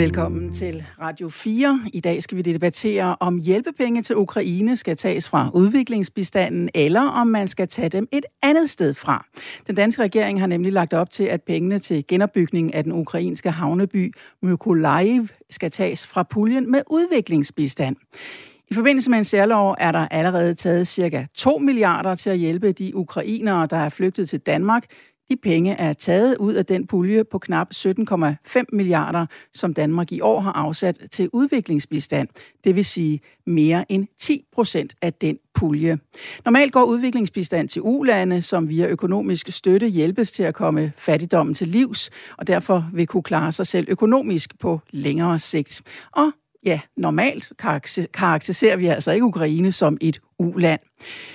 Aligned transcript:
Velkommen 0.00 0.52
til 0.52 0.84
Radio 1.00 1.28
4. 1.28 1.80
I 1.92 2.00
dag 2.00 2.22
skal 2.22 2.36
vi 2.36 2.42
debattere, 2.42 3.16
om 3.20 3.38
hjælpepenge 3.38 4.02
til 4.02 4.16
Ukraine 4.16 4.76
skal 4.76 4.96
tages 4.96 5.28
fra 5.28 5.50
udviklingsbistanden, 5.54 6.70
eller 6.74 7.00
om 7.00 7.26
man 7.26 7.48
skal 7.48 7.68
tage 7.68 7.88
dem 7.88 8.08
et 8.12 8.24
andet 8.42 8.70
sted 8.70 8.94
fra. 8.94 9.26
Den 9.66 9.74
danske 9.74 10.02
regering 10.02 10.40
har 10.40 10.46
nemlig 10.46 10.72
lagt 10.72 10.92
op 10.92 11.10
til, 11.10 11.24
at 11.24 11.42
pengene 11.42 11.78
til 11.78 12.04
genopbygning 12.08 12.74
af 12.74 12.84
den 12.84 12.92
ukrainske 12.92 13.50
havneby 13.50 14.14
Mykolaiv 14.42 15.28
skal 15.50 15.70
tages 15.70 16.06
fra 16.06 16.22
puljen 16.22 16.70
med 16.70 16.82
udviklingsbistand. 16.90 17.96
I 18.70 18.74
forbindelse 18.74 19.10
med 19.10 19.18
en 19.18 19.24
særlov 19.24 19.76
er 19.78 19.92
der 19.92 20.08
allerede 20.08 20.54
taget 20.54 20.88
cirka 20.88 21.24
2 21.34 21.58
milliarder 21.58 22.14
til 22.14 22.30
at 22.30 22.38
hjælpe 22.38 22.72
de 22.72 22.96
ukrainere, 22.96 23.66
der 23.66 23.76
er 23.76 23.88
flygtet 23.88 24.28
til 24.28 24.40
Danmark, 24.40 24.84
de 25.30 25.36
penge 25.36 25.72
er 25.72 25.92
taget 25.92 26.36
ud 26.36 26.54
af 26.54 26.66
den 26.66 26.86
pulje 26.86 27.24
på 27.24 27.38
knap 27.38 27.68
17,5 27.74 28.64
milliarder, 28.72 29.26
som 29.54 29.74
Danmark 29.74 30.12
i 30.12 30.20
år 30.20 30.40
har 30.40 30.52
afsat 30.52 30.98
til 31.10 31.30
udviklingsbistand. 31.32 32.28
Det 32.64 32.76
vil 32.76 32.84
sige 32.84 33.20
mere 33.46 33.92
end 33.92 34.06
10 34.18 34.44
procent 34.52 34.94
af 35.02 35.12
den 35.12 35.38
pulje. 35.54 35.98
Normalt 36.44 36.72
går 36.72 36.84
udviklingsbistand 36.84 37.68
til 37.68 37.82
ulande, 37.82 38.42
som 38.42 38.68
via 38.68 38.86
økonomisk 38.86 39.48
støtte 39.50 39.88
hjælpes 39.88 40.32
til 40.32 40.42
at 40.42 40.54
komme 40.54 40.92
fattigdommen 40.96 41.54
til 41.54 41.68
livs, 41.68 42.10
og 42.38 42.46
derfor 42.46 42.90
vil 42.92 43.06
kunne 43.06 43.22
klare 43.22 43.52
sig 43.52 43.66
selv 43.66 43.86
økonomisk 43.88 44.58
på 44.58 44.80
længere 44.90 45.38
sigt. 45.38 45.82
Og 46.12 46.32
ja, 46.64 46.80
normalt 46.96 47.52
karakteriserer 48.12 48.76
vi 48.76 48.86
altså 48.86 49.12
ikke 49.12 49.26
Ukraine 49.26 49.72
som 49.72 49.98
et 50.00 50.20
uland. 50.38 50.80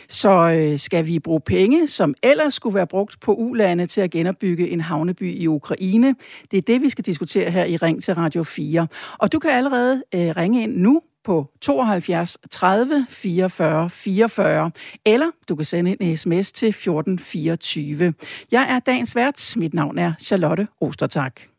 Så 0.09 0.49
øh, 0.49 0.79
skal 0.79 1.05
vi 1.05 1.19
bruge 1.19 1.41
penge, 1.41 1.87
som 1.87 2.15
ellers 2.23 2.53
skulle 2.53 2.75
være 2.75 2.87
brugt 2.87 3.19
på 3.19 3.33
ulande 3.33 3.87
til 3.87 4.01
at 4.01 4.11
genopbygge 4.11 4.69
en 4.69 4.81
havneby 4.81 5.41
i 5.41 5.47
Ukraine? 5.47 6.15
Det 6.51 6.57
er 6.57 6.61
det, 6.61 6.81
vi 6.81 6.89
skal 6.89 7.05
diskutere 7.05 7.51
her 7.51 7.65
i 7.65 7.77
Ring 7.77 8.03
til 8.03 8.15
Radio 8.15 8.43
4. 8.43 8.87
Og 9.17 9.31
du 9.31 9.39
kan 9.39 9.51
allerede 9.51 10.03
øh, 10.15 10.37
ringe 10.37 10.63
ind 10.63 10.75
nu 10.77 11.01
på 11.23 11.51
72 11.61 12.37
30 12.51 13.05
44 13.09 13.89
44, 13.89 14.71
eller 15.05 15.27
du 15.49 15.55
kan 15.55 15.65
sende 15.65 15.97
en 15.99 16.17
sms 16.17 16.51
til 16.51 16.67
1424. 16.67 18.13
Jeg 18.51 18.65
er 18.69 18.79
dagens 18.79 19.15
vært. 19.15 19.53
Mit 19.57 19.73
navn 19.73 19.97
er 19.97 20.13
Charlotte 20.19 20.67
Ostertak. 20.81 21.54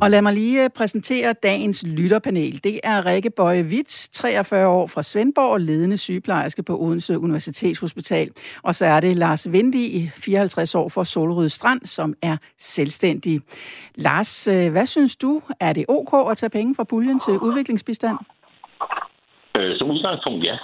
Og 0.00 0.10
lad 0.10 0.22
mig 0.22 0.32
lige 0.32 0.70
præsentere 0.70 1.32
dagens 1.32 1.84
lytterpanel. 1.86 2.64
Det 2.64 2.80
er 2.82 3.06
Rikke 3.06 3.30
Bøje 3.30 3.62
Witz, 3.62 4.08
43 4.08 4.68
år 4.68 4.86
fra 4.86 5.02
Svendborg, 5.02 5.60
ledende 5.60 5.98
sygeplejerske 5.98 6.62
på 6.62 6.80
Odense 6.80 7.18
Universitetshospital. 7.18 8.30
Og 8.62 8.74
så 8.74 8.86
er 8.86 9.00
det 9.00 9.16
Lars 9.16 9.52
Vindig, 9.52 10.12
54 10.16 10.74
år 10.74 10.88
fra 10.88 11.04
Solrød 11.04 11.48
Strand, 11.48 11.86
som 11.86 12.14
er 12.22 12.36
selvstændig. 12.58 13.40
Lars, 13.94 14.48
øh, 14.48 14.72
hvad 14.72 14.86
synes 14.86 15.16
du? 15.16 15.42
Er 15.60 15.72
det 15.72 15.84
ok 15.88 16.30
at 16.30 16.36
tage 16.36 16.50
penge 16.50 16.74
fra 16.74 16.84
puljen 16.84 17.20
til 17.20 17.38
udviklingsbistand? 17.38 18.18
Øh, 19.56 19.78
som 19.78 19.90
udgangspunkt, 19.90 20.46
ja. 20.46 20.56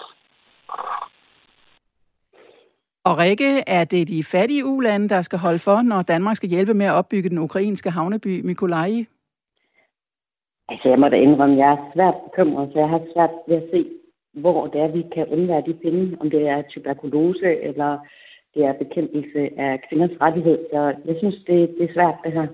Og 3.04 3.18
Rikke, 3.18 3.62
er 3.66 3.84
det 3.84 4.08
de 4.08 4.24
fattige 4.24 4.64
ulande, 4.64 5.08
der 5.08 5.22
skal 5.22 5.38
holde 5.38 5.58
for, 5.58 5.82
når 5.82 6.02
Danmark 6.02 6.36
skal 6.36 6.48
hjælpe 6.48 6.74
med 6.74 6.86
at 6.86 6.92
opbygge 6.92 7.28
den 7.28 7.38
ukrainske 7.38 7.90
havneby 7.90 8.40
Mykolaiv? 8.44 9.04
Altså, 10.68 10.88
jeg 10.88 10.98
må 10.98 11.08
da 11.08 11.16
indrømme, 11.16 11.56
jeg 11.56 11.72
er 11.72 11.90
svært 11.94 12.14
bekymret, 12.26 12.70
så 12.72 12.78
jeg 12.78 12.88
har 12.88 13.02
svært 13.14 13.34
ved 13.48 13.56
at 13.56 13.68
se, 13.72 13.86
hvor 14.32 14.66
det 14.66 14.80
er, 14.80 14.88
vi 14.88 15.02
kan 15.14 15.26
undvære 15.26 15.62
de 15.66 15.74
penge. 15.74 16.16
Om 16.20 16.30
det 16.30 16.48
er 16.48 16.62
tuberkulose, 16.70 17.50
eller 17.68 17.98
det 18.54 18.64
er 18.64 18.72
bekæmpelse 18.72 19.40
af 19.58 19.80
kvinders 19.88 20.20
rettighed. 20.20 20.58
Så 20.72 20.80
jeg 21.04 21.16
synes, 21.18 21.34
det, 21.46 21.58
det 21.78 21.84
er 21.90 21.94
svært, 21.94 22.14
det 22.24 22.32
her. 22.32 22.46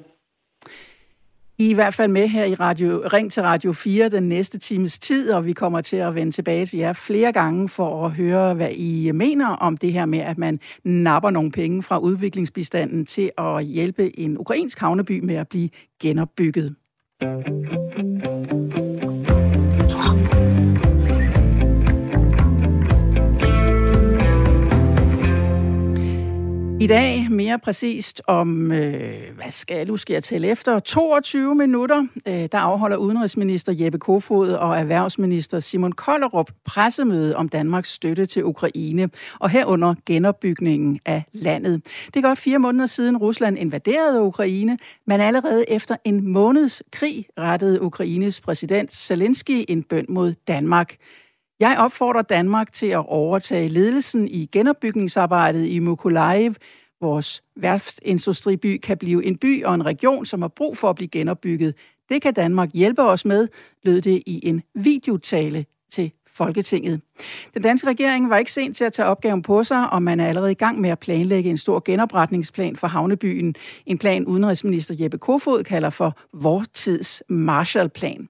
I 1.58 1.66
er 1.66 1.70
i 1.70 1.74
hvert 1.74 1.94
fald 1.94 2.10
med 2.10 2.28
her 2.28 2.44
i 2.44 2.54
Radio, 2.54 3.02
Ring 3.12 3.32
til 3.32 3.42
Radio 3.42 3.72
4 3.72 4.08
den 4.08 4.28
næste 4.28 4.58
times 4.58 4.98
tid, 4.98 5.32
og 5.32 5.46
vi 5.46 5.52
kommer 5.52 5.80
til 5.80 5.96
at 5.96 6.14
vende 6.14 6.32
tilbage 6.32 6.66
til 6.66 6.78
jer 6.78 6.92
flere 6.92 7.32
gange 7.32 7.68
for 7.68 8.04
at 8.04 8.10
høre, 8.10 8.54
hvad 8.54 8.70
I 8.70 9.10
mener 9.12 9.48
om 9.48 9.76
det 9.76 9.92
her 9.92 10.06
med, 10.06 10.18
at 10.18 10.38
man 10.38 10.58
napper 10.84 11.30
nogle 11.30 11.50
penge 11.52 11.82
fra 11.82 11.98
udviklingsbistanden 11.98 13.06
til 13.06 13.30
at 13.38 13.64
hjælpe 13.64 14.18
en 14.18 14.38
ukrainsk 14.38 14.80
havneby 14.80 15.20
med 15.20 15.34
at 15.34 15.48
blive 15.48 15.68
genopbygget. 16.02 16.76
I 26.80 26.86
dag 26.86 27.26
mere 27.30 27.58
præcist 27.58 28.22
om, 28.26 28.72
øh, 28.72 29.34
hvad 29.34 29.50
skal 29.50 29.86
nu 29.86 29.96
skal 29.96 30.14
jeg 30.14 30.24
tælle 30.24 30.48
efter, 30.48 30.78
22 30.78 31.54
minutter, 31.54 32.06
øh, 32.26 32.48
der 32.52 32.58
afholder 32.58 32.96
udenrigsminister 32.96 33.72
Jeppe 33.72 33.98
Kofod 33.98 34.52
og 34.52 34.78
erhvervsminister 34.78 35.60
Simon 35.60 35.92
Kollerup 35.92 36.50
pressemøde 36.64 37.36
om 37.36 37.48
Danmarks 37.48 37.92
støtte 37.92 38.26
til 38.26 38.44
Ukraine, 38.44 39.10
og 39.38 39.50
herunder 39.50 39.94
genopbygningen 40.06 41.00
af 41.06 41.22
landet. 41.32 41.84
Det 42.06 42.16
er 42.16 42.20
godt 42.20 42.38
fire 42.38 42.58
måneder 42.58 42.86
siden 42.86 43.16
Rusland 43.16 43.58
invaderede 43.58 44.22
Ukraine, 44.22 44.78
men 45.06 45.20
allerede 45.20 45.70
efter 45.70 45.96
en 46.04 46.28
måneds 46.28 46.82
krig 46.92 47.26
rettede 47.38 47.82
Ukraines 47.82 48.40
præsident 48.40 48.92
Zelensky 48.92 49.64
en 49.68 49.82
bøn 49.82 50.06
mod 50.08 50.34
Danmark. 50.48 50.96
Jeg 51.60 51.76
opfordrer 51.78 52.22
Danmark 52.22 52.72
til 52.72 52.86
at 52.86 53.04
overtage 53.08 53.68
ledelsen 53.68 54.28
i 54.28 54.48
genopbygningsarbejdet 54.52 55.66
i 55.66 55.78
Mykolaiv. 55.78 56.54
Vores 57.00 57.42
værftindustriby 57.56 58.78
kan 58.82 58.98
blive 58.98 59.24
en 59.24 59.36
by 59.36 59.64
og 59.64 59.74
en 59.74 59.86
region, 59.86 60.26
som 60.26 60.40
har 60.42 60.48
brug 60.48 60.76
for 60.76 60.90
at 60.90 60.96
blive 60.96 61.08
genopbygget. 61.08 61.74
Det 62.08 62.22
kan 62.22 62.34
Danmark 62.34 62.70
hjælpe 62.74 63.02
os 63.02 63.24
med, 63.24 63.48
lød 63.82 64.00
det 64.00 64.22
i 64.26 64.48
en 64.48 64.62
videotale 64.74 65.66
til 65.92 66.12
Folketinget. 66.26 67.00
Den 67.54 67.62
danske 67.62 67.88
regering 67.88 68.30
var 68.30 68.38
ikke 68.38 68.52
sent 68.52 68.76
til 68.76 68.84
at 68.84 68.92
tage 68.92 69.06
opgaven 69.06 69.42
på 69.42 69.64
sig, 69.64 69.90
og 69.90 70.02
man 70.02 70.20
er 70.20 70.28
allerede 70.28 70.50
i 70.50 70.54
gang 70.54 70.80
med 70.80 70.90
at 70.90 70.98
planlægge 70.98 71.50
en 71.50 71.58
stor 71.58 71.82
genopretningsplan 71.84 72.76
for 72.76 72.86
havnebyen. 72.86 73.54
En 73.86 73.98
plan 73.98 74.26
udenrigsminister 74.26 74.94
Jeppe 74.98 75.18
Kofod 75.18 75.64
kalder 75.64 75.90
for 75.90 76.16
vortids 76.32 77.22
Marshallplan. 77.28 78.28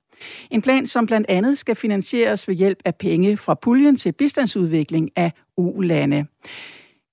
En 0.50 0.62
plan, 0.62 0.86
som 0.86 1.06
blandt 1.06 1.26
andet 1.30 1.58
skal 1.58 1.76
finansieres 1.76 2.48
ved 2.48 2.54
hjælp 2.54 2.78
af 2.84 2.94
penge 2.94 3.36
fra 3.36 3.54
puljen 3.54 3.96
til 3.96 4.12
bistandsudvikling 4.12 5.10
af 5.16 5.32
U-lande. 5.56 6.26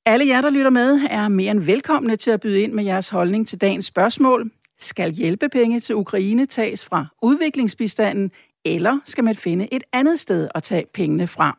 Alle 0.06 0.28
jer, 0.28 0.42
der 0.42 0.50
lytter 0.50 0.70
med, 0.70 1.00
er 1.10 1.28
mere 1.28 1.52
end 1.52 1.60
velkomne 1.60 2.16
til 2.16 2.32
at 2.32 2.40
byde 2.40 2.62
ind 2.62 2.74
med 2.74 2.84
jeres 2.84 3.10
holdning 3.10 3.48
til 3.48 3.62
dagens 3.62 3.86
spørgsmål. 3.86 4.52
Skal 4.80 5.12
hjælpepenge 5.12 5.80
til 5.80 5.96
Ukraine 5.96 6.46
tages 6.46 6.86
fra 6.86 7.06
udviklingsbistanden, 7.22 8.32
eller 8.66 9.00
skal 9.06 9.24
man 9.24 9.36
finde 9.36 9.74
et 9.74 9.84
andet 9.94 10.20
sted 10.20 10.48
at 10.56 10.64
tage 10.64 10.86
pengene 10.94 11.28
fra? 11.28 11.58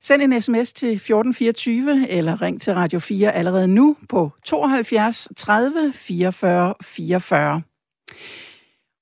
Send 0.00 0.22
en 0.22 0.40
sms 0.40 0.72
til 0.72 0.88
1424 0.88 2.08
eller 2.10 2.42
ring 2.42 2.60
til 2.60 2.74
Radio 2.74 2.98
4 2.98 3.32
allerede 3.32 3.68
nu 3.68 3.96
på 4.08 4.32
72 4.44 5.28
30 5.36 5.92
44 5.94 6.74
44. 6.82 7.62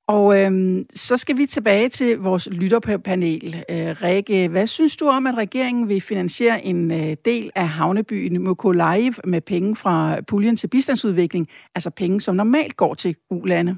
Og 0.07 0.39
øhm, 0.39 0.87
så 0.91 1.17
skal 1.17 1.37
vi 1.37 1.47
tilbage 1.47 1.89
til 1.89 2.19
vores 2.19 2.49
lytterpanel. 2.61 3.65
Øh, 3.71 3.91
Rikke, 4.05 4.49
hvad 4.49 4.67
synes 4.67 4.97
du 4.97 5.07
om, 5.07 5.27
at 5.27 5.39
regeringen 5.39 5.89
vil 5.89 6.01
finansiere 6.01 6.65
en 6.65 6.91
øh, 6.91 7.17
del 7.25 7.51
af 7.55 7.69
havnebyen 7.69 8.43
Mykolaiv 8.43 9.13
med 9.25 9.41
penge 9.41 9.77
fra 9.77 10.21
puljen 10.31 10.57
til 10.57 10.69
bistandsudvikling, 10.69 11.47
altså 11.75 11.91
penge, 11.91 12.21
som 12.21 12.37
normalt 12.37 12.77
går 12.77 12.95
til 12.95 13.17
ulande? 13.31 13.77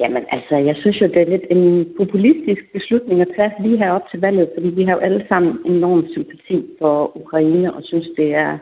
Jamen 0.00 0.24
altså, 0.30 0.56
jeg 0.56 0.76
synes 0.76 1.00
jo, 1.00 1.06
det 1.06 1.22
er 1.22 1.30
lidt 1.30 1.46
en 1.50 1.86
populistisk 1.96 2.62
beslutning 2.72 3.20
at 3.20 3.28
tage 3.36 3.52
lige 3.62 3.78
her 3.78 3.90
op 3.90 4.06
til 4.10 4.20
valget, 4.20 4.50
fordi 4.54 4.68
vi 4.68 4.84
har 4.84 4.92
jo 4.92 4.98
alle 4.98 5.24
sammen 5.28 5.58
enorm 5.64 6.06
sympati 6.12 6.66
for 6.78 7.16
Ukraine 7.16 7.74
og 7.74 7.82
synes, 7.84 8.08
det 8.16 8.34
er 8.34 8.58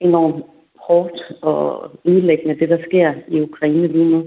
enormt 0.00 0.44
hårdt 0.86 1.20
og 1.42 1.90
ødelæggende, 2.04 2.60
det 2.60 2.68
der 2.68 2.78
sker 2.88 3.14
i 3.28 3.40
Ukraine 3.40 3.86
lige 3.88 4.10
nu. 4.10 4.24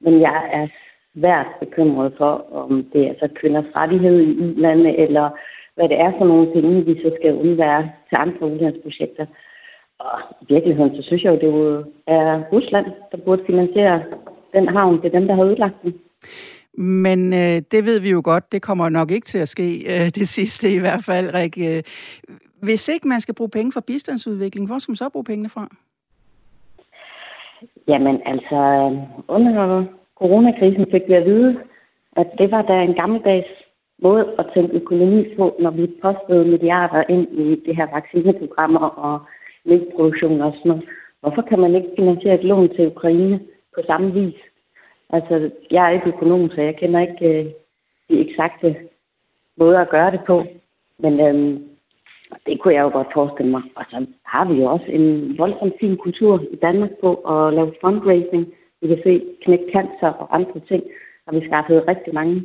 Men 0.00 0.20
jeg 0.20 0.50
er 0.52 0.66
svært 1.14 1.46
bekymret 1.60 2.14
for, 2.18 2.32
om 2.52 2.84
det 2.92 3.02
er 3.08 3.14
så 3.20 3.28
kvinders 3.40 3.70
rettighed 3.76 4.20
i 4.20 4.60
lande, 4.60 4.96
eller 4.96 5.30
hvad 5.74 5.88
det 5.88 6.00
er 6.00 6.12
for 6.18 6.24
nogle 6.24 6.52
penge, 6.52 6.84
vi 6.84 6.94
så 7.02 7.10
skal 7.20 7.34
undvære 7.34 7.82
til 8.08 8.16
andre 8.16 8.46
udlandsprojekter. 8.52 9.26
Og 9.98 10.18
i 10.42 10.44
virkeligheden, 10.54 10.96
så 10.96 11.02
synes 11.02 11.22
jeg 11.22 11.32
jo, 11.32 11.38
det 11.44 11.86
er 12.06 12.42
Rusland, 12.52 12.86
der 13.12 13.18
burde 13.24 13.42
finansiere 13.46 14.02
den 14.52 14.68
havn. 14.68 14.96
Det 14.96 15.06
er 15.06 15.18
dem, 15.18 15.26
der 15.28 15.34
har 15.34 15.44
udlagt 15.44 15.82
den. 15.82 15.94
Men 16.74 17.32
øh, 17.32 17.62
det 17.72 17.84
ved 17.84 18.00
vi 18.00 18.10
jo 18.10 18.20
godt, 18.24 18.52
det 18.52 18.62
kommer 18.62 18.88
nok 18.88 19.10
ikke 19.10 19.26
til 19.26 19.38
at 19.38 19.48
ske, 19.48 19.78
øh, 19.86 20.06
det 20.06 20.28
sidste 20.28 20.74
i 20.74 20.78
hvert 20.78 21.04
fald, 21.04 21.34
Rik. 21.34 21.58
Hvis 22.62 22.88
ikke 22.88 23.08
man 23.08 23.20
skal 23.20 23.34
bruge 23.34 23.50
penge 23.50 23.72
for 23.72 23.80
bistandsudvikling, 23.80 24.66
hvor 24.66 24.78
skal 24.78 24.92
man 24.92 24.96
så 24.96 25.08
bruge 25.08 25.24
pengene 25.24 25.48
fra? 25.48 25.68
Jamen 27.88 28.22
altså, 28.26 28.56
øh, 28.56 28.92
under 29.28 29.84
coronakrisen 30.18 30.86
fik 30.90 31.02
vi 31.08 31.12
at 31.14 31.24
vide, 31.24 31.58
at 32.16 32.26
det 32.38 32.50
var 32.50 32.62
da 32.62 32.82
en 32.82 32.94
gammeldags 32.94 33.48
måde 34.02 34.34
at 34.38 34.46
tænke 34.54 34.76
økonomi 34.76 35.34
på, 35.36 35.56
når 35.60 35.70
vi 35.70 35.86
postede 36.02 36.44
milliarder 36.44 37.02
ind 37.08 37.28
i 37.32 37.62
det 37.66 37.76
her 37.76 37.86
vaccineprogrammer 37.94 38.80
og 38.80 39.20
mælkeproduktion 39.64 40.40
og 40.40 40.52
sådan 40.52 40.68
noget. 40.68 40.84
Hvorfor 41.20 41.42
kan 41.42 41.58
man 41.58 41.74
ikke 41.74 41.88
finansiere 41.96 42.34
et 42.34 42.44
lån 42.44 42.68
til 42.68 42.86
Ukraine 42.86 43.40
på 43.74 43.80
samme 43.86 44.12
vis? 44.12 44.34
Altså, 45.10 45.50
jeg 45.70 45.86
er 45.86 45.90
ikke 45.90 46.08
økonom, 46.08 46.50
så 46.50 46.60
jeg 46.62 46.76
kender 46.76 47.00
ikke 47.00 47.38
øh, 47.38 47.46
de 48.10 48.30
eksakte 48.30 48.76
måder 49.56 49.80
at 49.80 49.88
gøre 49.88 50.10
det 50.10 50.20
på. 50.26 50.44
Men 50.98 51.20
øhm, 51.20 51.67
det 52.46 52.60
kunne 52.60 52.74
jeg 52.74 52.82
jo 52.82 52.90
godt 52.92 53.14
forestille 53.14 53.50
mig. 53.50 53.62
Og 53.76 53.84
så 53.90 54.06
har 54.24 54.44
vi 54.44 54.54
jo 54.60 54.64
også 54.64 54.86
en 54.88 55.38
voldsomt 55.38 55.74
fin 55.80 55.96
kultur 55.96 56.42
i 56.50 56.56
Danmark 56.56 56.90
på 57.00 57.14
at 57.14 57.54
lave 57.54 57.74
fundraising. 57.80 58.46
Vi 58.80 58.86
kan 58.88 59.00
se 59.04 59.24
knæk 59.44 59.60
cancer 59.72 60.10
og 60.22 60.34
andre 60.34 60.60
ting. 60.68 60.82
Og 61.26 61.34
vi 61.34 61.46
skaffet 61.46 61.88
rigtig 61.88 62.14
mange 62.14 62.44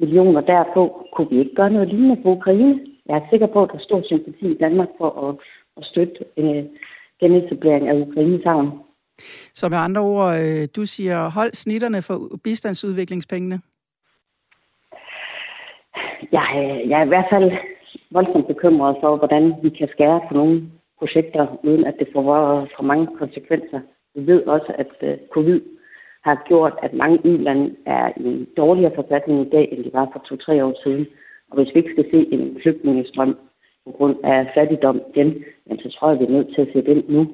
millioner 0.00 0.40
derpå. 0.40 1.06
Kunne 1.12 1.30
vi 1.30 1.38
ikke 1.38 1.54
gøre 1.54 1.70
noget 1.70 1.88
lignende 1.88 2.22
på 2.22 2.28
Ukraine? 2.28 2.80
Jeg 3.06 3.16
er 3.16 3.30
sikker 3.30 3.46
på, 3.46 3.62
at 3.62 3.68
der 3.72 3.78
er 3.78 3.82
stor 3.82 4.02
sympati 4.04 4.46
i 4.50 4.58
Danmark 4.58 4.88
for 4.98 5.28
at, 5.28 5.36
at 5.76 5.84
støtte 5.84 6.24
øh, 6.36 6.64
genetablering 7.20 7.88
af 7.88 7.94
Ukraines 7.94 8.44
havn. 8.44 8.70
Så 9.54 9.68
med 9.68 9.78
andre 9.78 10.00
ord, 10.00 10.34
øh, 10.40 10.68
du 10.76 10.84
siger, 10.84 11.30
hold 11.30 11.52
snitterne 11.52 12.02
for 12.02 12.38
bistandsudviklingspengene? 12.44 13.60
Jeg, 16.32 16.48
jeg 16.88 17.00
er 17.00 17.04
i 17.04 17.08
hvert 17.08 17.26
fald 17.30 17.52
voldsomt 18.10 18.46
bekymret 18.46 18.96
for, 19.00 19.16
hvordan 19.16 19.54
vi 19.62 19.68
kan 19.68 19.88
skære 19.88 20.20
på 20.28 20.34
nogle 20.34 20.62
projekter, 20.98 21.46
uden 21.62 21.84
at 21.84 21.94
det 21.98 22.08
får 22.12 22.22
for 22.76 22.82
mange 22.82 23.06
konsekvenser. 23.18 23.80
Vi 24.14 24.26
ved 24.26 24.46
også, 24.46 24.72
at 24.78 24.92
øh, 25.02 25.16
covid 25.30 25.60
har 26.24 26.42
gjort, 26.48 26.74
at 26.82 26.92
mange 26.92 27.18
u-lande 27.24 27.76
er 27.86 28.12
i 28.16 28.24
en 28.24 28.46
dårligere 28.56 28.94
forfatning 28.94 29.46
i 29.46 29.50
dag, 29.50 29.68
end 29.72 29.84
de 29.84 29.90
var 29.92 30.08
for 30.12 30.20
to-tre 30.28 30.64
år 30.64 30.74
siden. 30.82 31.06
Og 31.50 31.56
hvis 31.56 31.74
vi 31.74 31.78
ikke 31.80 31.92
skal 31.92 32.10
se 32.10 32.32
en 32.32 32.58
flygtningestrøm 32.62 33.36
på 33.84 33.90
grund 33.90 34.16
af 34.24 34.50
fattigdom 34.54 35.00
igen, 35.14 35.44
så 35.82 35.88
tror 35.90 36.10
jeg, 36.10 36.20
vi 36.20 36.24
er 36.24 36.30
nødt 36.30 36.54
til 36.54 36.62
at 36.62 36.72
sætte 36.72 36.90
ind 36.90 37.04
nu. 37.08 37.26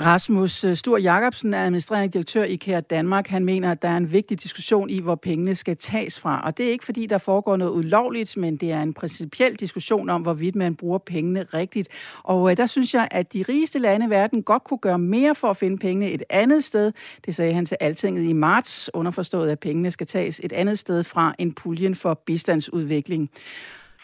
Rasmus 0.00 0.52
Stor 0.52 0.74
Stur 0.74 0.98
Jacobsen 0.98 1.54
er 1.54 1.64
administrerende 1.64 2.12
direktør 2.12 2.42
i 2.42 2.56
Kære 2.56 2.80
Danmark. 2.80 3.26
Han 3.26 3.44
mener, 3.44 3.70
at 3.70 3.82
der 3.82 3.88
er 3.88 3.96
en 3.96 4.12
vigtig 4.12 4.42
diskussion 4.42 4.90
i, 4.90 5.00
hvor 5.00 5.14
pengene 5.14 5.54
skal 5.54 5.76
tages 5.76 6.20
fra. 6.20 6.42
Og 6.44 6.58
det 6.58 6.66
er 6.66 6.70
ikke, 6.70 6.84
fordi 6.84 7.06
der 7.06 7.18
foregår 7.18 7.56
noget 7.56 7.72
ulovligt, 7.72 8.36
men 8.36 8.56
det 8.56 8.72
er 8.72 8.82
en 8.82 8.94
principiel 8.94 9.54
diskussion 9.54 10.10
om, 10.10 10.22
hvorvidt 10.22 10.54
man 10.54 10.74
bruger 10.76 10.98
pengene 10.98 11.42
rigtigt. 11.42 11.88
Og 12.22 12.50
øh, 12.50 12.56
der 12.56 12.66
synes 12.66 12.94
jeg, 12.94 13.08
at 13.10 13.32
de 13.32 13.44
rigeste 13.48 13.78
lande 13.78 14.06
i 14.06 14.10
verden 14.10 14.42
godt 14.42 14.64
kunne 14.64 14.78
gøre 14.78 14.98
mere 14.98 15.34
for 15.34 15.50
at 15.50 15.56
finde 15.56 15.78
pengene 15.78 16.10
et 16.10 16.22
andet 16.30 16.64
sted. 16.64 16.92
Det 17.26 17.34
sagde 17.34 17.52
han 17.52 17.66
til 17.66 17.76
Altinget 17.80 18.24
i 18.24 18.32
marts, 18.32 18.90
underforstået, 18.94 19.50
at 19.50 19.60
pengene 19.60 19.90
skal 19.90 20.06
tages 20.06 20.40
et 20.44 20.52
andet 20.52 20.78
sted 20.78 21.04
fra 21.04 21.34
en 21.38 21.52
puljen 21.52 21.94
for 21.94 22.14
bistandsudvikling. 22.14 23.30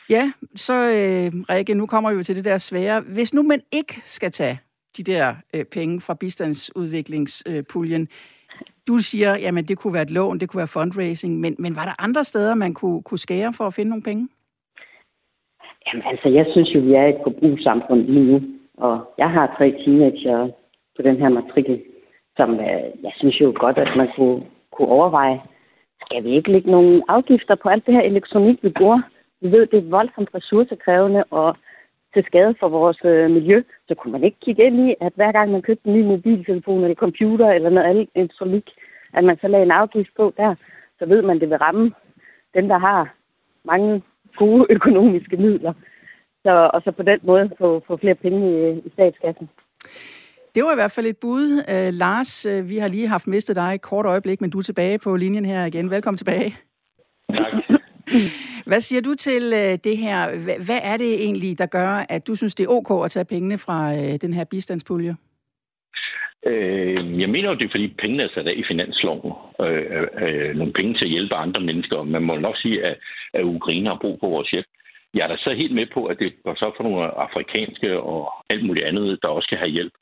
Ja, 0.09 0.33
så 0.57 0.73
øh, 0.73 1.33
Rikke, 1.51 1.75
nu 1.75 1.87
kommer 1.87 2.11
vi 2.11 2.17
jo 2.17 2.23
til 2.23 2.37
det 2.37 2.45
der 2.45 2.59
svære. 2.59 3.01
Hvis 3.01 3.35
nu 3.35 3.43
man 3.43 3.61
ikke 3.73 4.03
skal 4.05 4.33
tage 4.33 4.61
de 4.97 5.03
der 5.03 5.35
øh, 5.55 5.65
penge 5.65 6.01
fra 6.01 6.15
bistandsudviklingspuljen. 6.15 8.09
Du 8.89 8.99
siger, 8.99 9.39
jamen 9.39 9.65
det 9.65 9.79
kunne 9.79 9.95
være 9.95 10.03
et 10.03 10.11
lån, 10.11 10.39
det 10.39 10.49
kunne 10.49 10.59
være 10.59 10.67
fundraising, 10.67 11.41
men, 11.41 11.57
men 11.59 11.77
var 11.77 11.85
der 11.85 12.05
andre 12.05 12.25
steder, 12.25 12.55
man 12.55 12.75
kunne, 12.75 13.03
kunne 13.03 13.19
skære 13.19 13.53
for 13.53 13.65
at 13.65 13.75
finde 13.75 13.89
nogle 13.89 14.03
penge? 14.03 14.29
Jamen 15.87 16.03
altså, 16.07 16.29
jeg 16.29 16.47
synes 16.53 16.75
jo, 16.75 16.81
vi 16.81 16.93
er 16.95 17.07
et 17.07 17.21
forbrugssamfund 17.23 18.01
lige 18.01 18.27
nu, 18.33 18.41
og 18.77 19.15
jeg 19.19 19.31
har 19.31 19.55
tre 19.59 19.71
teenager 19.85 20.51
på 20.97 21.03
den 21.03 21.17
her 21.17 21.29
matrikel, 21.29 21.83
som 22.37 22.51
øh, 22.55 22.85
jeg 23.03 23.13
synes 23.17 23.41
jo 23.41 23.53
godt, 23.57 23.79
at 23.79 23.97
man 23.97 24.09
kunne, 24.17 24.43
kunne 24.73 24.89
overveje, 24.89 25.41
skal 26.05 26.25
vi 26.25 26.31
ikke 26.37 26.53
lægge 26.53 26.71
nogle 26.71 27.03
afgifter 27.09 27.55
på 27.55 27.69
alt 27.69 27.87
det 27.87 27.95
her 27.95 28.03
elektronik, 28.03 28.59
vi 28.63 28.69
bruger? 28.79 29.01
Vi 29.41 29.53
ved, 29.53 29.67
det 29.67 29.79
er 29.79 29.91
voldsomt 29.91 30.31
ressourcekrævende, 30.35 31.25
og 31.25 31.57
til 32.15 32.25
skade 32.27 32.55
for 32.61 32.69
vores 32.69 32.99
øh, 33.05 33.31
miljø, 33.31 33.63
så 33.89 33.95
kunne 33.95 34.13
man 34.13 34.25
ikke 34.25 34.37
kigge 34.45 34.65
ind 34.65 34.89
i, 34.89 34.95
at 35.01 35.13
hver 35.15 35.33
gang 35.33 35.51
man 35.51 35.63
købte 35.63 35.89
en 35.89 35.95
ny 35.95 36.03
mobiltelefon 36.03 36.83
eller 36.83 36.95
computer 36.95 37.51
eller 37.51 37.71
noget 37.71 37.89
andet 37.91 38.09
elektronik, 38.15 38.71
at 39.13 39.25
man 39.25 39.39
så 39.41 39.49
lagde 39.49 39.65
en 39.65 39.71
afgift 39.71 40.11
på 40.17 40.35
der, 40.37 40.55
så 40.99 41.07
ved 41.07 41.23
man, 41.23 41.37
at 41.37 41.41
det 41.41 41.51
vil 41.51 41.59
ramme 41.59 41.93
dem, 42.55 42.69
der 42.69 42.79
har 42.79 43.15
mange 43.65 44.03
gode 44.37 44.67
økonomiske 44.77 45.37
midler. 45.37 45.73
Så, 46.43 46.71
og 46.75 46.83
så 46.85 46.91
på 46.91 47.03
den 47.03 47.21
måde 47.23 47.51
få, 47.59 47.83
få 47.87 47.97
flere 47.97 48.15
penge 48.15 48.41
i, 48.51 48.79
i 48.79 48.91
statskassen. 48.93 49.49
Det 50.55 50.65
var 50.65 50.73
i 50.73 50.75
hvert 50.75 50.91
fald 50.91 51.07
et 51.07 51.17
bud. 51.17 51.47
Uh, 51.53 51.95
Lars, 51.99 52.47
uh, 52.47 52.69
vi 52.69 52.79
har 52.79 52.89
lige 52.89 53.09
haft 53.09 53.27
mistet 53.27 53.57
dig 53.57 53.75
et 53.75 53.83
kort 53.83 54.07
øjeblik, 54.07 54.41
men 54.41 54.51
du 54.51 54.59
er 54.59 54.63
tilbage 54.63 54.99
på 54.99 55.17
linjen 55.17 55.45
her 55.45 55.65
igen. 55.65 55.91
Velkommen 55.91 56.19
tilbage. 56.19 56.57
Tak. 57.31 57.81
Hvad 58.71 58.81
siger 58.81 59.03
du 59.03 59.15
til 59.15 59.43
øh, 59.43 59.79
det 59.85 59.97
her? 59.97 60.19
Hvad 60.65 60.81
er 60.83 60.97
det 60.97 61.15
egentlig, 61.15 61.59
der 61.59 61.67
gør, 61.67 62.07
at 62.09 62.27
du 62.27 62.35
synes, 62.37 62.55
det 62.55 62.65
er 62.65 62.69
ok 62.69 63.05
at 63.05 63.11
tage 63.11 63.25
pengene 63.25 63.59
fra 63.59 63.95
øh, 63.95 64.21
den 64.21 64.33
her 64.33 64.45
bistandspulje? 64.45 65.17
Øh, 66.47 67.21
jeg 67.21 67.29
mener 67.29 67.49
jo, 67.49 67.55
det 67.55 67.65
er 67.65 67.71
fordi 67.71 67.95
pengene 68.03 68.23
er 68.23 68.29
sat 68.35 68.47
af 68.47 68.55
i 68.57 68.65
finansloven. 68.71 69.33
Øh, 69.61 69.85
øh, 69.97 70.09
øh 70.23 70.57
nogle 70.57 70.73
penge 70.73 70.95
til 70.95 71.05
at 71.05 71.11
hjælpe 71.11 71.35
andre 71.35 71.63
mennesker. 71.63 72.03
Man 72.03 72.23
må 72.23 72.37
nok 72.37 72.57
sige, 72.57 72.85
at, 72.85 72.97
at 73.35 73.43
Ukraine 73.43 73.89
har 73.89 73.99
brug 74.01 74.19
for 74.21 74.29
vores 74.29 74.51
hjælp. 74.51 74.67
Jeg 75.15 75.23
er 75.25 75.29
da 75.29 75.37
så 75.37 75.55
helt 75.57 75.75
med 75.75 75.87
på, 75.95 76.05
at 76.05 76.19
det 76.19 76.33
går 76.45 76.55
så 76.55 76.73
for 76.77 76.83
nogle 76.83 77.05
afrikanske 77.27 78.01
og 78.01 78.33
alt 78.51 78.65
muligt 78.67 78.87
andet, 78.87 79.19
der 79.23 79.29
også 79.29 79.47
skal 79.47 79.59
have 79.59 79.71
hjælp. 79.71 79.93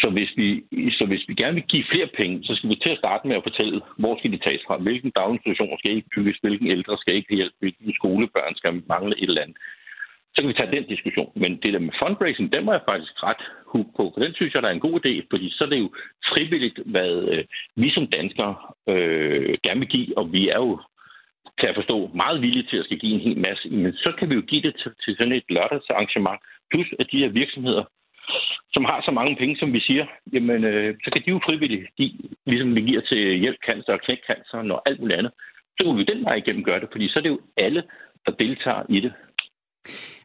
Så 0.00 0.08
hvis, 0.16 0.30
vi, 0.40 0.48
så 0.98 1.04
hvis 1.10 1.24
vi 1.28 1.34
gerne 1.34 1.54
vil 1.54 1.70
give 1.72 1.90
flere 1.92 2.10
penge, 2.20 2.44
så 2.46 2.52
skal 2.54 2.70
vi 2.70 2.74
til 2.74 2.92
at 2.92 3.02
starte 3.02 3.28
med 3.28 3.36
at 3.36 3.46
fortælle, 3.48 3.80
hvor 4.02 4.14
skal 4.18 4.32
de 4.32 4.44
tages 4.46 4.62
fra? 4.66 4.76
Hvilken 4.86 5.10
daginstitution 5.18 5.78
skal 5.78 5.96
ikke 5.96 6.14
bygges? 6.16 6.36
Hvilken 6.42 6.68
ældre 6.76 6.98
skal 6.98 7.14
ikke 7.14 7.36
hjælpe, 7.36 7.56
Hvilken 7.60 7.94
skolebørn 7.94 8.54
skal 8.56 8.82
mangle 8.88 9.14
et 9.22 9.28
eller 9.28 9.42
andet? 9.42 9.56
Så 10.32 10.36
kan 10.38 10.48
vi 10.48 10.58
tage 10.58 10.76
den 10.76 10.84
diskussion. 10.94 11.32
Men 11.42 11.52
det 11.62 11.72
der 11.72 11.86
med 11.86 11.98
fundraising, 12.02 12.52
den 12.52 12.66
var 12.66 12.72
jeg 12.72 12.88
faktisk 12.90 13.12
ret 13.28 13.44
hug 13.72 13.86
på. 13.96 14.04
For 14.12 14.20
den 14.24 14.34
synes 14.34 14.54
jeg, 14.54 14.62
der 14.62 14.68
er 14.68 14.72
en 14.72 14.86
god 14.88 14.96
idé, 15.00 15.12
fordi 15.30 15.46
så 15.50 15.64
er 15.64 15.68
det 15.68 15.80
jo 15.84 15.90
frivilligt, 16.32 16.78
hvad 16.92 17.12
øh, 17.32 17.44
vi 17.76 17.90
som 17.90 18.06
danskere 18.06 18.54
øh, 18.92 19.58
gerne 19.64 19.80
vil 19.80 19.88
give. 19.88 20.18
Og 20.18 20.32
vi 20.32 20.48
er 20.48 20.60
jo, 20.66 20.80
kan 21.58 21.68
jeg 21.68 21.78
forstå, 21.80 22.10
meget 22.22 22.42
villige 22.42 22.66
til 22.70 22.76
at 22.76 22.84
skal 22.84 22.98
give 22.98 23.14
en 23.14 23.26
hel 23.28 23.38
masse. 23.48 23.70
Men 23.70 23.92
så 23.92 24.10
kan 24.18 24.30
vi 24.30 24.34
jo 24.34 24.44
give 24.50 24.62
det 24.62 24.74
til, 24.80 24.90
til 25.04 25.16
sådan 25.16 25.32
et 25.32 25.50
lørdagsarrangement. 25.56 26.40
Plus 26.70 26.88
at 26.98 27.06
de 27.12 27.18
her 27.22 27.28
virksomheder 27.28 27.84
som 28.74 28.84
har 28.84 29.02
så 29.04 29.10
mange 29.10 29.36
penge, 29.36 29.56
som 29.56 29.72
vi 29.72 29.80
siger, 29.80 30.06
jamen, 30.32 30.64
øh, 30.64 30.94
så 31.04 31.10
kan 31.10 31.22
de 31.24 31.30
jo 31.30 31.40
frivilligt, 31.48 31.86
de, 31.98 32.04
ligesom 32.46 32.74
vi 32.74 32.80
giver 32.80 33.00
til 33.00 33.38
hjælp 33.42 33.58
cancer 33.68 33.92
og 33.92 34.00
knækcancer 34.00 34.58
og 34.76 34.82
alt 34.88 35.00
muligt 35.00 35.18
andet, 35.18 35.32
så 35.76 35.80
kunne 35.84 35.98
vi 35.98 36.12
den 36.12 36.24
vej 36.24 36.34
igennem 36.34 36.64
gøre 36.64 36.80
det, 36.80 36.88
fordi 36.92 37.08
så 37.08 37.18
er 37.18 37.22
det 37.22 37.28
jo 37.28 37.40
alle, 37.56 37.82
der 38.26 38.32
deltager 38.32 38.82
i 38.88 39.00
det. 39.00 39.12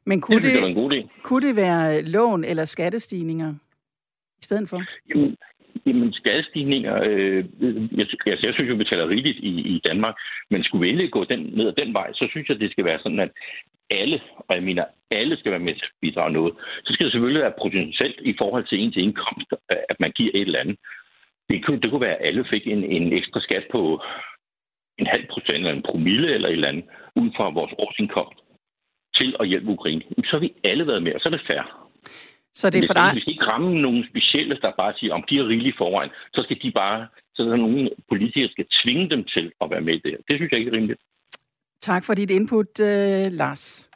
Men 0.06 0.22
kunne 0.22 0.42
det, 0.42 0.54
det, 0.54 0.70
en 0.70 0.76
god 0.76 0.94
idé. 0.94 1.22
kunne 1.24 1.48
det 1.48 1.56
være 1.56 2.02
lån 2.02 2.44
eller 2.44 2.66
skattestigninger 2.66 3.54
i 4.42 4.44
stedet 4.48 4.70
for? 4.70 4.82
Jamen, 5.10 5.38
jamen 5.86 6.14
skattestigninger, 6.14 6.96
øh, 7.10 7.46
jeg, 7.92 8.08
altså, 8.28 8.44
jeg 8.48 8.54
synes 8.54 8.70
jo, 8.70 8.74
vi 8.74 8.84
betaler 8.84 9.10
rigeligt 9.10 9.40
i, 9.40 9.52
i 9.76 9.82
Danmark, 9.88 10.16
men 10.50 10.64
skulle 10.64 10.82
vi 10.82 10.90
endelig 10.90 11.12
gå 11.12 11.24
den, 11.24 11.40
ned 11.40 11.68
ad 11.68 11.86
den 11.86 11.94
vej, 11.94 12.14
så 12.14 12.28
synes 12.32 12.50
jeg, 12.50 12.60
det 12.60 12.72
skal 12.72 12.86
være 12.86 13.00
sådan, 13.00 13.20
at 13.20 13.32
alle, 13.90 14.22
og 14.38 14.56
jeg 14.56 14.64
mener 14.64 14.86
alle 15.12 15.38
skal 15.38 15.52
være 15.52 15.68
med 15.68 15.74
til 15.74 15.90
at 15.92 15.98
bidrage 16.02 16.34
noget, 16.34 16.54
så 16.86 16.94
skal 16.94 17.06
det 17.06 17.12
selvfølgelig 17.12 17.42
være 17.42 17.60
potentielt 17.62 18.20
i 18.22 18.36
forhold 18.38 18.66
til 18.68 18.80
ens 18.80 18.96
indkomst, 18.96 19.50
at 19.90 19.98
man 20.00 20.12
giver 20.12 20.32
et 20.34 20.42
eller 20.42 20.60
andet. 20.60 20.78
Det 21.50 21.66
kunne, 21.66 21.82
det 21.82 21.90
kunne 21.90 22.08
være, 22.08 22.20
at 22.22 22.28
alle 22.28 22.46
fik 22.50 22.68
en, 22.68 22.84
en 22.84 23.14
ekstra 23.14 23.40
skat 23.40 23.66
på 23.72 24.02
en 25.00 25.08
halv 25.08 25.26
procent 25.28 25.58
eller 25.58 25.74
en 25.74 25.88
promille 25.90 26.34
eller 26.34 26.50
et 26.50 26.54
eller 26.54 26.68
andet, 26.68 26.86
ud 27.16 27.30
fra 27.38 27.50
vores 27.50 27.74
årsindkomst, 27.78 28.40
til 29.16 29.36
at 29.40 29.48
hjælpe 29.48 29.72
Ukraine. 29.72 30.02
Så 30.02 30.32
har 30.32 30.40
vi 30.40 30.54
alle 30.64 30.88
været 30.88 31.04
med, 31.04 31.14
og 31.14 31.22
så 31.22 31.30
er 31.30 31.36
det 31.38 31.48
fair. 31.48 31.86
Så 32.60 32.70
det 32.70 32.84
er 32.84 32.88
for 32.88 32.94
dig... 32.94 33.12
Vi 33.16 33.22
skal 33.22 33.34
ikke 33.34 33.52
ramme 33.54 33.82
nogen 33.82 34.04
specielle, 34.12 34.56
der 34.62 34.72
bare 34.82 34.94
siger, 35.00 35.14
om 35.14 35.24
de 35.30 35.40
er 35.40 35.48
rigeligt 35.48 35.78
foran, 35.78 36.10
så 36.34 36.42
skal 36.44 36.58
de 36.62 36.72
bare, 36.72 37.08
så 37.36 37.42
er 37.44 37.48
der 37.48 37.56
nogle 37.56 37.90
politikere, 38.10 38.52
skal 38.52 38.68
tvinge 38.84 39.10
dem 39.10 39.24
til 39.24 39.52
at 39.62 39.70
være 39.72 39.82
med 39.82 39.94
i 39.94 40.02
det 40.06 40.18
Det 40.28 40.36
synes 40.36 40.52
jeg 40.52 40.60
ikke 40.60 40.72
er 40.72 40.76
rimeligt. 40.76 41.02
Tak 41.86 42.04
for 42.04 42.14
dit 42.14 42.30
input, 42.30 42.80
uh, 42.80 43.28
Lars. 43.32 43.90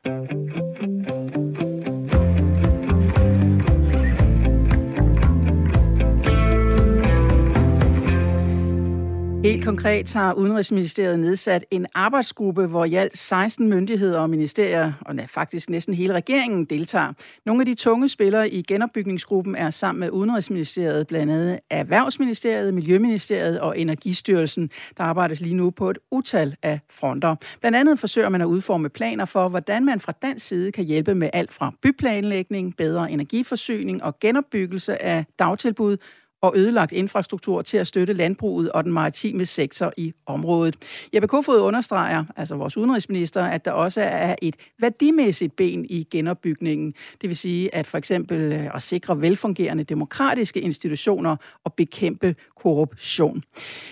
Helt 9.44 9.66
konkret 9.66 10.14
har 10.14 10.34
Udenrigsministeriet 10.34 11.20
nedsat 11.20 11.66
en 11.72 11.86
arbejdsgruppe, 11.94 12.66
hvor 12.66 12.86
i 12.86 12.96
alt 12.96 13.18
16 13.18 13.70
myndigheder 13.70 14.20
og 14.20 14.30
ministerier, 14.30 14.94
og 15.02 15.16
faktisk 15.28 15.70
næsten 15.70 15.94
hele 15.94 16.14
regeringen, 16.14 16.66
deltager. 16.66 17.14
Nogle 17.46 17.62
af 17.62 17.66
de 17.66 17.76
tunge 17.76 18.10
spillere 18.10 18.50
i 18.50 18.62
genopbygningsgruppen 18.62 19.56
er 19.56 19.70
sammen 19.70 20.00
med 20.00 20.10
Udenrigsministeriet, 20.10 21.08
blandt 21.08 21.34
andet 21.34 21.60
Erhvervsministeriet, 21.70 22.74
Miljøministeriet 22.74 23.60
og 23.60 23.80
Energistyrelsen. 23.80 24.70
Der 24.98 25.04
arbejdes 25.04 25.42
lige 25.42 25.56
nu 25.56 25.70
på 25.70 25.90
et 25.90 25.98
utal 26.12 26.56
af 26.64 26.80
fronter. 26.90 27.36
Blandt 27.60 27.78
andet 27.78 28.00
forsøger 28.00 28.30
man 28.30 28.42
at 28.42 28.46
udforme 28.46 28.90
planer 28.90 29.26
for, 29.26 29.50
hvordan 29.50 29.86
man 29.86 30.00
fra 30.00 30.12
dansk 30.12 30.48
side 30.48 30.72
kan 30.72 30.86
hjælpe 30.86 31.16
med 31.16 31.30
alt 31.34 31.54
fra 31.54 31.74
byplanlægning, 31.84 32.78
bedre 32.78 33.12
energiforsyning 33.12 34.04
og 34.04 34.20
genopbyggelse 34.20 35.02
af 35.02 35.26
dagtilbud 35.40 35.98
og 36.42 36.54
ødelagt 36.56 36.92
infrastruktur 36.92 37.62
til 37.62 37.78
at 37.78 37.88
støtte 37.88 38.14
landbruget 38.14 38.72
og 38.72 38.84
den 38.84 38.94
maritime 38.94 39.46
sektor 39.46 39.94
i 39.98 40.14
området. 40.26 40.76
Jeppe 41.14 41.28
Kofod 41.28 41.60
understreger, 41.60 42.26
altså 42.36 42.56
vores 42.56 42.78
udenrigsminister, 42.78 43.46
at 43.46 43.66
der 43.66 43.72
også 43.72 44.02
er 44.02 44.36
et 44.42 44.56
værdimæssigt 44.80 45.56
ben 45.56 45.86
i 45.90 46.08
genopbygningen. 46.12 46.94
Det 47.22 47.30
vil 47.30 47.38
sige, 47.38 47.76
at 47.76 47.88
for 47.88 47.98
eksempel 47.98 48.38
øh, 48.54 48.76
at 48.76 48.82
sikre 48.82 49.22
velfungerende 49.22 49.84
demokratiske 49.84 50.62
institutioner 50.62 51.36
og 51.64 51.74
bekæmpe 51.74 52.36
korruption. 52.56 53.44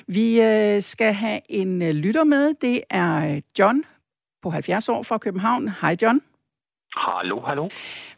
Vi 0.07 0.41
øh, 0.41 0.81
skal 0.81 1.13
have 1.13 1.39
en 1.49 1.81
øh, 1.81 1.89
lytter 1.89 2.23
med. 2.23 2.53
Det 2.61 2.81
er 2.89 3.41
John 3.59 3.83
på 4.41 4.49
70 4.49 4.89
år 4.89 5.03
fra 5.03 5.17
København. 5.17 5.69
Hej 5.81 5.97
John. 6.01 6.21
Hallo, 7.05 7.41
hallo. 7.41 7.69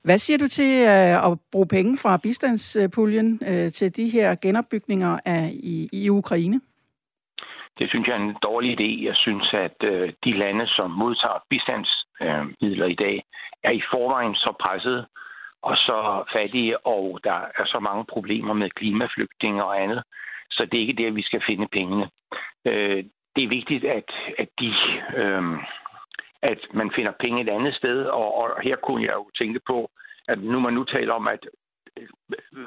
Hvad 0.03 0.17
siger 0.17 0.37
du 0.37 0.47
til 0.47 0.71
øh, 0.81 1.31
at 1.31 1.39
bruge 1.51 1.67
penge 1.67 1.97
fra 1.97 2.17
bistandspuljen 2.17 3.39
øh, 3.47 3.71
til 3.71 3.95
de 3.95 4.09
her 4.09 4.35
genopbygninger 4.35 5.19
af, 5.25 5.51
i, 5.53 5.89
i 5.93 6.09
Ukraine? 6.09 6.61
Det 7.79 7.89
synes 7.89 8.07
jeg 8.07 8.15
er 8.15 8.23
en 8.29 8.35
dårlig 8.43 8.71
idé. 8.79 9.05
Jeg 9.05 9.15
synes, 9.15 9.53
at 9.53 9.77
øh, 9.83 10.13
de 10.23 10.31
lande, 10.37 10.67
som 10.67 10.91
modtager 10.91 11.43
bistandsmidler 11.49 12.85
i 12.85 12.95
dag, 12.95 13.23
er 13.63 13.71
i 13.71 13.81
forvejen 13.91 14.35
så 14.35 14.53
presset 14.61 15.05
og 15.61 15.75
så 15.75 16.23
fattige, 16.33 16.85
og 16.87 17.19
der 17.23 17.39
er 17.59 17.65
så 17.65 17.79
mange 17.79 18.05
problemer 18.09 18.53
med 18.53 18.69
klimaflygtninge 18.69 19.63
og 19.63 19.83
andet. 19.83 20.03
Så 20.51 20.67
det 20.71 20.77
er 20.77 20.87
ikke 20.87 21.03
der, 21.03 21.11
vi 21.11 21.21
skal 21.21 21.41
finde 21.47 21.67
pengene. 21.71 22.09
det 23.35 23.43
er 23.43 23.55
vigtigt, 23.57 23.85
at, 23.85 24.09
at 24.37 24.49
de... 24.59 24.73
Øh, 25.15 25.43
at 26.41 26.59
man 26.73 26.91
finder 26.95 27.11
penge 27.19 27.41
et 27.41 27.49
andet 27.49 27.75
sted, 27.75 28.05
og, 28.05 28.35
og 28.37 28.61
her 28.61 28.75
kunne 28.75 29.05
jeg 29.05 29.13
jo 29.13 29.29
tænke 29.39 29.59
på, 29.67 29.91
at 30.27 30.39
nu 30.39 30.59
man 30.59 30.73
nu 30.73 30.83
taler 30.83 31.13
om, 31.13 31.27
at 31.27 31.47
øh, 31.97 32.07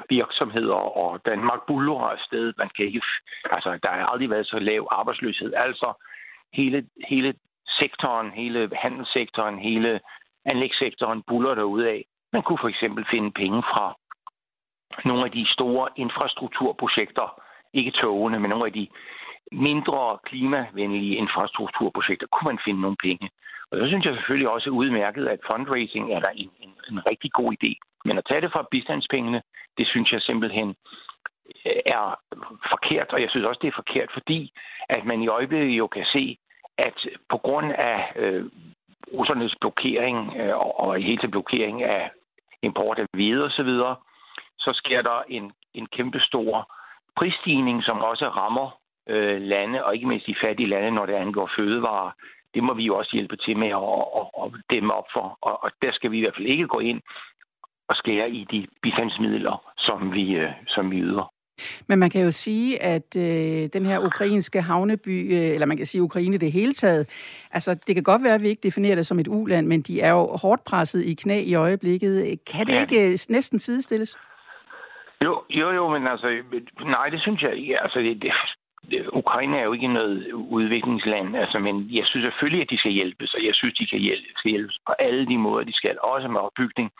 virksomheder 0.09 0.75
og 0.75 1.25
Danmark 1.25 1.59
buller 1.67 1.99
afsted. 1.99 2.53
Man 2.57 2.69
kan 2.75 2.85
ikke, 2.85 3.01
altså, 3.51 3.79
der 3.83 3.89
har 3.89 4.05
aldrig 4.05 4.29
været 4.29 4.47
så 4.47 4.59
lav 4.59 4.87
arbejdsløshed. 4.91 5.53
Altså, 5.55 5.93
hele, 6.53 6.87
hele 7.07 7.33
sektoren, 7.67 8.31
hele 8.31 8.69
handelssektoren, 8.75 9.59
hele 9.59 9.99
anlægssektoren 10.45 11.23
buller 11.27 11.55
derude 11.55 11.89
af. 11.89 12.05
Man 12.33 12.41
kunne 12.41 12.57
for 12.61 12.69
eksempel 12.69 13.05
finde 13.11 13.31
penge 13.31 13.61
fra 13.61 13.95
nogle 15.05 15.25
af 15.25 15.31
de 15.31 15.45
store 15.47 15.89
infrastrukturprojekter, 15.95 17.41
ikke 17.73 17.91
togene, 17.91 18.39
men 18.39 18.49
nogle 18.49 18.65
af 18.65 18.73
de 18.73 18.87
mindre 19.51 20.17
klimavenlige 20.25 21.15
infrastrukturprojekter, 21.15 22.27
kunne 22.27 22.47
man 22.51 22.59
finde 22.65 22.81
nogle 22.81 22.97
penge. 23.03 23.29
Og 23.73 23.79
så 23.79 23.87
synes 23.87 24.05
jeg 24.05 24.15
selvfølgelig 24.15 24.49
også 24.49 24.69
udmærket, 24.69 25.27
at 25.27 25.39
fundraising 25.51 26.13
er 26.13 26.19
der 26.19 26.29
en, 26.29 26.49
en, 26.59 26.73
en 26.91 27.05
rigtig 27.05 27.31
god 27.31 27.53
idé. 27.57 27.71
Men 28.05 28.17
at 28.17 28.25
tage 28.29 28.41
det 28.41 28.51
fra 28.51 28.67
bistandspengene, 28.71 29.41
det 29.77 29.87
synes 29.87 30.11
jeg 30.11 30.21
simpelthen 30.21 30.75
øh, 31.65 31.81
er 31.85 32.19
forkert, 32.71 33.09
og 33.13 33.21
jeg 33.21 33.29
synes 33.29 33.45
også, 33.45 33.59
det 33.61 33.67
er 33.67 33.81
forkert, 33.81 34.09
fordi 34.13 34.53
at 34.89 35.05
man 35.05 35.21
i 35.21 35.27
øjeblikket 35.27 35.77
jo 35.77 35.87
kan 35.87 36.05
se, 36.05 36.37
at 36.77 36.97
på 37.29 37.37
grund 37.37 37.71
af 37.71 38.13
øh, 38.15 38.45
russernes 39.13 39.55
blokering 39.61 40.37
øh, 40.37 40.57
og 40.57 40.99
i 40.99 41.03
hele 41.03 41.17
til 41.21 41.31
blokering 41.31 41.83
af 41.83 42.11
import 42.61 42.99
af 42.99 43.05
hvide 43.13 43.43
osv., 43.43 43.67
så, 43.67 43.95
så 44.59 44.71
sker 44.73 45.01
der 45.01 45.23
en, 45.27 45.51
en 45.73 45.85
kæmpe 45.85 46.19
stor 46.19 46.73
prisstigning, 47.17 47.83
som 47.83 48.01
også 48.01 48.27
rammer 48.29 48.79
øh, 49.09 49.41
lande, 49.41 49.85
og 49.85 49.95
ikke 49.95 50.07
mindst 50.07 50.27
de 50.27 50.35
fattige 50.43 50.69
lande, 50.69 50.91
når 50.91 51.05
det 51.05 51.13
angår 51.13 51.49
fødevarer 51.55 52.11
det 52.53 52.63
må 52.63 52.73
vi 52.73 52.83
jo 52.83 52.97
også 52.97 53.11
hjælpe 53.13 53.37
til 53.37 53.57
med 53.57 53.67
at, 53.67 53.99
at, 54.19 54.27
at 54.43 54.61
dæmme 54.69 54.93
op 54.93 55.07
for. 55.13 55.37
Og, 55.41 55.63
og 55.63 55.71
der 55.81 55.91
skal 55.93 56.11
vi 56.11 56.17
i 56.17 56.21
hvert 56.21 56.35
fald 56.37 56.47
ikke 56.47 56.67
gå 56.67 56.79
ind 56.79 57.01
og 57.89 57.95
skære 57.95 58.29
i 58.29 58.45
de 58.51 58.67
bistandsmidler, 58.81 59.73
som 59.77 60.13
vi, 60.13 60.35
øh, 60.35 60.51
som 60.67 60.91
vi 60.91 60.99
yder. 60.99 61.33
Men 61.87 61.99
man 61.99 62.09
kan 62.09 62.21
jo 62.21 62.31
sige, 62.31 62.81
at 62.81 63.15
øh, 63.17 63.69
den 63.73 63.85
her 63.85 63.99
ukrainske 63.99 64.61
havneby, 64.61 65.33
øh, 65.33 65.53
eller 65.53 65.65
man 65.65 65.77
kan 65.77 65.85
sige 65.85 66.01
Ukraine 66.01 66.37
det 66.37 66.51
hele 66.51 66.73
taget, 66.73 67.09
altså 67.51 67.73
det 67.87 67.95
kan 67.95 68.03
godt 68.03 68.23
være, 68.23 68.33
at 68.33 68.41
vi 68.41 68.47
ikke 68.47 68.63
definerer 68.63 68.95
det 68.95 69.05
som 69.05 69.19
et 69.19 69.27
uland, 69.27 69.67
men 69.67 69.81
de 69.81 70.01
er 70.01 70.11
jo 70.11 70.27
hårdt 70.41 70.63
presset 70.63 71.05
i 71.05 71.13
knæ 71.13 71.41
i 71.41 71.55
øjeblikket. 71.55 72.39
Kan 72.51 72.65
det 72.65 72.73
ja. 72.73 72.81
ikke 72.81 73.03
øh, 73.03 73.17
næsten 73.29 73.59
sidestilles? 73.59 74.17
Jo, 75.23 75.43
jo, 75.49 75.71
jo, 75.71 75.89
men 75.89 76.07
altså, 76.07 76.27
nej, 76.85 77.09
det 77.09 77.21
synes 77.21 77.41
jeg 77.41 77.55
ikke. 77.55 77.83
Altså, 77.83 77.99
det, 77.99 78.21
det, 78.21 78.31
Ukraine 79.13 79.57
er 79.57 79.63
jo 79.63 79.73
ikke 79.73 79.87
noget 79.87 80.31
udviklingsland, 80.31 81.37
altså, 81.37 81.59
men 81.59 81.87
jeg 81.91 82.05
synes 82.05 82.23
selvfølgelig, 82.23 82.61
at 82.61 82.69
de 82.69 82.77
skal 82.77 82.91
hjælpes, 82.91 83.33
og 83.33 83.45
jeg 83.45 83.55
synes, 83.55 83.73
de 83.73 83.87
kan 83.87 83.99
hjælpes, 83.99 84.33
skal 84.37 84.51
hjælpes 84.51 84.79
på 84.87 84.93
alle 84.99 85.25
de 85.27 85.37
måder, 85.37 85.63
de 85.63 85.73
skal, 85.73 85.97
også 86.03 86.27
med 86.27 86.39
opbygning, 86.39 86.91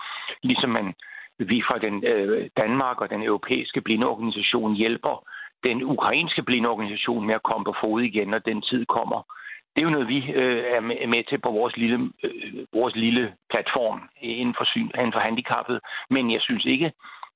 ligesom 0.43 0.69
man, 0.69 0.93
vi 1.39 1.63
fra 1.67 1.77
den, 1.77 2.05
øh, 2.05 2.49
Danmark 2.57 3.01
og 3.01 3.09
den 3.09 3.23
europæiske 3.23 3.81
blindeorganisation 3.81 4.75
hjælper 4.75 5.27
den 5.63 5.83
ukrainske 5.83 6.43
blindeorganisation 6.43 7.27
med 7.27 7.35
at 7.35 7.43
komme 7.43 7.65
på 7.65 7.75
fod 7.81 8.01
igen, 8.01 8.27
når 8.27 8.39
den 8.39 8.61
tid 8.61 8.85
kommer. 8.85 9.19
Det 9.75 9.81
er 9.81 9.87
jo 9.87 9.89
noget, 9.89 10.07
vi 10.07 10.31
øh, 10.31 10.63
er 11.03 11.07
med 11.07 11.23
til 11.29 11.37
på 11.37 11.51
vores 11.51 11.77
lille, 11.77 12.09
øh, 12.23 12.53
vores 12.73 12.95
lille 12.95 13.33
platform 13.51 14.09
inden 14.21 14.55
for, 14.57 14.65
syn, 14.65 14.89
inden 14.99 15.13
for 15.13 15.19
handicappet, 15.19 15.79
men 16.09 16.31
jeg 16.31 16.41
synes 16.41 16.65
ikke, 16.65 16.91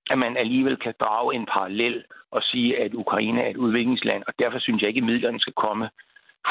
at 0.09 0.17
man 0.17 0.37
alligevel 0.37 0.77
kan 0.77 0.93
drage 0.99 1.35
en 1.35 1.45
parallel 1.45 2.03
og 2.31 2.41
sige, 2.43 2.77
at 2.77 2.93
Ukraine 2.93 3.41
er 3.41 3.49
et 3.49 3.57
udviklingsland, 3.57 4.23
og 4.27 4.33
derfor 4.39 4.59
synes 4.59 4.81
jeg 4.81 4.87
ikke, 4.87 4.97
at 4.97 5.11
midlerne 5.11 5.39
skal 5.39 5.53
komme 5.53 5.89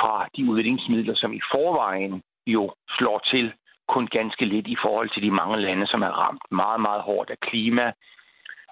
fra 0.01 0.29
de 0.37 0.51
udviklingsmidler, 0.51 1.15
som 1.15 1.33
i 1.33 1.41
forvejen 1.53 2.23
jo 2.47 2.75
slår 2.99 3.19
til 3.19 3.53
kun 3.89 4.07
ganske 4.07 4.45
lidt 4.45 4.67
i 4.67 4.77
forhold 4.83 5.11
til 5.11 5.23
de 5.23 5.31
mange 5.31 5.57
lande, 5.61 5.87
som 5.87 6.03
er 6.03 6.13
ramt 6.23 6.43
meget, 6.51 6.81
meget 6.81 7.03
hårdt 7.03 7.31
af 7.31 7.39
klima. 7.41 7.93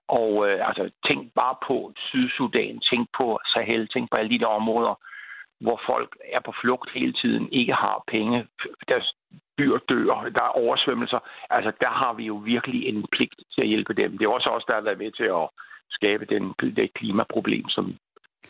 Og 0.08 0.48
øh, 0.48 0.68
altså, 0.68 0.90
tænk 1.08 1.32
bare 1.34 1.56
på 1.66 1.92
Sydsudan, 1.96 2.80
tænk 2.90 3.08
på 3.18 3.40
Sahel, 3.52 3.88
tænk 3.88 4.10
på 4.10 4.16
alle 4.16 4.30
de 4.30 4.38
der 4.38 4.46
områder, 4.46 4.94
hvor 5.60 5.80
folk 5.86 6.16
er 6.32 6.40
på 6.40 6.52
flugt 6.60 6.90
hele 6.94 7.12
tiden, 7.12 7.52
ikke 7.52 7.72
har 7.72 8.04
penge, 8.06 8.46
deres 8.88 9.14
byer 9.56 9.78
dør, 9.88 10.30
der 10.34 10.42
er 10.42 10.58
oversvømmelser. 10.64 11.18
Altså, 11.50 11.72
der 11.80 11.88
har 11.88 12.12
vi 12.12 12.24
jo 12.24 12.34
virkelig 12.34 12.88
en 12.88 13.06
pligt 13.12 13.34
til 13.54 13.60
at 13.60 13.68
hjælpe 13.68 13.94
dem. 13.94 14.18
Det 14.18 14.24
er 14.24 14.28
også 14.28 14.48
os, 14.48 14.64
der 14.64 14.74
har 14.74 14.80
været 14.80 14.98
med 14.98 15.10
til 15.10 15.24
at 15.24 15.48
skabe 15.90 16.24
den, 16.24 16.54
det 16.60 16.94
klimaproblem, 16.94 17.68
som 17.68 17.96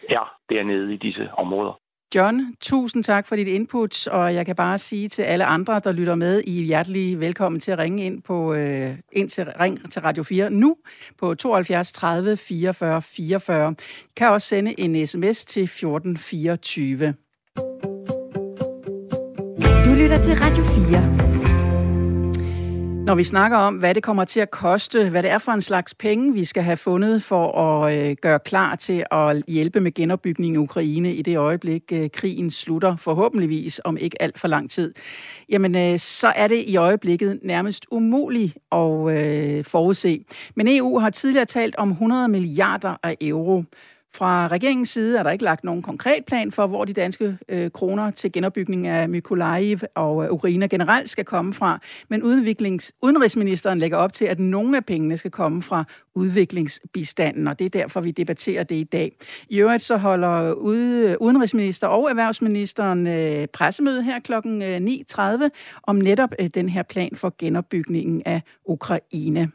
er 0.09 0.37
dernede 0.51 0.95
i 0.95 0.97
disse 0.97 1.31
områder. 1.33 1.84
John, 2.14 2.54
tusind 2.61 3.04
tak 3.04 3.26
for 3.26 3.37
dit 3.37 3.49
input, 3.49 4.06
og 4.06 4.35
jeg 4.35 4.47
kan 4.47 4.56
bare 4.56 4.78
sige 4.78 5.09
til 5.09 5.23
alle 5.23 5.44
andre, 5.44 5.80
der 5.85 5.92
lytter 5.92 6.14
med, 6.14 6.42
I 6.47 6.61
er 6.61 6.64
hjertelig 6.64 7.21
velkommen 7.21 7.61
til 7.61 7.71
at 7.71 7.78
ringe 7.78 8.04
ind, 8.04 8.23
på, 8.23 8.54
øh, 8.54 8.94
ind 9.12 9.30
til, 9.30 9.44
ring 9.61 9.92
til 9.92 10.02
Radio 10.02 10.23
4 10.23 10.50
nu 10.50 10.76
på 11.18 11.35
72 11.35 11.92
30 11.92 12.37
44 12.37 13.02
44. 13.02 13.75
I 13.80 14.12
kan 14.16 14.28
også 14.28 14.49
sende 14.49 14.80
en 14.80 15.06
sms 15.06 15.44
til 15.44 15.62
1424. 15.62 17.14
Du 19.85 19.90
lytter 19.90 20.21
til 20.23 20.35
Radio 20.35 20.64
4. 20.64 21.44
Når 23.05 23.15
vi 23.15 23.25
snakker 23.25 23.59
om, 23.59 23.75
hvad 23.75 23.95
det 23.95 24.03
kommer 24.03 24.25
til 24.25 24.41
at 24.41 24.51
koste, 24.51 25.11
hvad 25.11 25.23
det 25.23 25.31
er 25.31 25.39
for 25.39 25.53
en 25.53 25.61
slags 25.61 25.95
penge, 25.95 26.35
vi 26.35 26.45
skal 26.45 26.63
have 26.63 26.77
fundet 26.77 27.23
for 27.23 27.59
at 27.59 27.99
øh, 27.99 28.17
gøre 28.23 28.39
klar 28.39 28.77
til 28.77 29.05
at 29.11 29.43
hjælpe 29.49 29.81
med 29.81 29.95
genopbygningen 29.95 30.55
i 30.55 30.65
Ukraine 30.65 31.15
i 31.15 31.23
det 31.23 31.37
øjeblik, 31.37 31.83
øh, 31.93 32.11
krigen 32.13 32.51
slutter, 32.51 32.97
forhåbentligvis 32.97 33.81
om 33.85 33.97
ikke 33.97 34.23
alt 34.23 34.39
for 34.39 34.49
lang 34.49 34.71
tid, 34.71 34.95
jamen 35.49 35.77
øh, 35.77 35.99
så 35.99 36.33
er 36.37 36.49
det 36.49 36.65
i 36.67 36.77
øjeblikket 36.77 37.41
nærmest 37.43 37.87
umuligt 37.91 38.59
at 38.73 39.11
øh, 39.11 39.65
forudse. 39.65 40.25
Men 40.57 40.69
EU 40.69 40.99
har 40.99 41.11
tidligere 41.11 41.47
talt 41.47 41.77
om 41.77 41.91
100 41.91 42.29
milliarder 42.29 42.97
af 43.03 43.17
euro. 43.21 43.65
Fra 44.14 44.49
regeringens 44.49 44.88
side 44.88 45.18
er 45.18 45.23
der 45.23 45.30
ikke 45.30 45.44
lagt 45.44 45.64
nogen 45.64 45.83
konkret 45.83 46.25
plan 46.25 46.52
for, 46.52 46.66
hvor 46.66 46.85
de 46.85 46.92
danske 46.92 47.38
øh, 47.49 47.71
kroner 47.71 48.11
til 48.11 48.33
genopbygning 48.33 48.87
af 48.87 49.09
Mykolaiv 49.09 49.78
og 49.94 50.25
øh, 50.25 50.30
Ukraine 50.30 50.68
generelt 50.68 51.11
skal 51.11 51.25
komme 51.25 51.54
fra, 51.54 51.78
men 52.09 52.23
udviklings, 52.23 52.92
udenrigsministeren 53.02 53.78
lægger 53.78 53.97
op 53.97 54.12
til, 54.12 54.25
at 54.25 54.38
nogle 54.38 54.76
af 54.76 54.85
pengene 54.85 55.16
skal 55.16 55.30
komme 55.30 55.62
fra 55.62 55.85
udviklingsbistanden, 56.14 57.49
og 57.49 57.59
det 57.59 57.64
er 57.64 57.71
derfor, 57.71 58.00
vi 58.00 58.11
debatterer 58.11 58.62
det 58.62 58.76
i 58.76 58.85
dag. 58.85 59.12
I 59.49 59.59
øvrigt 59.59 59.83
så 59.83 59.97
holder 59.97 60.52
ude, 60.52 61.11
øh, 61.11 61.16
udenrigsminister 61.21 61.87
og 61.87 62.11
erhvervsministeren 62.11 63.06
øh, 63.06 63.47
pressemøde 63.47 64.02
her 64.02 64.18
kl. 64.21 64.33
9.30 64.33 65.44
øh, 65.44 65.50
om 65.83 65.97
netop 65.97 66.30
øh, 66.38 66.47
den 66.47 66.68
her 66.68 66.83
plan 66.83 67.11
for 67.14 67.35
genopbygningen 67.38 68.23
af 68.26 68.42
Ukraine. 68.64 69.50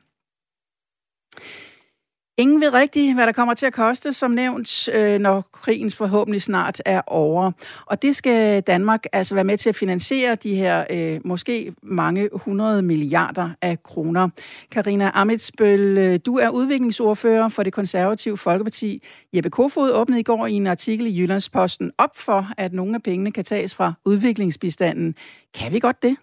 Ingen 2.39 2.61
ved 2.61 2.73
rigtigt, 2.73 3.15
hvad 3.15 3.25
der 3.25 3.31
kommer 3.31 3.53
til 3.53 3.65
at 3.65 3.73
koste, 3.73 4.13
som 4.13 4.31
nævnt, 4.31 4.89
øh, 4.93 5.19
når 5.19 5.41
krigens 5.51 5.95
forhåbentlig 5.95 6.41
snart 6.41 6.81
er 6.85 7.01
over. 7.07 7.51
Og 7.85 8.01
det 8.01 8.15
skal 8.15 8.61
Danmark 8.61 9.03
altså 9.13 9.35
være 9.35 9.43
med 9.43 9.57
til 9.57 9.69
at 9.69 9.75
finansiere 9.75 10.35
de 10.35 10.55
her 10.55 10.85
øh, 10.89 11.19
måske 11.25 11.73
mange 11.83 12.29
hundrede 12.33 12.81
milliarder 12.81 13.49
af 13.61 13.83
kroner. 13.83 14.29
Karina 14.71 15.11
Amitsbøl, 15.13 15.97
øh, 15.97 16.19
du 16.25 16.37
er 16.37 16.49
udviklingsordfører 16.49 17.49
for 17.49 17.63
det 17.63 17.73
konservative 17.73 18.37
Folkeparti. 18.37 19.03
Jeppe 19.35 19.49
Kofod 19.49 19.91
åbnede 19.91 20.19
i 20.19 20.23
går 20.23 20.47
i 20.47 20.53
en 20.53 20.67
artikel 20.67 21.07
i 21.07 21.21
Jyllandsposten 21.21 21.91
op 21.97 22.17
for, 22.17 22.47
at 22.57 22.73
nogle 22.73 22.95
af 22.95 23.03
pengene 23.03 23.31
kan 23.31 23.43
tages 23.43 23.75
fra 23.75 23.93
udviklingsbistanden. 24.05 25.15
Kan 25.53 25.73
vi 25.73 25.79
godt 25.79 26.03
det? 26.03 26.17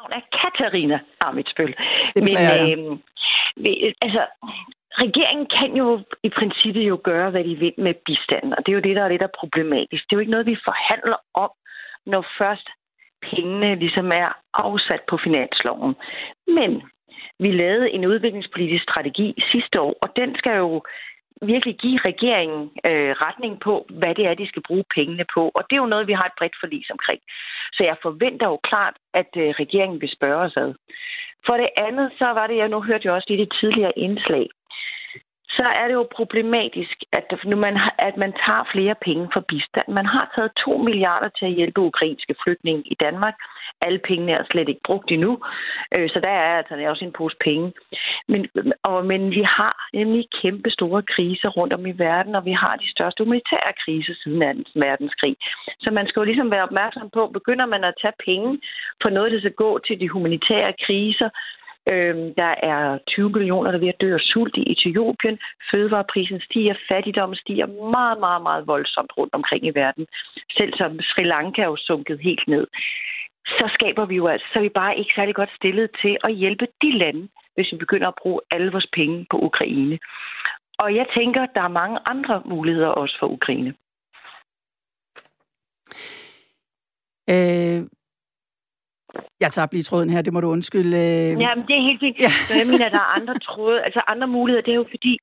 Navn 0.00 0.12
er 0.18 0.38
Katarina 0.40 0.98
Amitsbøl. 1.20 1.74
Det 2.14 2.24
Men, 2.24 2.36
øh, 3.66 3.92
altså, 4.02 4.22
regeringen 5.04 5.46
kan 5.58 5.76
jo 5.76 6.00
i 6.22 6.30
princippet 6.38 6.82
jo 6.88 7.00
gøre, 7.04 7.30
hvad 7.30 7.44
de 7.44 7.54
vil 7.54 7.74
med 7.78 7.94
bistanden, 8.06 8.52
og 8.56 8.66
det 8.66 8.72
er 8.72 8.78
jo 8.78 8.86
det, 8.88 8.96
der 8.96 9.04
er 9.04 9.08
lidt 9.08 9.38
problematisk. 9.40 10.02
Det 10.04 10.12
er 10.12 10.16
jo 10.16 10.24
ikke 10.24 10.36
noget, 10.36 10.46
vi 10.46 10.64
forhandler 10.64 11.18
om, 11.34 11.50
når 12.06 12.26
først 12.38 12.68
pengene 13.30 13.74
ligesom 13.74 14.12
er 14.12 14.28
afsat 14.54 15.02
på 15.10 15.16
finansloven. 15.24 15.94
Men 16.46 16.82
vi 17.38 17.50
lavede 17.52 17.90
en 17.90 18.06
udviklingspolitisk 18.06 18.82
strategi 18.82 19.34
sidste 19.52 19.80
år, 19.80 19.94
og 20.02 20.08
den 20.16 20.36
skal 20.38 20.56
jo 20.56 20.82
virkelig 21.42 21.76
give 21.78 21.98
regeringen 22.10 22.70
øh, 22.88 23.12
retning 23.24 23.60
på, 23.60 23.86
hvad 24.00 24.14
det 24.14 24.26
er, 24.26 24.34
de 24.34 24.48
skal 24.48 24.62
bruge 24.68 24.84
pengene 24.96 25.26
på. 25.34 25.42
Og 25.54 25.62
det 25.64 25.74
er 25.76 25.82
jo 25.84 25.92
noget, 25.94 26.06
vi 26.06 26.12
har 26.12 26.26
et 26.28 26.38
bredt 26.38 26.56
forlis 26.60 26.90
omkring. 26.90 27.20
Så 27.72 27.80
jeg 27.84 27.96
forventer 28.02 28.46
jo 28.46 28.58
klart, 28.70 28.96
at 29.14 29.30
øh, 29.36 29.48
regeringen 29.62 30.00
vil 30.00 30.16
spørge 30.16 30.44
os 30.46 30.56
ad. 30.56 30.74
For 31.46 31.56
det 31.56 31.70
andet, 31.86 32.12
så 32.18 32.24
var 32.24 32.46
det, 32.46 32.56
jeg 32.56 32.68
nu 32.68 32.82
hørte 32.82 33.06
jo 33.06 33.14
også 33.14 33.28
i 33.32 33.36
det 33.36 33.52
tidligere 33.60 33.98
indslag, 33.98 34.46
så 35.58 35.66
er 35.80 35.84
det 35.88 35.94
jo 35.94 36.06
problematisk, 36.16 36.96
at, 37.12 37.26
nu 37.44 37.56
man, 37.56 37.74
at 37.98 38.16
man 38.16 38.32
tager 38.44 38.64
flere 38.72 38.94
penge 39.06 39.28
for 39.32 39.42
bistand. 39.48 39.88
Man 39.88 40.06
har 40.06 40.32
taget 40.34 40.52
2 40.64 40.76
milliarder 40.76 41.28
til 41.38 41.46
at 41.46 41.56
hjælpe 41.58 41.80
ukrainske 41.80 42.34
flygtninge 42.42 42.82
i 42.86 42.94
Danmark. 42.94 43.34
Alle 43.86 43.98
pengene 43.98 44.32
er 44.32 44.44
slet 44.50 44.68
ikke 44.68 44.86
brugt 44.88 45.10
endnu, 45.10 45.32
øh, 45.96 46.08
så 46.12 46.20
der 46.26 46.28
er 46.28 46.56
altså 46.58 46.74
også 46.88 47.04
en 47.04 47.12
pose 47.12 47.36
penge. 47.44 47.72
Men, 48.28 48.48
og, 48.82 49.06
men 49.06 49.30
vi 49.30 49.42
har 49.42 49.76
nemlig 49.94 50.24
kæmpe 50.42 50.70
store 50.70 51.02
kriser 51.02 51.48
rundt 51.48 51.72
om 51.72 51.86
i 51.86 51.92
verden, 51.92 52.34
og 52.34 52.44
vi 52.44 52.52
har 52.52 52.76
de 52.76 52.90
største 52.90 53.24
humanitære 53.24 53.72
kriser 53.84 54.14
siden 54.22 54.64
2. 54.64 54.70
verdenskrig. 54.74 55.36
Så 55.80 55.90
man 55.90 56.06
skal 56.08 56.20
jo 56.20 56.24
ligesom 56.24 56.50
være 56.50 56.68
opmærksom 56.68 57.10
på, 57.10 57.26
begynder 57.26 57.66
man 57.66 57.84
at 57.84 57.94
tage 58.02 58.20
penge 58.26 58.60
på 59.02 59.08
noget, 59.08 59.32
der 59.32 59.38
skal 59.38 59.52
gå 59.64 59.78
til 59.86 60.00
de 60.00 60.08
humanitære 60.08 60.72
kriser, 60.86 61.28
Øhm, 61.92 62.34
der 62.34 62.54
er 62.72 62.98
20 63.08 63.30
millioner, 63.30 63.70
der 63.70 63.78
er 63.78 63.84
ved 63.84 63.94
at 63.94 64.00
dø 64.00 64.14
af 64.14 64.20
sult 64.20 64.56
i 64.56 64.72
Etiopien. 64.72 65.38
Fødevareprisen 65.70 66.40
stiger, 66.40 66.74
fattigdommen 66.88 67.36
stiger 67.36 67.66
meget, 67.96 68.18
meget, 68.20 68.42
meget 68.42 68.66
voldsomt 68.66 69.12
rundt 69.18 69.34
omkring 69.34 69.66
i 69.66 69.70
verden. 69.74 70.06
Selv 70.56 70.72
som 70.76 71.00
Sri 71.00 71.22
Lanka 71.24 71.62
er 71.62 71.66
jo 71.66 71.76
sunket 71.76 72.18
helt 72.20 72.48
ned. 72.48 72.66
Så 73.58 73.70
skaber 73.74 74.04
vi 74.06 74.16
jo 74.16 74.26
altså, 74.26 74.46
så 74.52 74.58
er 74.58 74.62
vi 74.62 74.78
bare 74.82 74.98
ikke 74.98 75.12
særlig 75.14 75.34
godt 75.34 75.50
stillet 75.56 75.90
til 76.02 76.16
at 76.24 76.34
hjælpe 76.34 76.66
de 76.82 76.98
lande, 76.98 77.28
hvis 77.54 77.72
vi 77.72 77.76
begynder 77.76 78.08
at 78.08 78.20
bruge 78.22 78.40
alle 78.50 78.72
vores 78.72 78.88
penge 78.92 79.26
på 79.30 79.36
Ukraine. 79.38 79.98
Og 80.78 80.94
jeg 80.94 81.06
tænker, 81.16 81.46
der 81.46 81.62
er 81.62 81.78
mange 81.80 81.98
andre 82.06 82.42
muligheder 82.44 82.88
også 82.88 83.16
for 83.20 83.26
Ukraine. 83.26 83.74
Øh, 87.30 87.80
jeg 89.40 89.52
tager 89.52 89.68
lige 89.72 89.82
tråden 89.82 90.10
her, 90.10 90.22
det 90.22 90.32
må 90.32 90.40
du 90.40 90.48
undskylde. 90.48 90.96
Øh. 90.96 91.40
Ja, 91.44 91.54
men 91.54 91.64
det 91.68 91.74
er 91.76 91.88
helt 91.88 92.00
fint. 92.00 92.20
Ja. 92.20 92.30
jeg 92.60 92.66
mener, 92.66 92.88
der 92.88 93.02
er 93.06 93.14
andre 93.20 93.34
tråde, 93.38 93.82
altså 93.82 94.00
andre 94.06 94.26
muligheder. 94.26 94.62
Det 94.62 94.72
er 94.72 94.82
jo 94.84 94.86
fordi, 94.90 95.18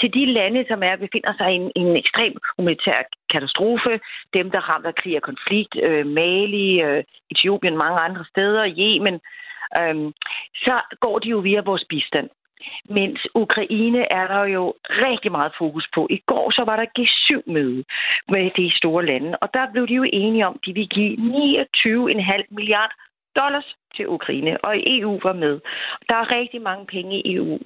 til 0.00 0.14
de 0.14 0.24
lande, 0.38 0.64
som 0.68 0.82
er 0.82 0.96
befinder 0.96 1.34
sig 1.36 1.52
i 1.52 1.56
en, 1.60 1.72
en 1.76 1.96
ekstrem 1.96 2.34
humanitær 2.56 2.98
katastrofe, 3.32 4.00
dem, 4.34 4.50
der 4.50 4.68
ramt 4.70 4.86
af 4.86 4.94
krig 4.94 5.16
og 5.16 5.22
konflikt, 5.22 5.74
øh, 5.82 6.06
Mali, 6.06 6.82
øh, 6.82 7.04
Etiopien, 7.30 7.76
mange 7.76 7.98
andre 8.00 8.24
steder, 8.32 8.74
Yemen, 8.78 9.16
øh, 9.80 10.12
så 10.64 10.74
går 11.00 11.18
de 11.18 11.28
jo 11.28 11.38
via 11.38 11.60
vores 11.60 11.84
bistand. 11.88 12.28
Mens 12.88 13.20
Ukraine 13.34 14.12
er 14.12 14.26
der 14.26 14.44
jo 14.44 14.74
rigtig 14.88 15.32
meget 15.32 15.52
fokus 15.58 15.86
på. 15.94 16.06
I 16.10 16.18
går 16.26 16.50
så 16.50 16.62
var 16.64 16.76
der 16.76 16.94
G7-møde 16.98 17.84
med 18.28 18.50
de 18.56 18.76
store 18.76 19.06
lande, 19.06 19.38
og 19.42 19.48
der 19.54 19.72
blev 19.72 19.88
de 19.88 19.94
jo 19.94 20.04
enige 20.12 20.46
om, 20.46 20.54
at 20.54 20.66
de 20.66 20.72
vil 20.74 20.88
give 20.88 21.12
29,5 21.16 22.46
milliard 22.50 22.92
dollars 23.36 23.68
til 23.96 24.08
Ukraine, 24.08 24.64
og 24.64 24.72
EU 24.86 25.20
var 25.22 25.32
med. 25.32 25.60
Der 26.08 26.16
er 26.16 26.34
rigtig 26.38 26.62
mange 26.62 26.86
penge 26.86 27.16
i 27.18 27.34
EU. 27.34 27.58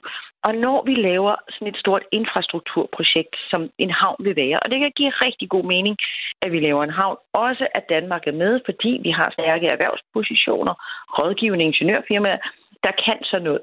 Og 0.45 0.55
når 0.55 0.83
vi 0.83 0.95
laver 0.95 1.35
sådan 1.51 1.69
et 1.69 1.77
stort 1.77 2.05
infrastrukturprojekt, 2.13 3.37
som 3.51 3.71
en 3.79 3.91
havn 3.91 4.17
vil 4.19 4.37
være, 4.37 4.61
og 4.61 4.71
det 4.71 4.79
kan 4.81 4.93
give 4.97 5.11
rigtig 5.11 5.49
god 5.49 5.65
mening, 5.65 5.97
at 6.43 6.53
vi 6.53 6.61
laver 6.61 6.85
en 6.85 6.99
havn, 7.01 7.17
også 7.33 7.67
at 7.75 7.89
Danmark 7.89 8.27
er 8.27 8.33
med, 8.33 8.61
fordi 8.65 9.01
vi 9.03 9.11
har 9.11 9.31
stærke 9.31 9.67
erhvervspositioner, 9.67 10.75
rådgivende 11.19 11.65
ingeniørfirmaer, 11.65 12.39
der 12.85 12.93
kan 13.05 13.19
sådan 13.25 13.45
noget 13.45 13.61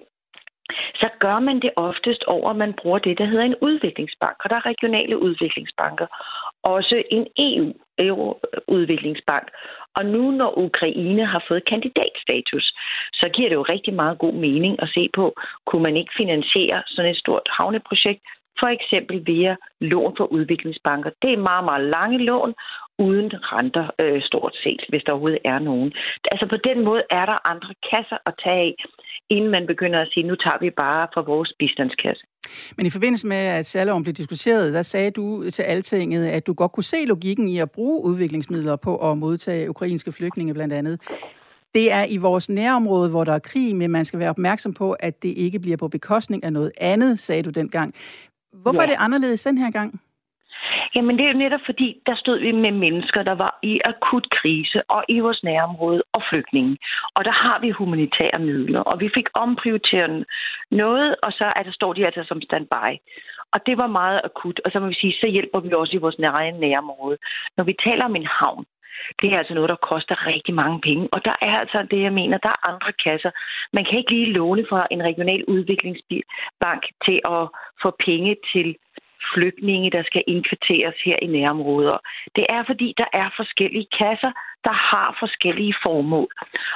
så 0.96 1.10
gør 1.20 1.40
man 1.40 1.60
det 1.60 1.72
oftest 1.76 2.24
over, 2.24 2.50
at 2.50 2.56
man 2.56 2.74
bruger 2.74 3.00
det, 3.00 3.18
der 3.18 3.26
hedder 3.26 3.44
en 3.44 3.56
udviklingsbank. 3.62 4.36
Og 4.44 4.50
der 4.50 4.56
er 4.56 4.66
regionale 4.66 5.22
udviklingsbanker. 5.22 6.08
Også 6.64 7.04
en 7.12 7.28
EU 7.38 7.74
euroudviklingsbank. 8.00 9.48
Og 9.96 10.06
nu, 10.06 10.32
når 10.32 10.58
Ukraine 10.58 11.26
har 11.26 11.44
fået 11.48 11.70
kandidatstatus, 11.70 12.66
så 13.14 13.30
giver 13.34 13.50
det 13.50 13.56
jo 13.56 13.72
rigtig 13.74 13.94
meget 13.94 14.20
god 14.20 14.34
mening 14.34 14.82
at 14.82 14.90
se 14.96 15.10
på, 15.16 15.36
kunne 15.68 15.84
man 15.84 15.98
ikke 15.98 16.14
finansiere 16.18 16.84
sådan 16.88 17.12
et 17.12 17.18
stort 17.18 17.48
havneprojekt, 17.58 18.22
for 18.60 18.68
eksempel 18.68 19.28
via 19.28 19.56
lån 19.82 20.14
for 20.18 20.26
udviklingsbanker. 20.26 21.10
Det 21.22 21.34
er 21.34 21.38
meget, 21.38 21.64
meget 21.64 21.90
lange 21.90 22.18
lån, 22.18 22.54
uden 23.00 23.32
renter 23.54 23.88
øh, 24.00 24.22
stort 24.24 24.56
set, 24.64 24.82
hvis 24.90 25.04
der 25.06 25.12
overhovedet 25.12 25.40
er 25.46 25.60
nogen. 25.60 25.94
Altså 26.32 26.46
på 26.48 26.58
den 26.58 26.84
måde 26.84 27.04
er 27.10 27.26
der 27.26 27.48
andre 27.48 27.74
kasser 27.92 28.18
at 28.26 28.34
tage 28.44 28.60
af, 28.68 28.76
inden 29.30 29.52
man 29.52 29.68
begynder 29.68 30.00
at 30.02 30.10
sige, 30.14 30.28
nu 30.28 30.36
tager 30.36 30.58
vi 30.62 30.70
bare 30.70 31.08
fra 31.14 31.22
vores 31.22 31.54
bistandskasse. 31.60 32.24
Men 32.78 32.86
i 32.86 32.90
forbindelse 32.90 33.28
med, 33.28 33.38
at 33.38 33.66
særloven 33.66 34.04
blev 34.04 34.14
diskuteret, 34.14 34.74
der 34.74 34.82
sagde 34.82 35.12
du 35.12 35.50
til 35.50 35.64
Altinget, 35.64 36.26
at 36.26 36.48
du 36.48 36.54
godt 36.54 36.72
kunne 36.72 36.84
se 36.84 37.06
logikken 37.06 37.50
i 37.50 37.58
at 37.58 37.72
bruge 37.72 38.04
udviklingsmidler 38.04 38.76
på 38.76 39.12
at 39.12 39.18
modtage 39.18 39.70
ukrainske 39.70 40.12
flygtninge 40.12 40.54
blandt 40.54 40.74
andet. 40.74 41.00
Det 41.74 41.92
er 41.92 42.06
i 42.06 42.18
vores 42.18 42.50
nærområde, 42.50 43.10
hvor 43.10 43.24
der 43.24 43.34
er 43.34 43.40
krig, 43.40 43.76
men 43.76 43.92
man 43.92 44.06
skal 44.06 44.20
være 44.20 44.30
opmærksom 44.30 44.74
på, 44.74 44.92
at 44.92 45.24
det 45.24 45.30
ikke 45.30 45.60
bliver 45.60 45.78
på 45.78 45.88
bekostning 45.88 46.44
af 46.44 46.54
noget 46.54 46.72
andet, 46.78 47.20
sagde 47.20 47.44
du 47.44 47.50
dengang. 47.50 47.94
Hvorfor 48.54 48.82
ja. 48.82 48.88
er 48.88 48.90
det 48.90 48.96
anderledes 49.00 49.44
den 49.44 49.58
her 49.58 49.72
gang? 49.72 50.02
Jamen 50.96 51.18
det 51.18 51.26
er 51.26 51.32
jo 51.32 51.38
netop 51.38 51.60
fordi, 51.66 52.02
der 52.06 52.16
stod 52.16 52.40
vi 52.40 52.52
med 52.52 52.72
mennesker, 52.72 53.24
der 53.24 53.36
var 53.36 53.60
i 53.64 53.80
akut 53.86 54.28
krise 54.30 54.84
og 54.90 55.04
i 55.10 55.20
vores 55.20 55.44
nærområde 55.44 56.04
og 56.14 56.22
flygtninge. 56.30 56.78
Og 57.16 57.26
der 57.26 57.32
har 57.32 57.60
vi 57.60 57.70
humanitære 57.70 58.40
midler, 58.40 58.80
og 58.80 59.00
vi 59.00 59.10
fik 59.14 59.28
omprioriteret 59.34 60.26
noget, 60.72 61.16
og 61.24 61.32
så 61.32 61.46
er 61.56 61.64
der 61.64 61.72
står 61.72 61.94
de 61.94 62.06
altså 62.06 62.24
som 62.28 62.42
standby. 62.42 62.90
Og 63.54 63.60
det 63.66 63.78
var 63.78 63.88
meget 63.88 64.22
akut, 64.24 64.62
og 64.66 64.72
så 64.72 64.80
må 64.80 64.88
vi 64.88 64.94
sige, 64.94 65.14
så 65.14 65.28
hjælper 65.28 65.60
vi 65.60 65.74
også 65.74 65.96
i 65.96 66.04
vores 66.04 66.20
nære 66.20 66.52
nærområde. 66.52 67.18
Når 67.58 67.64
vi 67.64 67.76
taler 67.86 68.06
om 68.06 68.16
en 68.16 68.28
havn, 68.40 68.66
det 69.22 69.32
er 69.32 69.38
altså 69.38 69.54
noget, 69.54 69.70
der 69.70 69.88
koster 69.92 70.28
rigtig 70.28 70.54
mange 70.54 70.82
penge. 70.82 71.10
Og 71.12 71.26
der 71.26 71.36
er 71.42 71.60
altså 71.60 71.88
det, 71.92 72.02
jeg 72.02 72.14
mener, 72.14 72.38
der 72.38 72.50
er 72.50 72.70
andre 72.72 72.92
kasser. 73.06 73.32
Man 73.74 73.86
kan 73.86 73.98
ikke 73.98 74.12
lige 74.12 74.34
låne 74.34 74.66
fra 74.70 74.88
en 74.92 75.04
regional 75.04 75.46
udviklingsbank 75.46 76.84
til 77.06 77.20
at 77.26 77.44
få 77.82 77.90
penge 78.06 78.36
til 78.54 78.76
flygtninge, 79.34 79.92
der 79.92 80.04
skal 80.04 80.24
indkvarteres 80.28 80.96
her 81.06 81.18
i 81.22 81.28
nærområder. 81.28 81.98
Det 82.36 82.46
er 82.50 82.64
fordi, 82.68 82.94
der 82.98 83.10
er 83.14 83.30
forskellige 83.36 83.88
kasser, 84.00 84.32
der 84.68 84.76
har 84.92 85.18
forskellige 85.20 85.76
formål. 85.84 86.32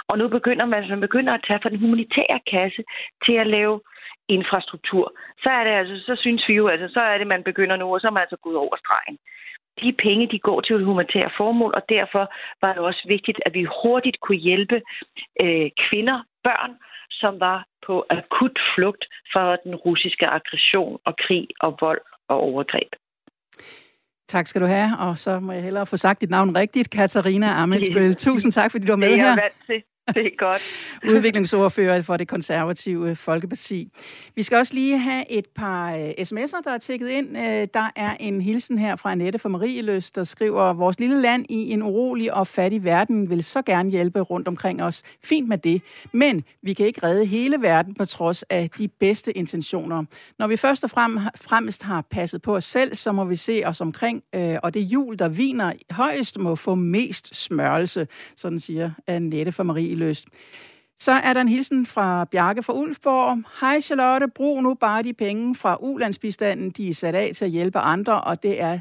Og 0.08 0.18
nu 0.18 0.28
begynder 0.28 0.66
man, 0.66 0.90
man 0.90 1.00
begynder 1.08 1.34
at 1.34 1.44
tage 1.48 1.60
fra 1.62 1.70
den 1.70 1.80
humanitære 1.80 2.40
kasse 2.54 2.82
til 3.26 3.34
at 3.34 3.48
lave 3.48 3.82
infrastruktur. 4.28 5.06
Så 5.44 5.50
er 5.50 5.64
det 5.64 5.72
altså, 5.72 5.96
så 6.06 6.16
synes 6.22 6.44
vi 6.48 6.54
jo, 6.54 6.68
altså, 6.68 6.88
så 6.94 7.02
er 7.02 7.18
det, 7.18 7.28
man 7.28 7.44
begynder 7.44 7.76
nu, 7.76 7.94
og 7.94 8.00
så 8.02 8.08
er 8.08 8.12
man 8.12 8.22
altså 8.22 8.38
gået 8.44 8.58
over 8.58 8.76
stregen. 8.78 9.18
De 9.82 9.94
penge, 9.94 10.28
de 10.28 10.40
går 10.40 10.62
til 10.62 10.76
et 10.76 10.86
humanitære 10.86 11.32
formål, 11.38 11.72
og 11.76 11.84
derfor 11.90 12.34
var 12.62 12.74
det 12.74 12.82
også 12.82 13.04
vigtigt, 13.08 13.40
at 13.46 13.54
vi 13.54 13.68
hurtigt 13.84 14.20
kunne 14.20 14.38
hjælpe 14.38 14.82
øh, 15.44 15.70
kvinder, 15.86 16.18
børn, 16.44 16.72
som 17.12 17.40
var 17.40 17.66
på 17.86 18.06
akut 18.10 18.60
flugt 18.76 19.06
fra 19.34 19.56
den 19.64 19.76
russiske 19.76 20.28
aggression 20.28 21.00
og 21.06 21.14
krig 21.18 21.48
og 21.60 21.78
vold 21.82 22.02
og 22.30 22.38
overgreb. 22.40 22.90
Tak 24.30 24.48
skal 24.48 24.62
du 24.62 24.66
have, 24.68 24.98
og 25.00 25.18
så 25.18 25.40
må 25.40 25.52
jeg 25.52 25.64
hellere 25.64 25.86
få 25.86 25.98
sagt 25.98 26.22
dit 26.22 26.30
navn 26.30 26.58
rigtigt, 26.58 26.90
Katarina 26.90 27.64
Amelsbøl. 27.64 28.16
Tusind 28.16 28.52
tak, 28.52 28.72
fordi 28.72 28.86
du 28.86 28.92
var 28.92 28.98
med 28.98 29.08
her. 29.08 29.16
Det 29.16 29.22
er 29.22 29.28
jeg 29.28 29.38
vant 29.44 29.66
til. 29.66 29.84
Det 30.16 30.26
er 30.26 30.38
godt. 30.38 30.62
Udviklingsordfører 31.16 32.02
for 32.02 32.18
det 32.18 32.28
konservative 32.28 33.16
Folkeparti. 33.16 33.90
Vi 34.36 34.44
skal 34.44 34.58
også 34.58 34.74
lige 34.74 34.98
have 35.00 35.32
et 35.32 35.46
par 35.56 35.96
øh, 35.96 36.10
sms'er, 36.10 36.62
der 36.64 36.72
er 36.72 36.78
tækket 36.78 37.10
ind. 37.10 37.38
Øh, 37.38 37.68
der 37.74 37.92
er 37.96 38.18
en 38.20 38.42
hilsen 38.42 38.78
her 38.78 38.96
fra 38.96 39.12
Annette 39.12 39.40
fra 39.40 39.50
Marieløs, 39.50 40.12
der 40.12 40.24
skriver, 40.24 40.74
vores 40.74 41.00
lille 41.00 41.22
land 41.22 41.46
i 41.50 41.72
en 41.72 41.84
urolig 41.84 42.34
og 42.34 42.48
fattig 42.48 42.84
verden 42.84 43.30
vil 43.30 43.44
så 43.44 43.62
gerne 43.62 43.90
hjælpe 43.90 44.22
rundt 44.22 44.48
omkring 44.48 44.84
os. 44.84 45.04
Fint 45.24 45.48
med 45.48 45.58
det, 45.58 45.82
men 46.12 46.44
vi 46.62 46.74
kan 46.74 46.86
ikke 46.86 47.04
redde 47.04 47.26
hele 47.26 47.62
verden 47.62 47.94
på 47.94 48.06
trods 48.06 48.44
af 48.44 48.70
de 48.78 48.88
bedste 48.88 49.38
intentioner. 49.38 50.04
Når 50.40 50.48
vi 50.48 50.58
først 50.58 50.84
og 50.84 50.90
fremmest 50.90 51.84
har 51.84 52.02
passet 52.02 52.42
på 52.42 52.56
os 52.56 52.64
selv, 52.64 52.96
så 52.96 53.12
må 53.12 53.26
vi 53.26 53.36
se 53.36 53.64
os 53.66 53.82
omkring, 53.82 54.24
øh, 54.36 54.56
og 54.64 54.74
det 54.74 54.80
jul, 54.80 55.20
der 55.20 55.28
viner 55.28 55.74
højst, 55.92 56.40
må 56.40 56.56
få 56.56 56.76
mest 56.76 57.36
smørelse, 57.36 58.08
sådan 58.36 58.60
siger 58.60 58.92
Annette 59.08 59.52
fra 59.52 59.64
Marie 59.64 59.97
løst. 59.98 60.28
Så 61.00 61.12
er 61.12 61.34
der 61.34 61.42
en 61.42 61.48
hilsen 61.48 61.86
fra 61.86 62.26
Bjarke 62.26 62.64
fra 62.64 62.74
Ulfborg. 62.74 63.44
Hej 63.62 63.82
Charlotte, 63.82 64.28
brug 64.28 64.64
nu 64.64 64.74
bare 64.74 65.04
de 65.04 65.14
penge 65.14 65.56
fra 65.56 65.78
ulandsbistanden, 65.82 66.70
de 66.70 66.90
er 66.90 66.94
sat 66.94 67.16
af 67.16 67.32
til 67.36 67.46
at 67.46 67.52
hjælpe 67.52 67.80
andre, 67.80 68.22
og 68.22 68.44
det 68.44 68.62
er 68.62 68.80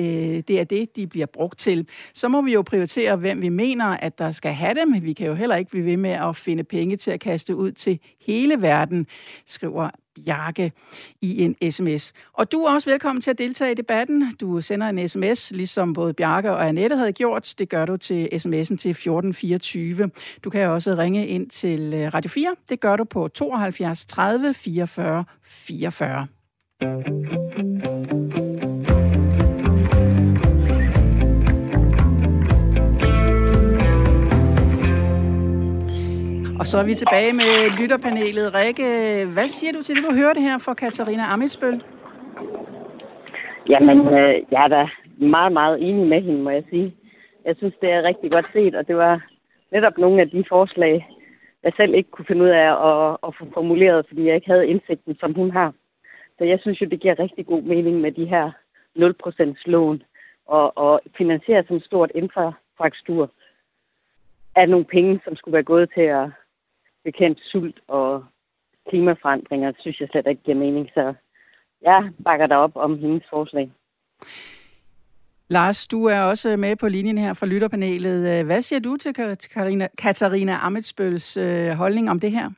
øh, 0.00 0.42
det 0.48 0.60
er 0.60 0.64
det, 0.64 0.96
de 0.96 1.06
bliver 1.06 1.26
brugt 1.26 1.58
til. 1.58 1.88
Så 2.14 2.28
må 2.28 2.42
vi 2.42 2.52
jo 2.52 2.62
prioritere, 2.62 3.16
hvem 3.16 3.42
vi 3.42 3.48
mener, 3.48 3.86
at 3.86 4.18
der 4.18 4.32
skal 4.32 4.52
have 4.52 4.74
dem. 4.74 5.02
Vi 5.02 5.12
kan 5.12 5.26
jo 5.26 5.34
heller 5.34 5.56
ikke 5.56 5.70
blive 5.70 5.86
ved 5.86 5.96
med 5.96 6.10
at 6.10 6.36
finde 6.36 6.64
penge 6.64 6.96
til 6.96 7.10
at 7.10 7.20
kaste 7.20 7.56
ud 7.56 7.72
til 7.72 8.00
hele 8.26 8.62
verden, 8.62 9.06
skriver 9.46 9.90
Bjarke 10.14 10.72
i 11.20 11.42
en 11.42 11.72
sms. 11.72 12.12
Og 12.32 12.52
du 12.52 12.60
er 12.60 12.74
også 12.74 12.90
velkommen 12.90 13.22
til 13.22 13.30
at 13.30 13.38
deltage 13.38 13.72
i 13.72 13.74
debatten. 13.74 14.32
Du 14.40 14.60
sender 14.60 14.88
en 14.88 15.08
sms, 15.08 15.50
ligesom 15.50 15.92
både 15.92 16.14
Bjarke 16.14 16.52
og 16.52 16.68
Annette 16.68 16.96
havde 16.96 17.12
gjort. 17.12 17.54
Det 17.58 17.68
gør 17.68 17.86
du 17.86 17.96
til 17.96 18.28
sms'en 18.32 18.76
til 18.76 18.90
1424. 18.90 20.10
Du 20.44 20.50
kan 20.50 20.68
også 20.68 20.94
ringe 20.94 21.26
ind 21.26 21.50
til 21.50 21.94
øh, 21.94 22.14
Radio 22.14 22.28
4. 22.28 22.54
Det 22.68 22.80
gør 22.80 22.96
du 22.96 23.04
på 23.04 23.28
72 23.28 24.06
30 24.06 24.54
44 24.54 25.24
44. 25.42 26.26
Og 36.60 36.66
så 36.66 36.78
er 36.78 36.84
vi 36.84 36.94
tilbage 36.94 37.32
med 37.32 37.78
lytterpanelet. 37.78 38.54
Rikke, 38.54 38.86
hvad 39.34 39.48
siger 39.48 39.72
du 39.72 39.82
til 39.82 39.96
det, 39.96 40.04
du 40.04 40.14
hørte 40.14 40.40
her 40.40 40.58
fra 40.58 40.74
Katarina 40.74 41.22
Amitsbøl? 41.32 41.82
Jamen, 43.68 43.98
øh, 43.98 44.34
jeg 44.50 44.64
er 44.64 44.68
da 44.68 44.88
meget, 45.16 45.52
meget 45.52 45.82
enig 45.88 46.06
med 46.06 46.22
hende, 46.22 46.42
må 46.42 46.50
jeg 46.50 46.64
sige. 46.70 46.94
Jeg 47.44 47.54
synes, 47.56 47.74
det 47.80 47.90
er 47.90 48.02
rigtig 48.02 48.30
godt 48.30 48.46
set, 48.52 48.74
og 48.74 48.88
det 48.88 48.96
var 48.96 49.26
netop 49.72 49.98
nogle 49.98 50.20
af 50.20 50.30
de 50.30 50.44
forslag, 50.48 51.08
jeg 51.62 51.72
selv 51.76 51.94
ikke 51.94 52.10
kunne 52.10 52.26
finde 52.26 52.44
ud 52.44 52.48
af 52.48 52.70
at, 52.90 53.16
at 53.26 53.34
få 53.38 53.44
formuleret, 53.54 54.06
fordi 54.08 54.26
jeg 54.26 54.34
ikke 54.34 54.50
havde 54.50 54.68
indsigten, 54.68 55.16
som 55.20 55.34
hun 55.34 55.50
har. 55.50 55.72
Så 56.38 56.44
jeg 56.44 56.58
synes 56.60 56.80
jo, 56.80 56.86
det 56.86 57.00
giver 57.00 57.18
rigtig 57.18 57.46
god 57.46 57.62
mening 57.62 58.00
med 58.00 58.12
de 58.12 58.26
her 58.26 58.50
0% 58.96 59.54
lån 59.66 60.02
og, 60.46 60.78
og 60.78 61.00
finansiere 61.18 61.64
som 61.68 61.80
stort 61.80 62.10
infrastruktur 62.14 63.30
af 64.56 64.68
nogle 64.68 64.84
penge, 64.84 65.20
som 65.24 65.36
skulle 65.36 65.52
være 65.52 65.62
gået 65.72 65.90
til 65.94 66.00
at 66.00 66.28
bekæmpe 67.04 67.40
sult 67.52 67.80
og 67.88 68.24
klimaforandringer, 68.88 69.72
synes 69.80 70.00
jeg 70.00 70.08
slet 70.10 70.26
ikke 70.26 70.42
giver 70.42 70.56
mening. 70.56 70.90
Så 70.94 71.14
jeg 71.82 72.10
bakker 72.24 72.46
der 72.46 72.56
op 72.56 72.76
om 72.76 72.98
hendes 72.98 73.24
forslag. 73.30 73.70
Lars, 75.48 75.86
du 75.86 76.04
er 76.04 76.20
også 76.20 76.56
med 76.56 76.76
på 76.76 76.88
linjen 76.88 77.18
her 77.18 77.34
fra 77.34 77.46
lytterpanelet. 77.46 78.44
Hvad 78.44 78.62
siger 78.62 78.80
du 78.80 78.96
til 78.96 79.14
Katarina, 79.14 79.88
Katarina 79.98 80.54
Amitsbøls 80.66 81.36
øh, 81.36 81.70
holdning 81.70 82.10
om 82.10 82.20
det 82.20 82.30
her? 82.30 82.50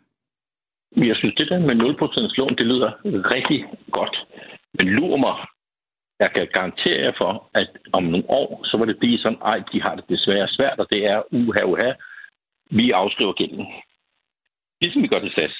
Jeg 0.96 1.16
synes, 1.16 1.34
det 1.34 1.48
der 1.48 1.58
med 1.58 1.74
0% 1.74 2.34
lån, 2.38 2.56
det 2.58 2.66
lyder 2.66 2.90
rigtig 3.04 3.64
godt. 3.90 4.26
Men 4.78 4.86
lur 4.88 5.16
mig, 5.16 5.36
jeg 6.20 6.30
kan 6.34 6.48
garantere 6.52 7.00
jer 7.04 7.12
for, 7.18 7.50
at 7.54 7.70
om 7.92 8.02
nogle 8.02 8.30
år, 8.30 8.60
så 8.64 8.76
vil 8.76 8.88
det 8.88 8.98
blive 8.98 9.18
sådan, 9.18 9.38
ej, 9.44 9.62
de 9.72 9.82
har 9.82 9.94
det 9.94 10.04
desværre 10.08 10.48
svært, 10.48 10.78
og 10.78 10.86
det 10.92 11.06
er 11.06 11.22
uha, 11.32 11.62
uha. 11.64 11.92
Vi 12.70 12.90
afskriver 12.90 13.32
gælden. 13.32 13.66
Ligesom 14.80 15.02
vi 15.02 15.08
gør 15.08 15.18
det 15.18 15.32
SAS. 15.32 15.54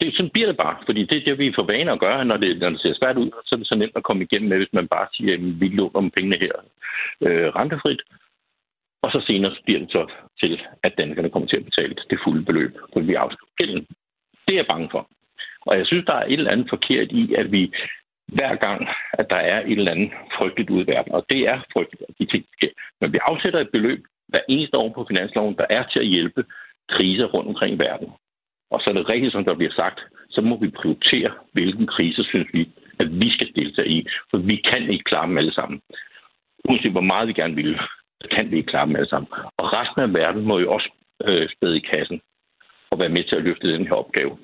Det, 0.00 0.14
sådan 0.16 0.30
bliver 0.30 0.48
det 0.48 0.56
bare, 0.56 0.76
fordi 0.86 1.00
det 1.04 1.16
er 1.16 1.24
det, 1.24 1.38
vi 1.38 1.56
får 1.56 1.66
vane 1.72 1.92
at 1.92 2.00
gøre, 2.00 2.24
når 2.24 2.36
det, 2.36 2.58
når 2.58 2.70
det 2.70 2.80
ser 2.80 2.94
svært 2.94 3.16
ud, 3.16 3.30
så 3.44 3.54
er 3.54 3.58
det 3.58 3.68
så 3.68 3.78
nemt 3.78 3.96
at 3.96 4.02
komme 4.02 4.22
igennem 4.22 4.48
med, 4.48 4.56
hvis 4.58 4.72
man 4.72 4.88
bare 4.88 5.08
siger, 5.14 5.34
at 5.34 5.60
vi 5.60 5.68
låner 5.68 5.98
om 5.98 6.10
pengene 6.10 6.38
her 6.44 6.54
øh, 7.26 7.48
rentefrit. 7.58 8.02
Og 9.02 9.10
så 9.12 9.20
senere 9.26 9.56
bliver 9.64 9.80
det 9.80 9.90
så 9.90 10.02
til, 10.40 10.62
at 10.82 10.98
danskerne 10.98 11.30
kommer 11.30 11.48
til 11.48 11.56
at 11.56 11.64
betale 11.64 11.94
det 12.10 12.18
fulde 12.24 12.44
beløb, 12.44 12.72
for 12.92 13.00
vi 13.00 13.14
afskriver 13.14 13.56
gælden. 13.56 13.86
Det 14.46 14.52
er 14.52 14.60
jeg 14.62 14.66
bange 14.72 14.88
for. 14.90 15.08
Og 15.66 15.78
jeg 15.78 15.86
synes, 15.86 16.04
der 16.06 16.14
er 16.14 16.24
et 16.24 16.32
eller 16.32 16.50
andet 16.50 16.68
forkert 16.70 17.08
i, 17.12 17.34
at 17.34 17.52
vi 17.52 17.72
hver 18.26 18.54
gang, 18.56 18.88
at 19.12 19.26
der 19.30 19.36
er 19.36 19.60
et 19.60 19.78
eller 19.78 19.90
andet 19.90 20.10
frygteligt 20.38 20.70
ud 20.70 20.82
i 20.84 20.86
verden, 20.86 21.12
og 21.12 21.26
det 21.30 21.40
er 21.48 21.58
frygteligt, 21.72 22.04
at 22.08 22.14
de 22.18 22.26
ting 22.26 22.44
sker. 22.56 22.72
Men 23.00 23.12
vi 23.12 23.18
afsætter 23.22 23.60
et 23.60 23.70
beløb 23.70 24.04
hver 24.28 24.40
eneste 24.48 24.76
år 24.76 24.92
på 24.92 25.06
finansloven, 25.08 25.56
der 25.56 25.66
er 25.70 25.84
til 25.92 25.98
at 25.98 26.06
hjælpe 26.06 26.44
kriser 26.88 27.24
rundt 27.24 27.48
omkring 27.48 27.74
i 27.74 27.78
verden. 27.78 28.08
Og 28.70 28.80
så 28.80 28.90
er 28.90 28.94
det 28.94 29.08
rigtigt, 29.08 29.32
som 29.32 29.44
der 29.44 29.54
bliver 29.54 29.72
sagt, 29.72 30.00
så 30.30 30.40
må 30.40 30.56
vi 30.60 30.70
prioritere, 30.70 31.32
hvilken 31.52 31.86
krise 31.86 32.24
synes 32.24 32.48
vi, 32.52 32.70
at 32.98 33.20
vi 33.20 33.30
skal 33.30 33.52
deltage 33.56 33.88
i. 33.88 34.06
For 34.30 34.38
vi 34.38 34.56
kan 34.56 34.90
ikke 34.90 35.04
klare 35.04 35.26
dem 35.26 35.38
alle 35.38 35.52
sammen. 35.52 35.80
Uanset 36.68 36.92
hvor 36.92 37.00
meget 37.00 37.28
vi 37.28 37.32
gerne 37.32 37.54
vil, 37.54 37.78
så 38.22 38.28
kan 38.30 38.50
vi 38.50 38.56
ikke 38.56 38.70
klare 38.70 38.86
dem 38.86 38.96
alle 38.96 39.08
sammen. 39.08 39.28
Og 39.56 39.72
resten 39.72 40.00
af 40.02 40.14
verden 40.14 40.42
må 40.42 40.58
jo 40.58 40.72
også 40.72 40.88
øh, 41.24 41.48
spæde 41.48 41.76
i 41.76 41.86
kassen 41.92 42.20
og 42.90 42.98
være 42.98 43.08
med 43.08 43.24
til 43.24 43.36
at 43.36 43.42
løfte 43.42 43.72
den 43.72 43.86
her 43.86 43.94
opgave. 43.94 44.38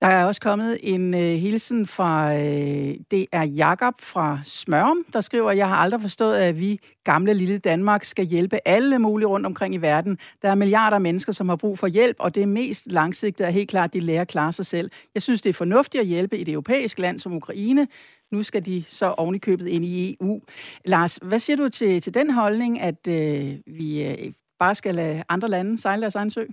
Der 0.00 0.06
er 0.06 0.24
også 0.24 0.40
kommet 0.40 0.78
en 0.82 1.14
øh, 1.14 1.20
hilsen 1.20 1.86
fra, 1.86 2.34
øh, 2.34 2.94
det 3.10 3.26
er 3.32 3.42
Jakob 3.42 3.94
fra 4.00 4.38
Smørum, 4.44 5.04
der 5.12 5.20
skriver, 5.20 5.52
jeg 5.52 5.68
har 5.68 5.76
aldrig 5.76 6.00
forstået, 6.00 6.36
at 6.36 6.60
vi 6.60 6.80
gamle 7.04 7.34
lille 7.34 7.58
Danmark 7.58 8.04
skal 8.04 8.24
hjælpe 8.24 8.58
alle 8.64 8.98
mulige 8.98 9.26
rundt 9.28 9.46
omkring 9.46 9.74
i 9.74 9.78
verden. 9.78 10.18
Der 10.42 10.50
er 10.50 10.54
milliarder 10.54 10.94
af 10.94 11.00
mennesker, 11.00 11.32
som 11.32 11.48
har 11.48 11.56
brug 11.56 11.78
for 11.78 11.86
hjælp, 11.86 12.16
og 12.18 12.34
det 12.34 12.48
mest 12.48 12.92
langsigtede 12.92 13.48
er 13.48 13.52
helt 13.52 13.70
klart, 13.70 13.88
at 13.90 13.92
de 13.92 14.00
lærer 14.00 14.20
at 14.20 14.28
klare 14.28 14.52
sig 14.52 14.66
selv. 14.66 14.90
Jeg 15.14 15.22
synes, 15.22 15.42
det 15.42 15.50
er 15.50 15.54
fornuftigt 15.54 16.00
at 16.00 16.06
hjælpe 16.06 16.38
et 16.38 16.48
europæisk 16.48 16.98
land 16.98 17.18
som 17.18 17.32
Ukraine. 17.32 17.88
Nu 18.32 18.42
skal 18.42 18.66
de 18.66 18.84
så 18.88 19.06
ovenikøbet 19.06 19.66
ind 19.68 19.84
i 19.84 20.16
EU. 20.20 20.40
Lars, 20.84 21.18
hvad 21.22 21.38
siger 21.38 21.56
du 21.56 21.68
til, 21.68 22.00
til 22.00 22.14
den 22.14 22.30
holdning, 22.30 22.80
at 22.80 23.08
øh, 23.08 23.54
vi 23.66 24.04
øh, 24.04 24.32
bare 24.58 24.74
skal 24.74 24.94
lade 24.94 25.22
andre 25.28 25.48
lande 25.48 25.78
sejle 25.78 26.00
deres 26.02 26.14
egen 26.14 26.30
sø? 26.30 26.44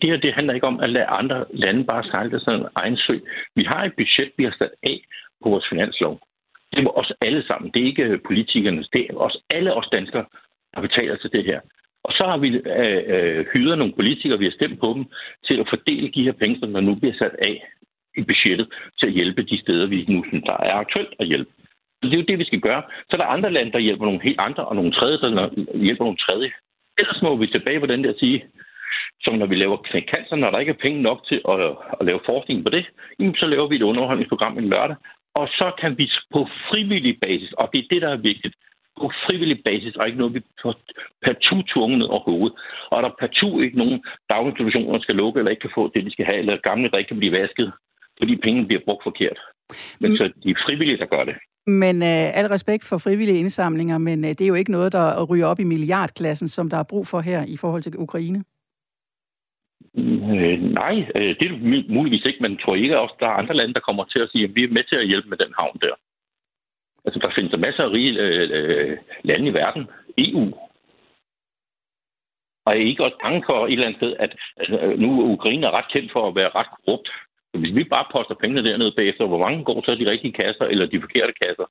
Det 0.00 0.10
her 0.10 0.16
det 0.16 0.34
handler 0.34 0.54
ikke 0.54 0.66
om 0.66 0.80
at 0.80 0.90
lade 0.90 1.04
andre 1.04 1.44
lande 1.50 1.84
bare 1.84 2.04
sejle 2.04 2.40
sådan 2.40 2.60
en 2.60 2.66
egen 2.74 2.96
sø. 2.96 3.18
Vi 3.56 3.64
har 3.64 3.84
et 3.84 3.94
budget, 3.96 4.30
vi 4.36 4.44
har 4.44 4.54
sat 4.58 4.70
af 4.82 4.98
på 5.42 5.48
vores 5.48 5.66
finanslov. 5.70 6.20
Det 6.72 6.84
er 6.84 6.98
os 6.98 7.12
alle 7.20 7.42
sammen. 7.46 7.70
Det 7.74 7.82
er 7.82 7.86
ikke 7.86 8.20
politikerne. 8.26 8.84
Det 8.92 9.06
er 9.10 9.14
os, 9.16 9.36
alle 9.50 9.74
os 9.74 9.88
danskere, 9.92 10.24
der 10.74 10.80
betaler 10.80 11.16
til 11.16 11.32
det 11.32 11.44
her. 11.44 11.60
Og 12.04 12.12
så 12.12 12.24
har 12.30 12.38
vi 12.38 12.48
øh, 12.48 13.02
øh, 13.14 13.46
hyret 13.52 13.78
nogle 13.78 13.92
politikere, 13.92 14.38
vi 14.38 14.44
har 14.44 14.58
stemt 14.58 14.80
på 14.80 14.92
dem, 14.96 15.04
til 15.46 15.60
at 15.60 15.68
fordele 15.68 16.08
de 16.16 16.22
her 16.22 16.32
penge, 16.32 16.58
som 16.60 16.72
der 16.72 16.80
nu 16.80 16.94
bliver 16.94 17.14
sat 17.18 17.36
af 17.38 17.54
i 18.16 18.22
budgettet, 18.22 18.66
til 18.98 19.06
at 19.06 19.12
hjælpe 19.12 19.42
de 19.42 19.60
steder, 19.60 19.86
vi 19.86 20.04
nu 20.08 20.24
synes, 20.28 20.44
der 20.46 20.56
er 20.68 20.74
aktuelt 20.74 21.14
at 21.20 21.26
hjælpe. 21.26 21.50
Så 21.98 22.04
det 22.08 22.14
er 22.14 22.22
jo 22.22 22.30
det, 22.30 22.38
vi 22.38 22.44
skal 22.44 22.60
gøre. 22.60 22.82
Så 23.08 23.12
er 23.12 23.16
der 23.16 23.34
andre 23.36 23.52
lande, 23.52 23.72
der 23.72 23.78
hjælper 23.78 24.04
nogle 24.04 24.22
helt 24.22 24.40
andre, 24.40 24.64
og 24.64 24.76
nogle 24.76 24.92
tredje, 24.92 25.18
der 25.18 25.78
hjælper 25.86 26.04
nogle 26.04 26.22
tredje. 26.26 26.50
Ellers 26.98 27.22
må 27.22 27.36
vi 27.36 27.46
tilbage 27.46 27.80
på 27.80 27.86
den 27.86 28.04
der 28.04 28.12
sige, 28.18 28.44
som 29.20 29.34
når 29.34 29.46
vi 29.46 29.54
laver 29.54 29.76
cancer, 30.12 30.36
når 30.36 30.50
der 30.50 30.58
ikke 30.58 30.72
er 30.72 30.82
penge 30.84 31.02
nok 31.02 31.26
til 31.28 31.40
at, 31.48 31.58
at 32.00 32.06
lave 32.08 32.20
forskning 32.26 32.64
på 32.64 32.70
det, 32.70 32.84
så 33.40 33.46
laver 33.46 33.68
vi 33.68 33.76
et 33.76 33.82
underholdningsprogram 33.82 34.58
en 34.58 34.68
lørdag, 34.68 34.96
og 35.34 35.48
så 35.48 35.72
kan 35.80 35.98
vi 35.98 36.10
på 36.34 36.40
frivillig 36.68 37.18
basis, 37.22 37.52
og 37.52 37.68
det 37.72 37.78
er 37.78 37.88
det, 37.90 38.02
der 38.02 38.10
er 38.12 38.26
vigtigt, 38.30 38.54
på 39.00 39.10
frivillig 39.26 39.58
basis, 39.64 39.96
og 39.96 40.06
ikke 40.06 40.18
noget, 40.18 40.34
vi 40.34 40.42
partout 41.24 41.64
tvunget 41.72 41.98
ned 41.98 42.06
over 42.06 42.24
hovedet. 42.30 42.58
Og 42.90 43.02
der 43.02 43.08
er 43.08 43.20
partout 43.22 43.62
ikke 43.62 43.78
nogen 43.78 43.98
daginstitutioner, 44.30 44.92
der 44.92 45.02
skal 45.02 45.16
lukke, 45.16 45.38
eller 45.38 45.50
ikke 45.50 45.60
kan 45.66 45.76
få 45.78 45.90
det, 45.94 46.04
de 46.04 46.10
skal 46.10 46.26
have, 46.30 46.38
eller 46.38 46.66
gamle, 46.68 46.90
der 46.90 46.98
ikke 46.98 47.08
kan 47.08 47.22
blive 47.22 47.38
vasket, 47.40 47.72
fordi 48.18 48.36
pengene 48.36 48.66
bliver 48.66 48.82
brugt 48.86 49.02
forkert. 49.02 49.38
Men 50.00 50.10
mm. 50.10 50.16
så 50.16 50.24
de 50.42 50.50
er 50.50 50.62
frivillige, 50.66 50.98
der 50.98 51.06
gør 51.06 51.24
det. 51.24 51.34
Men 51.66 52.02
øh, 52.02 52.38
al 52.38 52.46
respekt 52.46 52.84
for 52.84 52.98
frivillige 52.98 53.38
indsamlinger, 53.38 53.98
men 53.98 54.24
øh, 54.24 54.30
det 54.30 54.40
er 54.40 54.46
jo 54.46 54.54
ikke 54.54 54.70
noget, 54.70 54.92
der 54.92 55.24
ryger 55.24 55.46
op 55.46 55.60
i 55.60 55.64
milliardklassen, 55.64 56.48
som 56.48 56.70
der 56.70 56.76
er 56.76 56.90
brug 56.92 57.06
for 57.06 57.20
her 57.20 57.44
i 57.44 57.56
forhold 57.56 57.82
til 57.82 57.98
Ukraine. 57.98 58.44
Øh, 59.96 60.58
nej, 60.80 60.94
øh, 61.16 61.32
det 61.38 61.46
er 61.48 61.92
muligvis 61.92 62.24
ikke, 62.24 62.42
men 62.42 62.58
tror 62.58 62.74
ikke 62.74 63.00
også, 63.00 63.14
der 63.20 63.26
er 63.26 63.40
andre 63.40 63.54
lande, 63.54 63.74
der 63.74 63.80
kommer 63.88 64.04
til 64.04 64.20
at 64.20 64.30
sige, 64.32 64.44
at 64.44 64.54
vi 64.54 64.64
er 64.64 64.76
med 64.76 64.84
til 64.84 64.96
at 64.96 65.08
hjælpe 65.08 65.28
med 65.28 65.38
den 65.38 65.52
havn 65.58 65.78
der. 65.82 65.94
Altså, 67.04 67.18
der 67.22 67.34
findes 67.34 67.60
masser 67.66 67.82
af 67.84 67.92
rige 67.92 68.20
øh, 68.20 68.48
øh, 68.52 68.98
lande 69.22 69.46
i 69.46 69.54
verden. 69.54 69.84
EU. 70.18 70.44
Og 72.66 72.74
jeg 72.74 72.82
er 72.82 72.86
ikke 72.92 73.04
også 73.04 73.18
bange 73.22 73.42
for 73.46 73.66
et 73.66 73.72
eller 73.72 73.86
andet 73.86 74.00
sted, 74.00 74.16
at 74.18 74.32
altså, 74.56 74.76
øh, 74.78 74.98
nu 74.98 75.08
er 75.20 75.32
Ukraine 75.36 75.66
er 75.66 75.70
ret 75.70 75.92
kendt 75.92 76.12
for 76.12 76.28
at 76.28 76.34
være 76.34 76.54
ret 76.58 76.70
korrupt. 76.74 77.08
Så 77.50 77.56
hvis 77.60 77.74
vi 77.74 77.84
bare 77.84 78.10
poster 78.12 78.34
pengene 78.34 78.64
dernede 78.68 78.92
bagefter, 78.96 79.26
hvor 79.26 79.38
mange 79.38 79.64
går 79.64 79.82
så 79.84 79.94
de 79.94 80.10
rigtige 80.10 80.32
kasser 80.32 80.64
eller 80.64 80.86
de 80.86 81.00
forkerte 81.00 81.34
kasser? 81.42 81.66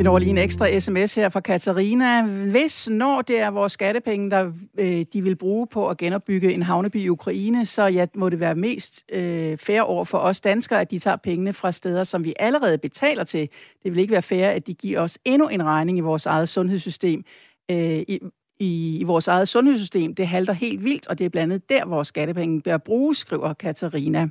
Vi 0.00 0.04
når 0.04 0.18
lige 0.18 0.30
en 0.30 0.38
ekstra 0.38 0.78
sms 0.78 1.14
her 1.14 1.28
fra 1.28 1.40
Katarina. 1.40 2.22
Hvis 2.22 2.88
når 2.90 3.22
det 3.22 3.40
er 3.40 3.50
vores 3.50 3.72
skattepenge, 3.72 4.30
der 4.30 4.52
øh, 4.78 5.04
de 5.12 5.22
vil 5.22 5.36
bruge 5.36 5.66
på 5.66 5.88
at 5.88 5.96
genopbygge 5.96 6.52
en 6.52 6.62
havneby 6.62 6.96
i 6.96 7.08
Ukraine, 7.08 7.66
så 7.66 7.86
ja, 7.86 8.06
må 8.14 8.28
det 8.28 8.40
være 8.40 8.54
mest 8.54 9.04
øh, 9.12 9.58
fair 9.58 9.82
over 9.82 10.04
for 10.04 10.18
os 10.18 10.40
danskere, 10.40 10.80
at 10.80 10.90
de 10.90 10.98
tager 10.98 11.16
pengene 11.16 11.52
fra 11.52 11.72
steder, 11.72 12.04
som 12.04 12.24
vi 12.24 12.34
allerede 12.38 12.78
betaler 12.78 13.24
til. 13.24 13.48
Det 13.82 13.92
vil 13.92 14.00
ikke 14.00 14.12
være 14.12 14.22
fair, 14.22 14.48
at 14.48 14.66
de 14.66 14.74
giver 14.74 15.00
os 15.00 15.18
endnu 15.24 15.48
en 15.48 15.64
regning 15.64 15.98
i 15.98 16.00
vores 16.00 16.26
eget 16.26 16.48
sundhedssystem. 16.48 17.24
Øh, 17.70 17.98
i, 18.08 18.18
i, 18.60 18.98
i 18.98 19.04
vores 19.04 19.28
eget 19.28 19.48
sundhedssystem, 19.48 20.14
det 20.14 20.26
halter 20.26 20.52
helt 20.52 20.84
vildt, 20.84 21.08
og 21.08 21.18
det 21.18 21.24
er 21.24 21.28
blandt 21.28 21.52
andet 21.52 21.68
der, 21.68 21.86
vores 21.86 22.08
skattepenge 22.08 22.60
bør 22.60 22.76
bruges, 22.76 23.18
skriver 23.18 23.52
Katarina. 23.52 24.28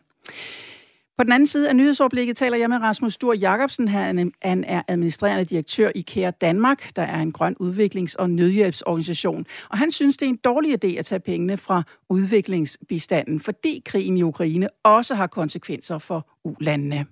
På 1.19 1.23
den 1.23 1.32
anden 1.32 1.47
side 1.47 1.69
af 1.69 1.75
nyhedsoverblikket 1.75 2.38
taler 2.38 2.58
jeg 2.58 2.69
med 2.69 2.77
Rasmus 2.77 3.13
Stur 3.13 3.34
Jacobsen. 3.34 3.88
Han 3.88 4.34
er 4.43 4.82
administrerende 4.88 5.45
direktør 5.45 5.91
i 5.95 6.01
Kære 6.01 6.32
Danmark, 6.32 6.95
der 6.95 7.01
er 7.01 7.19
en 7.19 7.32
grøn 7.32 7.55
udviklings- 7.60 8.15
og 8.19 8.29
nødhjælpsorganisation. 8.29 9.45
Og 9.69 9.77
han 9.77 9.91
synes, 9.91 10.17
det 10.17 10.25
er 10.25 10.29
en 10.29 10.39
dårlig 10.43 10.86
idé 10.86 10.99
at 10.99 11.05
tage 11.05 11.19
pengene 11.19 11.58
fra 11.58 11.84
udviklingsbistanden, 12.10 13.39
fordi 13.39 13.82
krigen 13.86 14.17
i 14.17 14.23
Ukraine 14.23 14.67
også 14.84 15.15
har 15.15 15.27
konsekvenser 15.27 15.97
for 15.97 16.29
ulandene. 16.43 17.05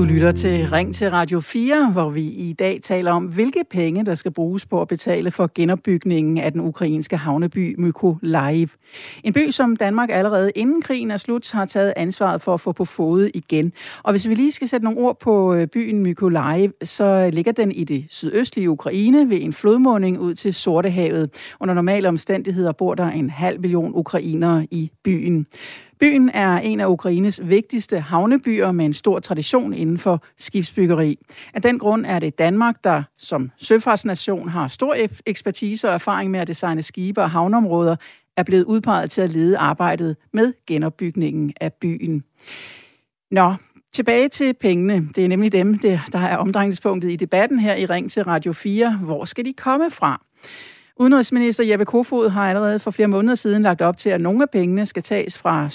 Du 0.00 0.04
lytter 0.04 0.32
til 0.32 0.68
Ring 0.68 0.94
til 0.94 1.10
Radio 1.10 1.40
4, 1.40 1.90
hvor 1.92 2.10
vi 2.10 2.22
i 2.22 2.52
dag 2.52 2.80
taler 2.82 3.12
om, 3.12 3.24
hvilke 3.24 3.64
penge, 3.70 4.06
der 4.06 4.14
skal 4.14 4.30
bruges 4.30 4.66
på 4.66 4.82
at 4.82 4.88
betale 4.88 5.30
for 5.30 5.50
genopbygningen 5.54 6.38
af 6.38 6.52
den 6.52 6.60
ukrainske 6.60 7.16
havneby 7.16 7.74
Mykolaiv. 7.78 8.68
En 9.24 9.32
by, 9.32 9.50
som 9.50 9.76
Danmark 9.76 10.08
allerede 10.12 10.52
inden 10.54 10.82
krigen 10.82 11.10
er 11.10 11.16
slut, 11.16 11.52
har 11.52 11.64
taget 11.64 11.92
ansvaret 11.96 12.42
for 12.42 12.54
at 12.54 12.60
få 12.60 12.72
på 12.72 12.84
fod 12.84 13.30
igen. 13.34 13.72
Og 14.02 14.12
hvis 14.12 14.28
vi 14.28 14.34
lige 14.34 14.52
skal 14.52 14.68
sætte 14.68 14.84
nogle 14.84 15.00
ord 15.00 15.20
på 15.20 15.54
øh, 15.54 15.66
byen 15.66 16.02
Mykolaiv, 16.02 16.72
så 16.84 17.30
ligger 17.32 17.52
den 17.52 17.72
i 17.72 17.84
det 17.84 18.04
sydøstlige 18.08 18.70
Ukraine 18.70 19.30
ved 19.30 19.42
en 19.42 19.52
flodmunding 19.52 20.18
ud 20.18 20.34
til 20.34 20.54
Sortehavet. 20.54 21.30
Under 21.60 21.74
normale 21.74 22.08
omstændigheder 22.08 22.72
bor 22.72 22.94
der 22.94 23.10
en 23.10 23.30
halv 23.30 23.60
million 23.60 23.92
ukrainere 23.94 24.66
i 24.70 24.90
byen. 25.04 25.46
Byen 26.00 26.28
er 26.28 26.58
en 26.58 26.80
af 26.80 26.86
Ukraines 26.86 27.40
vigtigste 27.44 28.00
havnebyer 28.00 28.72
med 28.72 28.84
en 28.84 28.94
stor 28.94 29.18
tradition 29.18 29.74
inden 29.74 29.98
for 29.98 30.22
skibsbyggeri. 30.38 31.18
Af 31.54 31.62
den 31.62 31.78
grund 31.78 32.06
er 32.06 32.18
det 32.18 32.38
Danmark, 32.38 32.84
der 32.84 33.02
som 33.18 33.50
søfartsnation 33.56 34.48
har 34.48 34.68
stor 34.68 34.94
e- 34.94 35.20
ekspertise 35.26 35.88
og 35.88 35.94
erfaring 35.94 36.30
med 36.30 36.40
at 36.40 36.48
designe 36.48 36.82
skibe 36.82 37.22
og 37.22 37.30
havneområder, 37.30 37.96
er 38.36 38.42
blevet 38.42 38.64
udpeget 38.64 39.10
til 39.10 39.20
at 39.20 39.30
lede 39.30 39.58
arbejdet 39.58 40.16
med 40.32 40.52
genopbygningen 40.66 41.52
af 41.60 41.72
byen. 41.72 42.24
Nå, 43.30 43.54
tilbage 43.92 44.28
til 44.28 44.54
pengene. 44.54 45.08
Det 45.16 45.24
er 45.24 45.28
nemlig 45.28 45.52
dem, 45.52 45.78
der 45.78 46.18
er 46.18 46.36
omdrejningspunktet 46.36 47.10
i 47.10 47.16
debatten 47.16 47.58
her 47.58 47.74
i 47.74 47.86
Ring 47.86 48.10
til 48.10 48.24
Radio 48.24 48.52
4. 48.52 48.96
Hvor 48.96 49.24
skal 49.24 49.44
de 49.44 49.52
komme 49.52 49.90
fra? 49.90 50.22
Udenrigsminister 51.00 51.64
Jeppe 51.64 51.84
Kofod 51.84 52.28
har 52.28 52.48
allerede 52.48 52.78
for 52.78 52.90
flere 52.90 53.08
måneder 53.08 53.34
siden 53.34 53.62
lagt 53.62 53.80
op 53.80 53.96
til, 53.96 54.10
at 54.10 54.20
nogle 54.20 54.42
af 54.42 54.50
pengene 54.50 54.86
skal 54.86 55.02
tages 55.02 55.38
fra 55.38 55.66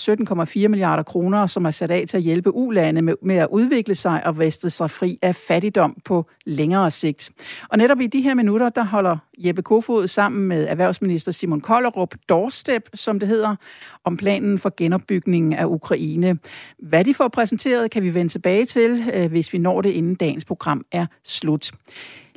17,4 0.64 0.68
milliarder 0.68 1.04
kroner, 1.04 1.48
som 1.48 1.66
er 1.66 1.72
sat 1.72 1.92
af 1.92 2.06
til 2.08 2.18
at 2.18 2.24
hjælpe 2.24 2.56
ulande 2.56 3.02
med, 3.02 3.36
at 3.36 3.48
udvikle 3.52 3.96
sig 3.96 4.26
og 4.26 4.40
væste 4.40 4.70
sig 4.70 4.92
fri 4.92 5.20
af 5.22 5.36
fattigdom 5.36 5.98
på 6.06 6.26
længere 6.46 6.92
sigt. 6.92 7.32
Og 7.70 7.78
netop 7.78 8.02
i 8.02 8.08
de 8.08 8.22
her 8.22 8.34
minutter, 8.34 8.70
der 8.70 8.84
holder 8.84 9.18
Jeppe 9.38 9.62
Kofod 9.62 10.08
sammen 10.08 10.48
med 10.48 10.68
erhvervsminister 10.68 11.32
Simon 11.32 11.62
Kollerup 11.62 12.16
doorstep, 12.30 12.90
som 12.94 13.20
det 13.20 13.28
hedder, 13.30 13.56
om 14.04 14.18
planen 14.18 14.60
for 14.60 14.74
genopbygningen 14.78 15.54
af 15.54 15.66
Ukraine. 15.66 16.38
Hvad 16.80 17.06
de 17.06 17.14
får 17.14 17.28
præsenteret, 17.28 17.92
kan 17.92 18.04
vi 18.04 18.14
vende 18.14 18.32
tilbage 18.32 18.66
til, 18.66 19.04
øh, 19.14 19.30
hvis 19.30 19.54
vi 19.54 19.58
når 19.58 19.82
det 19.82 19.90
inden 19.90 20.16
dagens 20.16 20.46
program 20.46 20.86
er 20.92 21.06
slut. 21.24 21.72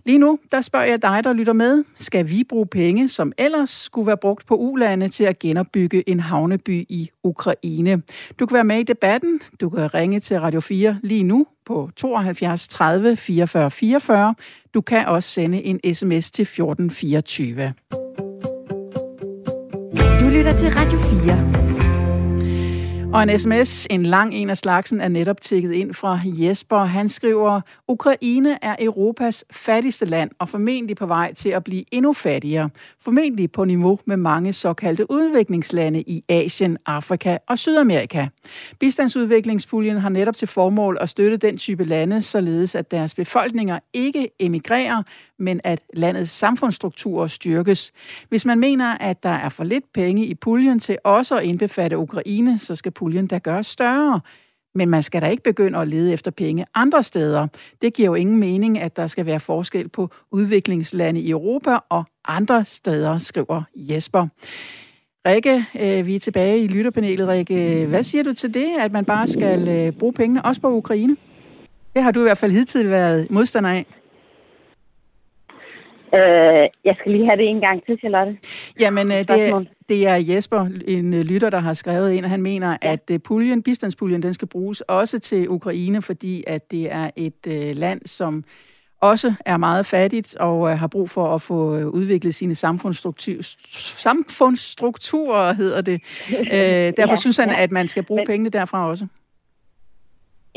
Lige 0.09 0.19
nu, 0.19 0.39
der 0.53 0.61
spørger 0.61 0.87
jeg 0.87 1.03
dig, 1.03 1.25
der 1.25 1.33
lytter 1.33 1.53
med. 1.53 1.85
Skal 1.95 2.31
vi 2.31 2.45
bruge 2.45 2.67
penge, 2.67 3.09
som 3.09 3.33
ellers 3.39 3.71
skulle 3.71 4.07
være 4.07 4.17
brugt 4.17 4.47
på 4.47 4.57
ulande 4.57 5.09
til 5.09 5.25
at 5.25 5.39
genopbygge 5.39 6.09
en 6.09 6.21
havneby 6.21 6.87
i 6.89 7.11
Ukraine? 7.25 8.03
Du 8.41 8.47
kan 8.47 8.55
være 8.55 8.65
med 8.65 8.79
i 8.79 8.83
debatten. 8.83 9.41
Du 9.61 9.69
kan 9.69 9.95
ringe 9.95 10.21
til 10.21 10.41
Radio 10.41 10.61
4 10.61 10.99
lige 11.03 11.23
nu 11.23 11.47
på 11.67 11.91
72 11.97 12.69
30 12.69 13.17
44 13.17 13.71
44. 13.71 14.35
Du 14.75 14.81
kan 14.81 15.07
også 15.07 15.29
sende 15.29 15.63
en 15.63 15.95
sms 15.95 16.31
til 16.31 16.43
1424. 16.43 17.73
Du 20.21 20.25
lytter 20.25 20.57
til 20.57 20.69
Radio 20.69 20.99
4. 20.99 21.68
Og 23.13 23.23
en 23.23 23.39
sms, 23.39 23.87
en 23.91 24.07
lang 24.07 24.35
en 24.35 24.51
af 24.51 24.57
slagsen, 24.57 25.01
er 25.01 25.09
netop 25.09 25.41
tækket 25.41 25.73
ind 25.73 25.95
fra 25.95 26.21
Jesper. 26.25 26.85
Han 26.85 27.09
skriver, 27.09 27.61
Ukraine 27.89 28.65
er 28.65 28.77
Europas 28.79 29.45
fattigste 29.51 30.05
land 30.05 30.31
og 30.39 30.49
formentlig 30.49 30.97
på 30.97 31.07
vej 31.07 31.35
til 31.35 31.49
at 31.49 31.65
blive 31.65 31.85
endnu 31.93 32.13
fattigere. 32.13 32.71
Formentlig 33.01 33.53
på 33.53 33.65
niveau 33.65 33.99
med 34.05 34.17
mange 34.17 34.53
såkaldte 34.53 35.11
udviklingslande 35.11 36.01
i 36.01 36.25
Asien, 36.29 36.79
Afrika 36.87 37.39
og 37.47 37.59
Sydamerika. 37.59 38.27
Bistandsudviklingspuljen 38.81 39.99
har 39.99 40.09
netop 40.09 40.37
til 40.37 40.49
formål 40.49 40.99
at 41.01 41.09
støtte 41.09 41.37
den 41.37 41.59
type 41.59 41.85
lande, 41.85 42.23
således 42.23 42.75
at 42.75 42.91
deres 42.91 43.15
befolkninger 43.15 43.79
ikke 43.93 44.31
emigrerer, 44.39 45.03
men 45.39 45.61
at 45.65 45.81
landets 45.95 46.31
samfundsstrukturer 46.31 47.27
styrkes. 47.27 47.93
Hvis 48.29 48.45
man 48.45 48.59
mener, 48.59 48.99
at 49.01 49.23
der 49.23 49.29
er 49.29 49.49
for 49.49 49.65
lidt 49.65 49.93
penge 49.93 50.27
i 50.27 50.35
puljen 50.35 50.81
til 50.81 50.99
også 51.05 51.39
at 51.39 51.45
indbefatte 51.45 51.99
Ukraine, 51.99 52.59
så 52.59 52.77
skal 52.77 52.93
puljen 52.99 53.27
der 53.27 53.39
gøres 53.39 53.67
større. 53.67 54.21
Men 54.75 54.89
man 54.89 55.03
skal 55.03 55.23
da 55.23 55.29
ikke 55.29 55.43
begynde 55.43 55.79
at 55.79 55.89
lede 55.89 56.13
efter 56.13 56.31
penge 56.31 56.67
andre 56.75 57.03
steder. 57.03 57.47
Det 57.83 57.95
giver 57.95 58.07
jo 58.07 58.15
ingen 58.15 58.37
mening, 58.37 58.79
at 58.79 58.97
der 58.97 59.07
skal 59.07 59.27
være 59.27 59.41
forskel 59.41 59.89
på 59.89 60.11
udviklingslande 60.31 61.21
i 61.21 61.31
Europa 61.31 61.79
og 61.89 62.05
andre 62.29 62.65
steder, 62.65 63.19
skriver 63.19 63.63
Jesper. 63.75 64.27
Rikke, 65.27 65.65
øh, 65.81 66.07
vi 66.07 66.15
er 66.15 66.21
tilbage 66.21 66.65
i 66.65 66.67
lytterpanelet. 66.67 67.29
Rikke, 67.29 67.87
hvad 67.87 68.03
siger 68.03 68.25
du 68.25 68.33
til 68.33 68.55
det, 68.55 68.67
at 68.81 68.93
man 68.93 69.05
bare 69.05 69.27
skal 69.27 69.69
øh, 69.69 69.93
bruge 69.93 70.13
pengene 70.13 70.45
også 70.45 70.61
på 70.61 70.71
Ukraine? 70.71 71.17
Det 71.95 72.03
har 72.03 72.11
du 72.11 72.21
i 72.21 72.23
hvert 72.23 72.39
fald 72.39 72.53
hidtil 72.53 72.91
været 72.91 73.31
modstander 73.31 73.71
af. 73.71 73.87
Øh, 76.15 76.69
jeg 76.85 76.95
skal 76.99 77.13
lige 77.13 77.27
have 77.27 77.37
det 77.37 77.49
en 77.49 77.61
gang 77.61 77.87
til, 77.87 77.99
Charlotte. 77.99 78.37
Jamen, 78.81 79.07
øh, 79.07 79.19
det, 79.19 79.31
er, 79.31 79.65
det 79.89 80.07
er 80.07 80.15
Jesper, 80.15 80.67
en 80.89 81.15
øh, 81.15 81.21
lytter, 81.21 81.51
der 81.51 81.59
har 81.59 81.73
skrevet 81.73 82.13
ind, 82.13 82.25
og 82.25 82.31
han 82.31 82.43
mener, 82.43 82.77
ja. 82.83 82.93
at 82.93 83.11
øh, 83.11 83.19
puljen, 83.19 83.63
bistandspuljen, 83.63 84.23
den 84.23 84.35
skal 84.35 84.49
bruges 84.49 84.81
også 84.81 85.19
til 85.19 85.49
Ukraine, 85.49 86.03
fordi 86.03 86.45
at 86.47 86.71
det 86.71 86.93
er 86.93 87.11
et 87.17 87.47
uh, 87.47 87.79
land, 87.79 88.01
som 88.05 88.45
også 89.01 89.35
er 89.47 89.57
meget 89.57 89.87
fattigt 89.87 90.37
og 90.37 90.61
uh, 90.61 90.71
har 90.71 90.87
brug 90.87 91.11
for 91.11 91.35
at 91.35 91.43
få 91.43 91.79
udviklet 91.79 92.35
sine 92.35 92.55
samfundsstrukturer, 92.55 93.57
samfundsstrukturer 93.73 95.53
hedder 95.53 95.81
det. 95.81 96.03
Uh, 96.31 96.37
derfor 96.99 97.13
ja, 97.13 97.17
synes 97.17 97.37
han, 97.37 97.49
ja. 97.49 97.63
at 97.63 97.71
man 97.71 97.89
skal 97.89 98.03
bruge 98.03 98.21
Men... 98.21 98.27
pengene 98.27 98.51
derfra 98.51 98.89
også. 98.91 99.07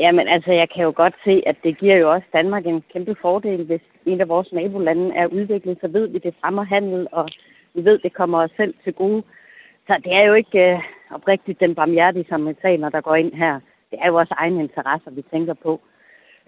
Jamen 0.04 0.28
altså, 0.28 0.52
jeg 0.52 0.70
kan 0.70 0.84
jo 0.84 0.94
godt 0.96 1.16
se, 1.24 1.44
at 1.46 1.56
det 1.64 1.78
giver 1.78 1.98
jo 1.98 2.12
også 2.12 2.28
Danmark 2.34 2.66
en 2.66 2.84
kæmpe 2.94 3.16
fordel, 3.22 3.66
hvis 3.66 3.82
en 4.06 4.22
af 4.22 4.30
vores 4.30 4.52
nabolande 4.54 5.16
er 5.16 5.28
udviklet, 5.28 5.78
så 5.82 5.88
ved 5.88 6.08
vi, 6.08 6.18
det 6.18 6.36
fremmer 6.42 6.64
handel, 6.64 7.08
og 7.12 7.30
vi 7.74 7.86
ved, 7.86 8.00
det 8.00 8.14
kommer 8.14 8.44
os 8.44 8.52
selv 8.58 8.74
til 8.84 8.94
gode. 8.94 9.24
Så 9.88 10.02
det 10.04 10.14
er 10.14 10.24
jo 10.26 10.34
ikke 10.34 10.72
øh, 10.72 10.80
oprigtigt 11.12 11.60
den 11.60 11.76
barmhjertige 11.76 12.26
samaritaner, 12.30 12.90
der 12.90 13.02
går 13.02 13.16
ind 13.16 13.34
her. 13.34 13.60
Det 13.92 14.00
er 14.02 14.08
jo 14.08 14.16
også 14.16 14.34
egne 14.38 14.60
interesser, 14.64 15.12
vi 15.12 15.22
tænker 15.32 15.54
på. 15.54 15.82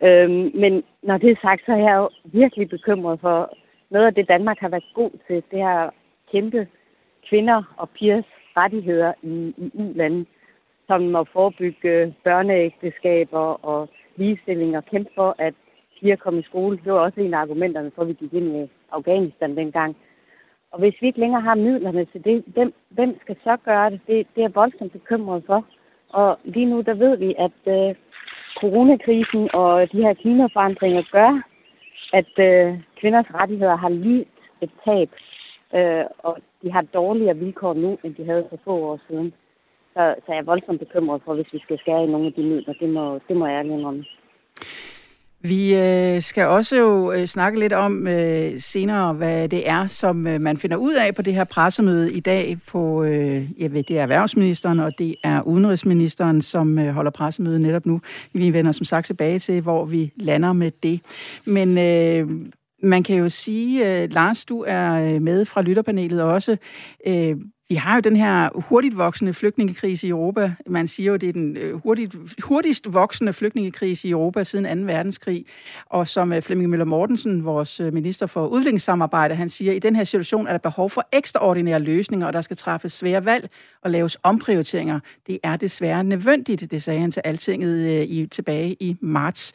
Øhm, 0.03 0.51
men 0.53 0.83
når 1.03 1.17
det 1.17 1.29
er 1.31 1.41
sagt, 1.41 1.65
så 1.65 1.71
er 1.71 1.83
jeg 1.89 1.95
jo 1.95 2.09
virkelig 2.23 2.69
bekymret 2.69 3.19
for 3.19 3.57
noget 3.89 4.05
af 4.05 4.13
det, 4.13 4.27
Danmark 4.27 4.59
har 4.59 4.69
været 4.69 4.93
god 4.93 5.11
til. 5.27 5.43
Det 5.51 5.59
er 5.59 5.89
kæmpe 6.31 6.67
kvinder 7.29 7.63
og 7.77 7.89
pigers 7.89 8.29
rettigheder 8.57 9.13
i, 9.21 9.53
i 9.57 9.71
u-lande 9.73 10.25
som 10.87 11.15
at 11.15 11.27
forebygge 11.33 12.15
børneægteskaber 12.23 13.65
og 13.65 13.89
ligestilling 14.15 14.77
og 14.77 14.85
kæmpe 14.85 15.11
for, 15.15 15.35
at 15.37 15.53
piger 15.99 16.15
kom 16.15 16.39
i 16.39 16.43
skole. 16.43 16.79
Det 16.83 16.93
var 16.93 16.99
også 16.99 17.21
en 17.21 17.33
af 17.33 17.39
argumenterne 17.39 17.91
for, 17.95 18.01
at 18.01 18.07
vi 18.07 18.13
gik 18.13 18.33
ind 18.33 18.55
i 18.57 18.69
Afghanistan 18.91 19.55
dengang. 19.55 19.95
Og 20.71 20.79
hvis 20.79 20.95
vi 21.01 21.07
ikke 21.07 21.19
længere 21.19 21.41
har 21.41 21.55
midlerne 21.55 22.05
til 22.05 22.23
det, 22.23 22.43
hvem, 22.47 22.73
hvem 22.89 23.17
skal 23.21 23.35
så 23.43 23.57
gøre 23.65 23.89
det? 23.89 23.99
det? 24.07 24.27
Det 24.35 24.43
er 24.43 24.49
voldsomt 24.49 24.91
bekymret 24.91 25.43
for. 25.45 25.65
Og 26.09 26.39
lige 26.43 26.65
nu, 26.65 26.81
der 26.81 26.93
ved 26.93 27.17
vi, 27.17 27.35
at 27.37 27.59
øh, 27.75 27.95
coronakrisen 28.61 29.49
og 29.53 29.91
de 29.91 30.01
her 30.05 30.13
klimaforandringer 30.13 31.03
gør, 31.11 31.41
at 32.13 32.33
øh, 32.39 32.79
kvinders 32.99 33.33
rettigheder 33.33 33.75
har 33.75 33.89
lige 33.89 34.25
et 34.61 34.71
tab, 34.85 35.09
øh, 35.75 36.05
og 36.17 36.37
de 36.61 36.71
har 36.71 36.81
dårligere 36.81 37.37
vilkår 37.37 37.73
nu, 37.73 37.97
end 38.03 38.15
de 38.15 38.25
havde 38.25 38.47
for 38.49 38.59
få 38.63 38.71
år 38.71 38.99
siden. 39.07 39.33
Så, 39.93 40.15
så 40.25 40.27
jeg 40.27 40.37
er 40.37 40.51
voldsomt 40.51 40.79
bekymret 40.79 41.21
for, 41.25 41.35
hvis 41.35 41.53
vi 41.53 41.59
skal 41.59 41.79
skære 41.79 42.03
i 42.03 42.11
nogle 42.11 42.27
af 42.27 42.33
de 42.33 42.43
midler. 42.43 42.73
Det 42.73 42.89
må, 42.89 43.19
det 43.27 43.37
må 43.37 43.47
jeg 43.47 43.55
ærligt 43.55 43.73
indrømme. 43.73 44.05
Vi 45.45 45.75
øh, 45.75 46.21
skal 46.21 46.45
også 46.45 46.77
jo 46.77 47.11
øh, 47.11 47.25
snakke 47.25 47.59
lidt 47.59 47.73
om 47.73 48.07
øh, 48.07 48.59
senere, 48.59 49.13
hvad 49.13 49.49
det 49.49 49.69
er, 49.69 49.87
som 49.87 50.27
øh, 50.27 50.41
man 50.41 50.57
finder 50.57 50.77
ud 50.77 50.93
af 50.93 51.15
på 51.15 51.21
det 51.21 51.33
her 51.33 51.43
pressemøde 51.43 52.13
i 52.13 52.19
dag 52.19 52.57
på, 52.67 53.03
øh, 53.03 53.61
jeg 53.61 53.73
ved, 53.73 53.83
det 53.83 53.97
er 53.97 54.01
erhvervsministeren, 54.01 54.79
og 54.79 54.97
det 54.97 55.15
er 55.23 55.41
udenrigsministeren, 55.41 56.41
som 56.41 56.79
øh, 56.79 56.93
holder 56.93 57.11
pressemøde 57.11 57.61
netop 57.61 57.85
nu. 57.85 58.01
Vi 58.33 58.53
vender 58.53 58.71
som 58.71 58.85
sagt 58.85 59.05
tilbage 59.05 59.39
til, 59.39 59.61
hvor 59.61 59.85
vi 59.85 60.11
lander 60.15 60.53
med 60.53 60.71
det. 60.83 61.01
Men 61.45 61.77
øh, 61.77 62.29
man 62.83 63.03
kan 63.03 63.15
jo 63.15 63.29
sige, 63.29 64.03
øh, 64.03 64.09
Lars, 64.11 64.45
du 64.45 64.63
er 64.67 65.13
øh, 65.15 65.21
med 65.21 65.45
fra 65.45 65.61
lytterpanelet 65.61 66.23
også. 66.23 66.57
Øh, 67.07 67.35
vi 67.69 67.75
har 67.75 67.95
jo 67.95 67.99
den 67.99 68.15
her 68.15 68.49
hurtigt 68.55 68.97
voksende 68.97 69.33
flygtningekrise 69.33 70.07
i 70.07 70.09
Europa. 70.09 70.53
Man 70.67 70.87
siger 70.87 71.11
jo, 71.11 71.17
det 71.17 71.29
er 71.29 71.33
den 71.33 71.57
øh, 71.57 71.73
hurtigt, 71.73 72.15
hurtigst 72.43 72.93
voksende 72.93 73.33
flygtningekrise 73.33 74.07
i 74.07 74.11
Europa 74.11 74.43
siden 74.43 74.87
2. 74.87 74.93
verdenskrig. 74.93 75.45
Og 75.85 76.07
som 76.07 76.33
øh, 76.33 76.41
Flemming 76.41 76.69
Møller 76.69 76.85
Mortensen, 76.85 77.45
vores 77.45 77.79
øh, 77.79 77.93
minister 77.93 78.27
for 78.27 78.47
udviklingssamarbejde, 78.47 79.35
han 79.35 79.49
siger, 79.49 79.71
at 79.71 79.75
i 79.75 79.79
den 79.79 79.95
her 79.95 80.03
situation 80.03 80.47
er 80.47 80.51
der 80.51 80.57
behov 80.57 80.89
for 80.89 81.07
ekstraordinære 81.11 81.79
løsninger, 81.79 82.27
og 82.27 82.33
der 82.33 82.41
skal 82.41 82.57
træffes 82.57 82.93
svære 82.93 83.25
valg 83.25 83.49
og 83.81 83.91
laves 83.91 84.17
omprioriteringer. 84.23 84.99
Det 85.27 85.39
er 85.43 85.55
desværre 85.57 86.03
nødvendigt, 86.03 86.71
det 86.71 86.83
sagde 86.83 86.99
han 86.99 87.11
til 87.11 87.21
Altinget 87.25 88.05
i, 88.09 88.25
tilbage 88.25 88.75
i 88.79 88.95
marts. 89.01 89.53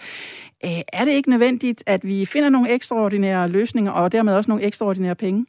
Er 0.93 1.05
det 1.05 1.13
ikke 1.13 1.31
nødvendigt, 1.31 1.83
at 1.87 2.07
vi 2.07 2.25
finder 2.25 2.49
nogle 2.49 2.71
ekstraordinære 2.71 3.49
løsninger, 3.49 3.93
og 3.93 4.13
dermed 4.13 4.35
også 4.35 4.51
nogle 4.51 4.65
ekstraordinære 4.65 5.15
penge? 5.15 5.47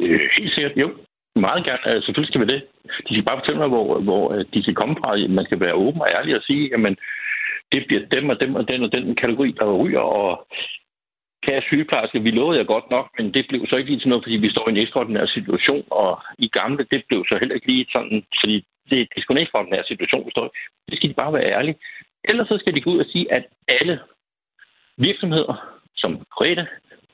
Øh, 0.00 0.20
helt 0.38 0.54
sikkert, 0.54 0.76
jo. 0.76 0.88
Meget 1.36 1.66
gerne. 1.66 1.86
Altså, 1.86 2.06
selvfølgelig 2.06 2.32
skal 2.32 2.40
vi 2.40 2.52
det. 2.54 2.62
De 3.08 3.14
skal 3.14 3.28
bare 3.28 3.38
fortælle 3.40 3.60
mig, 3.60 3.68
hvor, 3.68 4.00
hvor 4.00 4.32
øh, 4.32 4.44
de 4.54 4.62
skal 4.62 4.74
komme 4.74 4.96
fra. 5.00 5.16
Man 5.28 5.44
skal 5.44 5.60
være 5.60 5.80
åben 5.84 6.00
og 6.00 6.08
ærlig 6.16 6.36
og 6.36 6.42
sige, 6.42 6.68
jamen, 6.72 6.96
det 7.72 7.86
bliver 7.86 8.02
dem 8.14 8.28
og 8.28 8.40
dem 8.40 8.54
og 8.54 8.70
den 8.70 8.82
og 8.82 8.92
den 8.92 9.16
kategori, 9.16 9.50
der 9.58 9.76
ryger, 9.82 10.00
og 10.00 10.46
kære 11.46 11.62
sygeplejerske, 11.62 12.22
vi 12.22 12.30
lovede 12.30 12.58
jer 12.58 12.72
godt 12.74 12.90
nok, 12.90 13.06
men 13.18 13.34
det 13.34 13.46
blev 13.48 13.66
så 13.66 13.76
ikke 13.76 13.90
lige 13.90 14.00
til 14.00 14.08
noget, 14.08 14.24
fordi 14.24 14.36
vi 14.36 14.50
står 14.50 14.68
i 14.68 14.70
en 14.72 14.82
ekstraordinær 14.84 15.26
situation, 15.26 15.84
og 15.90 16.10
i 16.38 16.48
gamle, 16.48 16.86
det 16.92 17.02
blev 17.08 17.24
så 17.28 17.36
heller 17.40 17.54
ikke 17.54 17.66
lige 17.72 17.86
sådan, 17.92 18.24
fordi 18.40 18.56
det, 18.90 18.98
det 19.10 19.16
er 19.16 19.20
sgu 19.20 19.32
en 19.32 19.44
ekstraordinær 19.44 19.82
situation, 19.86 20.26
vi 20.26 20.30
står 20.30 20.46
i. 20.46 20.50
Det 20.90 20.96
skal 20.96 21.10
de 21.10 21.20
bare 21.22 21.32
være 21.32 21.50
ærlige. 21.56 21.78
Ellers 22.24 22.48
så 22.48 22.56
skal 22.58 22.74
de 22.74 22.80
gå 22.80 22.90
ud 22.90 22.98
og 22.98 23.10
sige, 23.12 23.32
at 23.32 23.44
alle 23.68 24.00
virksomheder, 24.96 25.54
som 25.96 26.10
private, 26.38 26.66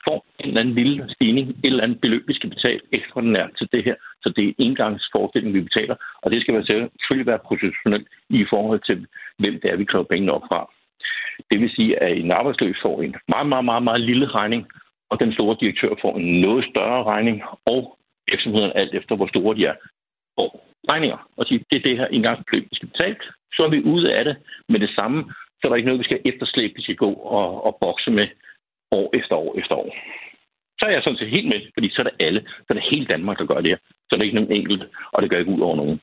får 0.07 0.27
en 0.41 0.49
eller 0.49 0.61
anden 0.61 0.75
lille 0.75 1.11
stigning, 1.15 1.49
et 1.49 1.57
eller 1.65 1.85
andet 1.85 2.01
beløb, 2.01 2.29
vi 2.29 2.35
skal 2.35 2.51
betale 2.51 2.81
ekstraordinært 2.93 3.51
til 3.59 3.69
det 3.73 3.85
her. 3.85 3.95
Så 4.23 4.33
det 4.37 4.49
er 4.49 4.53
engangsforestilling, 4.59 5.55
vi 5.55 5.61
betaler, 5.61 5.97
og 6.23 6.31
det 6.31 6.41
skal 6.41 6.67
selvfølgelig 6.67 7.27
være 7.33 7.47
professionelt 7.49 8.09
i 8.31 8.45
forhold 8.51 8.81
til, 8.87 9.07
hvem 9.39 9.61
det 9.61 9.71
er, 9.71 9.77
vi 9.77 9.85
kræver 9.85 10.05
pengene 10.05 10.33
op 10.33 10.47
fra. 10.49 10.71
Det 11.51 11.61
vil 11.61 11.71
sige, 11.77 12.03
at 12.03 12.17
en 12.17 12.31
arbejdsløs 12.31 12.77
får 12.83 13.03
en 13.03 13.15
meget, 13.29 13.47
meget, 13.47 13.65
meget, 13.65 13.83
meget 13.83 14.01
lille 14.01 14.27
regning, 14.27 14.67
og 15.11 15.21
den 15.21 15.33
store 15.33 15.57
direktør 15.61 15.93
får 16.03 16.17
en 16.19 16.41
noget 16.41 16.65
større 16.73 17.05
regning, 17.05 17.43
og 17.67 17.99
virksomheden 18.31 18.73
alt 18.75 18.95
efter, 18.95 19.17
hvor 19.17 19.27
store 19.27 19.57
de 19.57 19.65
er, 19.65 19.75
får 20.39 20.51
regninger. 20.91 21.29
Og 21.37 21.47
sige, 21.47 21.65
det 21.71 21.77
er 21.79 21.89
det 21.89 21.99
her 21.99 22.07
engangsbeløb, 22.07 22.65
vi 22.71 22.77
skal 22.77 22.89
betale. 22.89 23.17
Så 23.55 23.61
er 23.65 23.71
vi 23.71 23.83
ude 23.83 24.15
af 24.15 24.25
det 24.25 24.37
med 24.69 24.81
det 24.81 24.91
samme, 24.99 25.33
så 25.59 25.63
er 25.65 25.69
der 25.69 25.77
ikke 25.77 25.87
noget, 25.87 26.05
vi 26.05 26.11
skal 26.11 26.21
efterslæbe, 26.25 26.75
vi 26.77 26.83
skal 26.83 26.97
gå 26.97 27.13
og, 27.13 27.65
og 27.67 27.79
bokse 27.81 28.11
med 28.11 28.27
år 28.93 29.11
efter 29.19 29.35
år 29.37 29.59
efter 29.59 29.75
år. 29.75 29.91
Så 30.79 30.87
er 30.87 30.91
jeg 30.91 31.03
sådan 31.03 31.19
set 31.19 31.35
helt 31.37 31.49
med, 31.53 31.61
fordi 31.75 31.89
så 31.91 31.99
er 31.99 32.07
det 32.09 32.27
alle. 32.27 32.41
Så 32.59 32.67
er 32.71 32.75
det 32.75 32.91
hele 32.91 33.07
Danmark, 33.07 33.39
der 33.39 33.47
gør 33.47 33.61
det 33.61 33.71
her. 33.71 33.81
Så 34.07 34.11
er 34.13 34.17
det 34.17 34.25
ikke 34.25 34.41
nogen 34.41 34.53
enkelt, 34.53 34.83
og 35.13 35.23
det 35.23 35.31
gør 35.31 35.39
ikke 35.39 35.57
ud 35.57 35.61
over 35.61 35.77
nogen. 35.77 36.01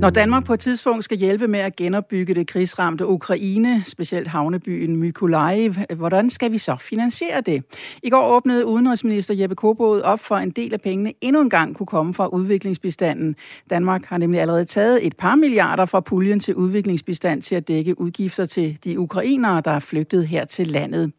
Når 0.00 0.10
Danmark 0.10 0.44
på 0.44 0.54
et 0.54 0.60
tidspunkt 0.60 1.04
skal 1.04 1.18
hjælpe 1.18 1.48
med 1.48 1.60
at 1.60 1.76
genopbygge 1.76 2.34
det 2.34 2.46
krigsramte 2.46 3.06
Ukraine, 3.06 3.82
specielt 3.86 4.28
havnebyen 4.28 4.96
Mykolaiv, 4.96 5.74
hvordan 5.96 6.30
skal 6.30 6.52
vi 6.52 6.58
så 6.58 6.76
finansiere 6.76 7.40
det? 7.40 7.64
I 8.02 8.10
går 8.10 8.28
åbnede 8.28 8.66
udenrigsminister 8.66 9.34
Jeppe 9.34 9.56
Kofod 9.56 10.00
op 10.00 10.20
for 10.20 10.36
en 10.36 10.50
del 10.50 10.72
af 10.72 10.80
pengene 10.80 11.12
endnu 11.20 11.40
en 11.42 11.50
gang 11.50 11.76
kunne 11.76 11.86
komme 11.86 12.14
fra 12.14 12.26
udviklingsbistanden. 12.26 13.36
Danmark 13.70 14.04
har 14.04 14.18
nemlig 14.18 14.40
allerede 14.40 14.64
taget 14.64 15.06
et 15.06 15.16
par 15.16 15.34
milliarder 15.34 15.84
fra 15.84 16.00
puljen 16.00 16.40
til 16.40 16.54
udviklingsbistand 16.54 17.42
til 17.42 17.54
at 17.54 17.68
dække 17.68 18.00
udgifter 18.00 18.46
til 18.46 18.78
de 18.84 18.98
ukrainere, 18.98 19.62
der 19.64 19.70
er 19.70 19.78
flygtet 19.78 20.28
her 20.28 20.44
til 20.44 20.66
landet. 20.66 21.12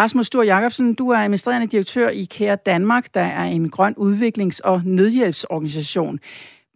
Rasmus 0.00 0.26
Stor 0.26 0.42
Jacobsen, 0.42 0.94
du 0.94 1.10
er 1.10 1.18
administrerende 1.18 1.66
direktør 1.66 2.08
i 2.08 2.24
Kære 2.24 2.56
Danmark, 2.56 3.14
der 3.14 3.20
er 3.20 3.44
en 3.44 3.70
grøn 3.70 3.94
udviklings- 3.98 4.60
og 4.64 4.82
nødhjælpsorganisation. 4.84 6.20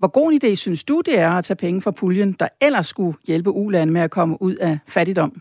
Hvor 0.01 0.11
god 0.19 0.27
en 0.33 0.39
idé 0.41 0.55
synes 0.55 0.85
du, 0.85 0.97
det 1.01 1.19
er 1.19 1.31
at 1.31 1.45
tage 1.45 1.63
penge 1.67 1.83
fra 1.83 1.91
puljen, 2.01 2.33
der 2.33 2.49
ellers 2.61 2.87
skulle 2.87 3.17
hjælpe 3.27 3.51
ulande 3.51 3.93
med 3.93 4.03
at 4.03 4.11
komme 4.11 4.43
ud 4.43 4.55
af 4.55 4.79
fattigdom? 4.89 5.33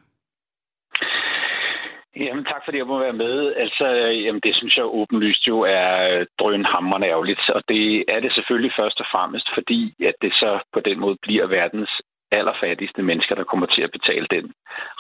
Jamen 2.16 2.46
tak 2.46 2.62
fordi 2.66 2.78
jeg 2.78 2.88
må 2.88 3.00
være 3.00 3.22
med. 3.26 3.54
Altså, 3.64 3.88
jamen, 4.26 4.42
det 4.46 4.56
synes 4.56 4.78
jeg 4.78 4.86
åbenlyst 4.86 5.48
jo 5.48 5.58
er 5.62 5.90
øh, 6.12 6.26
drønhammerne 6.40 7.06
ærgerligt, 7.06 7.44
og 7.50 7.62
det 7.68 7.86
er 8.14 8.20
det 8.20 8.32
selvfølgelig 8.34 8.74
først 8.80 9.00
og 9.00 9.06
fremmest, 9.14 9.48
fordi 9.54 9.82
at 10.10 10.16
det 10.22 10.34
så 10.34 10.60
på 10.74 10.80
den 10.80 11.00
måde 11.00 11.18
bliver 11.22 11.48
verdens 11.48 11.92
allerfattigste 12.32 13.02
mennesker, 13.02 13.36
der 13.36 13.44
kommer 13.44 13.66
til 13.66 13.82
at 13.82 13.92
betale 13.92 14.28
den 14.32 14.54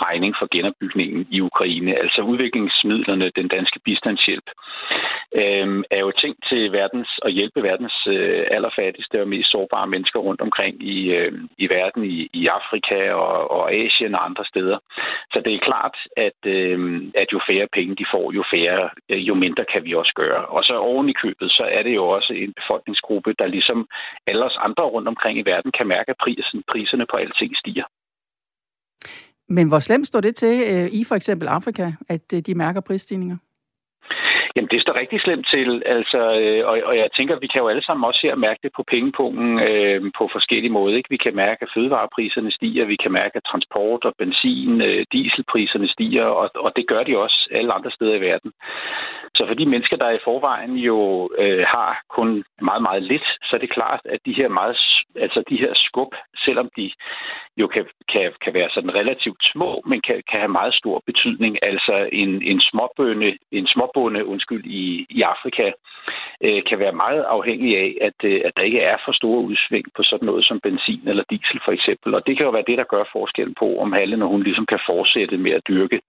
regning 0.06 0.36
for 0.39 0.48
genopbygningen 0.52 1.28
i 1.30 1.42
Ukraine. 1.42 1.92
Altså 2.04 2.22
udviklingsmidlerne, 2.22 3.32
den 3.36 3.48
danske 3.48 3.80
bistandshjælp, 3.86 4.48
øh, 5.36 5.84
er 5.92 6.00
jo 6.00 6.12
tænkt 6.12 6.39
til 6.50 6.72
verdens 6.72 7.12
og 7.26 7.30
hjælpe 7.30 7.63
verdens 7.63 8.08
øh, 8.08 8.46
allerfattigste 8.52 9.22
og 9.22 9.28
mest 9.28 9.52
sårbare 9.52 9.88
mennesker 9.88 10.20
rundt 10.20 10.42
omkring 10.42 10.84
i, 10.84 11.00
øh, 11.18 11.32
i 11.58 11.65
verden, 11.70 12.04
i, 12.06 12.30
i 12.34 12.48
Afrika 12.48 13.12
og, 13.13 13.52
og 13.52 13.74
Asien 13.74 14.15
og 14.15 14.26
andre 14.26 14.46
steder. 14.46 14.78
Så 15.34 15.42
det 15.46 15.54
er 15.54 15.68
klart, 15.70 15.96
at, 16.18 16.39
øh, 16.46 16.80
at 17.15 17.28
jo 17.34 17.39
færre 17.50 17.68
penge 17.74 17.96
de 17.96 18.06
får, 18.13 18.32
jo 18.32 18.44
færre, 18.54 18.89
øh, 19.10 19.28
jo 19.28 19.34
mindre 19.34 19.65
kan 19.74 19.86
vi 19.86 19.94
også 19.94 20.13
gøre. 20.15 20.46
Og 20.46 20.63
så 20.63 20.74
oven 20.78 21.10
i 21.10 21.20
købet, 21.24 21.52
så 21.52 21.63
er 21.72 21.84
det 21.84 21.96
jo 21.96 22.06
også 22.08 22.34
en 22.34 22.54
befolkningsgruppe, 22.54 23.34
der 23.39 23.48
ligesom 23.48 23.88
alle 24.28 24.46
os 24.46 24.58
andre 24.68 24.84
rundt 24.84 25.08
omkring 25.08 25.39
i 25.39 25.50
verden 25.52 25.72
kan 25.72 25.88
mærke, 25.88 26.10
at 26.10 26.22
prisen, 26.24 26.63
priserne 26.72 27.06
på 27.06 27.19
alting 27.20 27.56
stiger. 27.56 27.86
Men 29.54 29.68
hvor 29.68 29.80
slemt 29.80 30.08
står 30.08 30.22
det 30.22 30.36
til 30.36 30.64
øh, 30.68 30.90
i 31.00 31.04
for 31.04 31.16
eksempel 31.16 31.48
Afrika, 31.48 31.92
at 32.08 32.34
øh, 32.34 32.40
de 32.40 32.56
mærker 32.56 32.82
prisstigninger? 32.82 33.38
Jamen, 34.56 34.70
det 34.74 34.82
står 34.82 35.00
rigtig 35.02 35.20
slemt 35.22 35.48
til, 35.54 35.84
altså, 35.86 36.22
øh, 36.42 36.62
og, 36.70 36.76
og 36.90 36.98
jeg 36.98 37.10
tænker, 37.18 37.40
vi 37.40 37.48
kan 37.48 37.62
jo 37.62 37.68
alle 37.68 37.86
sammen 37.86 38.08
også 38.10 38.20
her 38.24 38.36
mærke 38.36 38.60
det 38.64 38.72
på 38.76 38.84
pengepunkten 38.94 39.60
øh, 39.70 40.02
på 40.18 40.30
forskellige 40.36 40.76
måder. 40.78 40.98
Ikke? 40.98 41.10
Vi 41.16 41.18
kan 41.26 41.36
mærke, 41.36 41.60
at 41.62 41.72
fødevarepriserne 41.76 42.52
stiger, 42.52 42.86
vi 42.86 42.98
kan 43.04 43.12
mærke, 43.12 43.36
at 43.36 43.48
transport 43.52 44.06
og 44.06 44.14
benzin, 44.18 44.82
øh, 44.82 45.06
dieselpriserne 45.12 45.90
stiger, 45.96 46.26
og, 46.26 46.50
og 46.56 46.72
det 46.76 46.88
gør 46.88 47.04
de 47.04 47.18
også 47.18 47.40
alle 47.52 47.74
andre 47.74 47.92
steder 47.92 48.16
i 48.16 48.22
verden. 48.22 48.52
Så 49.36 49.48
for 49.48 49.54
de 49.54 49.66
mennesker, 49.66 49.98
der 49.98 50.10
i 50.10 50.24
forvejen 50.24 50.76
jo 50.90 51.30
øh, 51.38 51.64
har 51.68 52.02
kun 52.10 52.44
meget, 52.62 52.82
meget 52.82 53.04
lidt, 53.04 53.28
så 53.44 53.52
er 53.56 53.60
det 53.60 53.74
klart, 53.78 54.02
at 54.06 54.20
de 54.26 54.34
her 54.34 54.50
meget, 54.50 54.78
altså 55.16 55.44
de 55.50 55.58
her 55.58 55.72
skub, 55.76 56.12
selvom 56.46 56.70
de 56.78 56.92
jo 57.58 57.68
kan, 57.68 57.86
kan, 58.14 58.34
kan 58.44 58.54
være 58.54 58.70
sådan 58.74 58.96
relativt 58.96 59.42
små, 59.54 59.84
men 59.86 60.02
kan, 60.02 60.16
kan 60.30 60.40
have 60.40 60.58
meget 60.60 60.74
stor 60.76 61.02
betydning. 61.06 61.58
Altså 61.62 62.10
en, 62.12 62.42
en 62.52 62.62
småbønde, 62.62 63.38
en 63.52 63.68
småbonde, 63.68 64.26
undskyld, 64.39 64.65
i, 64.65 65.06
i 65.17 65.21
Afrika, 65.34 65.65
øh, 66.45 66.62
kan 66.69 66.80
være 66.84 67.02
meget 67.06 67.23
afhængig 67.36 67.71
af, 67.84 67.91
at, 68.08 68.19
øh, 68.32 68.41
at 68.45 68.52
der 68.58 68.63
ikke 68.69 68.82
er 68.91 68.97
for 69.06 69.13
store 69.21 69.41
udsving 69.49 69.86
på 69.97 70.02
sådan 70.04 70.25
noget 70.25 70.43
som 70.45 70.60
benzin 70.65 71.04
eller 71.12 71.23
diesel 71.30 71.60
for 71.65 71.71
eksempel. 71.78 72.10
Og 72.17 72.21
det 72.28 72.34
kan 72.38 72.45
jo 72.45 72.52
være 72.52 72.69
det, 72.69 72.78
der 72.82 72.93
gør 72.93 73.04
forskellen 73.17 73.56
på, 73.62 73.67
om 73.84 73.91
Halle, 73.97 74.17
når 74.17 74.30
hun 74.34 74.43
ligesom 74.43 74.65
kan 74.65 74.82
fortsætte 74.91 75.38
med 75.38 75.52
at 75.52 75.67
dyrke, 75.69 75.99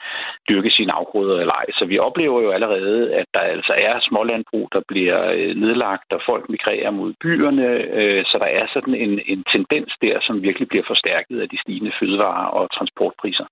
dyrke 0.48 0.70
sine 0.70 0.92
afgrøder 0.92 1.36
eller 1.40 1.56
ej. 1.62 1.66
Så 1.78 1.84
vi 1.84 1.96
oplever 1.98 2.40
jo 2.44 2.50
allerede, 2.50 3.14
at 3.20 3.26
der 3.34 3.40
altså 3.40 3.74
er 3.88 3.94
smålandbrug, 4.08 4.68
der 4.72 4.82
bliver 4.88 5.20
øh, 5.38 5.52
nedlagt, 5.62 6.08
og 6.16 6.20
folk 6.30 6.44
migrerer 6.48 6.90
mod 6.90 7.10
byerne. 7.22 7.68
Øh, 7.98 8.24
så 8.30 8.36
der 8.42 8.50
er 8.60 8.66
sådan 8.74 8.94
en, 8.94 9.12
en 9.32 9.44
tendens 9.54 9.92
der, 10.02 10.16
som 10.26 10.42
virkelig 10.42 10.68
bliver 10.68 10.84
forstærket 10.86 11.40
af 11.40 11.48
de 11.48 11.58
stigende 11.62 11.92
fødevare- 12.00 12.50
og 12.50 12.64
transportpriser. 12.76 13.46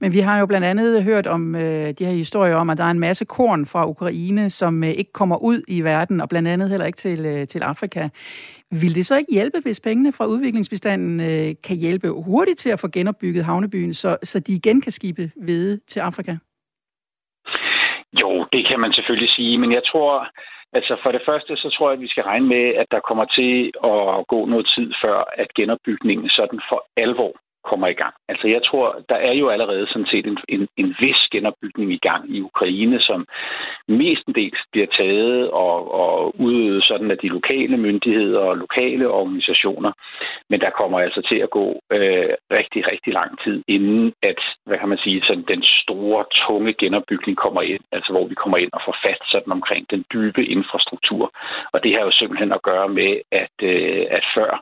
Men 0.00 0.12
vi 0.12 0.18
har 0.18 0.38
jo 0.38 0.46
blandt 0.46 0.66
andet 0.66 1.04
hørt 1.04 1.26
om 1.26 1.54
øh, 1.54 1.90
de 1.98 2.04
her 2.04 2.12
historier 2.12 2.56
om, 2.56 2.70
at 2.70 2.78
der 2.78 2.84
er 2.84 2.90
en 2.90 2.98
masse 3.00 3.24
korn 3.24 3.66
fra 3.66 3.88
Ukraine, 3.88 4.50
som 4.50 4.84
øh, 4.84 4.90
ikke 4.90 5.12
kommer 5.12 5.36
ud 5.36 5.62
i 5.68 5.80
verden, 5.80 6.20
og 6.20 6.28
blandt 6.28 6.48
andet 6.48 6.70
heller 6.70 6.86
ikke 6.86 6.96
til, 6.96 7.26
øh, 7.26 7.46
til 7.46 7.62
Afrika. 7.62 8.08
Vil 8.70 8.94
det 8.94 9.06
så 9.06 9.16
ikke 9.16 9.32
hjælpe, 9.32 9.58
hvis 9.62 9.80
pengene 9.80 10.12
fra 10.12 10.26
udviklingsbestanden 10.26 11.20
øh, 11.20 11.54
kan 11.64 11.76
hjælpe 11.76 12.08
hurtigt 12.08 12.58
til 12.58 12.70
at 12.70 12.80
få 12.80 12.88
genopbygget 12.88 13.44
havnebyen, 13.44 13.94
så, 13.94 14.16
så 14.22 14.40
de 14.40 14.52
igen 14.52 14.80
kan 14.80 14.92
skibe 14.92 15.30
hvede 15.36 15.80
til 15.86 16.00
Afrika? 16.00 16.36
Jo, 18.20 18.46
det 18.52 18.66
kan 18.70 18.80
man 18.80 18.92
selvfølgelig 18.92 19.30
sige, 19.30 19.58
men 19.58 19.72
jeg 19.72 19.82
tror, 19.92 20.28
altså 20.72 20.96
for 21.02 21.12
det 21.12 21.22
første, 21.28 21.56
så 21.56 21.68
tror 21.70 21.88
jeg, 21.88 21.96
at 21.96 22.00
vi 22.00 22.08
skal 22.08 22.24
regne 22.24 22.46
med, 22.46 22.64
at 22.80 22.86
der 22.90 23.00
kommer 23.08 23.24
til 23.24 23.72
at 23.84 24.26
gå 24.32 24.46
noget 24.46 24.66
tid 24.76 24.92
før, 25.02 25.24
at 25.42 25.54
genopbygningen 25.54 26.28
sådan 26.28 26.60
for 26.70 26.80
alvor 26.96 27.32
kommer 27.70 27.86
i 27.88 27.92
gang. 28.02 28.14
Altså 28.28 28.46
jeg 28.48 28.62
tror, 28.68 28.86
der 29.08 29.14
er 29.14 29.32
jo 29.32 29.48
allerede 29.48 29.86
sådan 29.86 30.10
set 30.12 30.26
en, 30.26 30.38
en, 30.48 30.68
en 30.76 30.96
vis 31.00 31.20
genopbygning 31.32 31.92
i 31.92 32.00
gang 32.08 32.36
i 32.36 32.40
Ukraine, 32.40 33.00
som 33.00 33.26
mestendels 33.88 34.60
bliver 34.72 34.86
taget 34.98 35.50
og, 35.50 35.94
og 35.94 36.40
udøvet 36.40 36.84
sådan 36.84 37.10
af 37.10 37.18
de 37.18 37.28
lokale 37.28 37.76
myndigheder 37.76 38.40
og 38.40 38.56
lokale 38.56 39.08
organisationer. 39.08 39.92
Men 40.50 40.60
der 40.60 40.70
kommer 40.70 40.98
altså 41.00 41.22
til 41.30 41.38
at 41.38 41.50
gå 41.50 41.66
øh, 41.92 42.30
rigtig, 42.58 42.82
rigtig 42.92 43.12
lang 43.12 43.30
tid, 43.44 43.62
inden 43.68 44.12
at, 44.22 44.40
hvad 44.66 44.78
kan 44.78 44.88
man 44.88 44.98
sige, 44.98 45.22
sådan 45.26 45.44
den 45.48 45.62
store, 45.82 46.24
tunge 46.46 46.72
genopbygning 46.72 47.36
kommer 47.36 47.62
ind, 47.62 47.84
altså 47.92 48.12
hvor 48.12 48.26
vi 48.26 48.34
kommer 48.34 48.58
ind 48.58 48.70
og 48.72 48.80
får 48.84 48.96
fat 49.06 49.22
sådan 49.32 49.52
omkring 49.52 49.86
den 49.90 50.04
dybe 50.12 50.44
infrastruktur. 50.44 51.32
Og 51.72 51.84
det 51.84 51.92
har 51.96 52.02
jo 52.04 52.10
simpelthen 52.10 52.52
at 52.52 52.62
gøre 52.62 52.88
med, 52.88 53.12
at, 53.32 53.56
øh, 53.62 54.06
at 54.10 54.24
før 54.34 54.60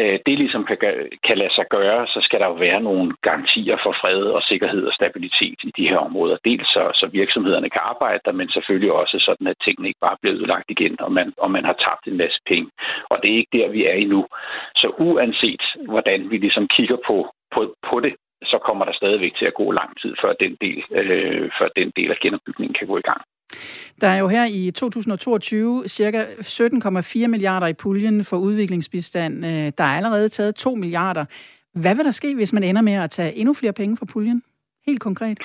Øh, 0.00 0.18
det 0.26 0.38
ligesom 0.38 0.64
kan, 0.64 0.78
kan 1.26 1.38
lade 1.38 1.54
sig 1.54 1.66
gøre, 1.70 2.06
så 2.06 2.20
skal 2.22 2.40
der 2.40 2.46
jo 2.46 2.56
være 2.66 2.80
nogle 2.80 3.14
garantier 3.22 3.76
for 3.82 3.92
fred 4.00 4.22
og 4.36 4.42
sikkerhed 4.42 4.82
og 4.86 4.92
stabilitet 4.92 5.58
i 5.68 5.72
de 5.76 5.88
her 5.88 5.98
områder. 6.08 6.36
Dels 6.44 6.68
så, 6.68 6.82
så 6.94 7.06
virksomhederne 7.12 7.70
kan 7.70 7.80
arbejde 7.84 8.20
der, 8.24 8.32
men 8.32 8.48
selvfølgelig 8.48 8.92
også 8.92 9.16
sådan, 9.18 9.46
at 9.46 9.56
tingene 9.64 9.88
ikke 9.88 10.04
bare 10.06 10.16
bliver 10.20 10.36
udlagt 10.36 10.70
igen, 10.70 11.00
og 11.00 11.12
man, 11.12 11.32
og 11.38 11.50
man 11.50 11.64
har 11.64 11.76
tabt 11.86 12.06
en 12.06 12.16
masse 12.16 12.40
penge. 12.46 12.70
Og 13.10 13.16
det 13.22 13.28
er 13.30 13.36
ikke 13.36 13.58
der, 13.58 13.68
vi 13.68 13.84
er 13.86 13.92
endnu. 13.92 14.26
Så 14.76 14.88
uanset 14.98 15.62
hvordan 15.88 16.30
vi 16.30 16.36
ligesom 16.36 16.68
kigger 16.68 16.96
på, 17.06 17.16
på, 17.54 17.74
på 17.90 18.00
det, 18.00 18.14
så 18.44 18.58
kommer 18.66 18.84
der 18.84 18.92
stadigvæk 18.92 19.34
til 19.36 19.46
at 19.46 19.54
gå 19.54 19.70
lang 19.70 20.00
tid, 20.02 20.14
før 20.22 20.32
den 20.32 20.56
del, 20.60 20.82
øh, 20.90 21.50
før 21.58 21.68
den 21.76 21.92
del 21.96 22.10
af 22.10 22.18
genopbygningen 22.22 22.74
kan 22.74 22.86
gå 22.86 22.98
i 22.98 23.08
gang. 23.10 23.22
Der 24.00 24.08
er 24.08 24.18
jo 24.18 24.28
her 24.28 24.44
i 24.44 24.70
2022 24.70 25.88
cirka 25.88 26.24
17,4 26.24 27.26
milliarder 27.26 27.66
i 27.66 27.72
puljen 27.72 28.24
for 28.24 28.36
udviklingsbistand. 28.36 29.46
Øh, 29.46 29.72
der 29.78 29.84
er 29.84 29.96
allerede 29.96 30.28
taget 30.28 30.54
2 30.54 30.74
milliarder. 30.74 31.24
Hvad 31.74 31.94
vil 31.94 32.04
der 32.04 32.10
ske, 32.10 32.34
hvis 32.34 32.52
man 32.52 32.62
ender 32.62 32.82
med 32.82 32.92
at 32.92 33.10
tage 33.10 33.34
endnu 33.34 33.54
flere 33.54 33.72
penge 33.72 33.96
fra 33.96 34.06
puljen? 34.06 34.42
Helt 34.86 35.00
konkret. 35.00 35.38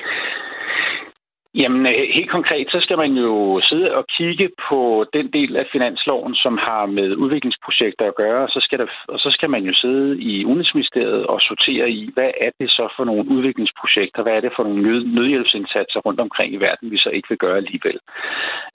Jamen, 1.56 1.86
øh, 1.86 2.04
helt 2.18 2.32
konkret, 2.32 2.68
så 2.72 2.80
skal 2.82 2.98
man 2.98 3.12
jo 3.14 3.62
sidde 3.70 3.96
og 3.96 4.06
kigge 4.18 4.50
på 4.70 5.06
den 5.14 5.28
del 5.34 5.58
af 5.58 5.66
finansloven, 5.72 6.36
som 6.36 6.58
har 6.58 6.86
med 6.86 7.16
udviklingsprojekter 7.16 8.06
at 8.08 8.16
gøre, 8.16 8.44
og 8.44 8.50
så 8.50 8.60
skal, 8.62 8.80
der, 8.80 8.88
og 9.08 9.20
så 9.20 9.30
skal 9.32 9.50
man 9.50 9.64
jo 9.64 9.74
sidde 9.74 10.22
i 10.22 10.46
Udenrigsministeriet 10.46 11.26
og 11.26 11.42
sortere 11.42 11.90
i, 11.90 12.10
hvad 12.14 12.32
er 12.42 12.50
det 12.60 12.70
så 12.70 12.94
for 12.98 13.04
nogle 13.04 13.28
udviklingsprojekter, 13.36 14.24
hvad 14.24 14.34
er 14.34 14.42
det 14.42 14.54
for 14.56 14.64
nogle 14.64 14.82
nød, 14.82 15.04
nødhjælpsindsatser 15.06 16.00
rundt 16.00 16.20
omkring 16.20 16.54
i 16.54 16.58
verden, 16.58 16.92
vi 16.92 16.98
så 16.98 17.10
ikke 17.10 17.30
vil 17.30 17.38
gøre 17.38 17.58
alligevel. 17.58 18.00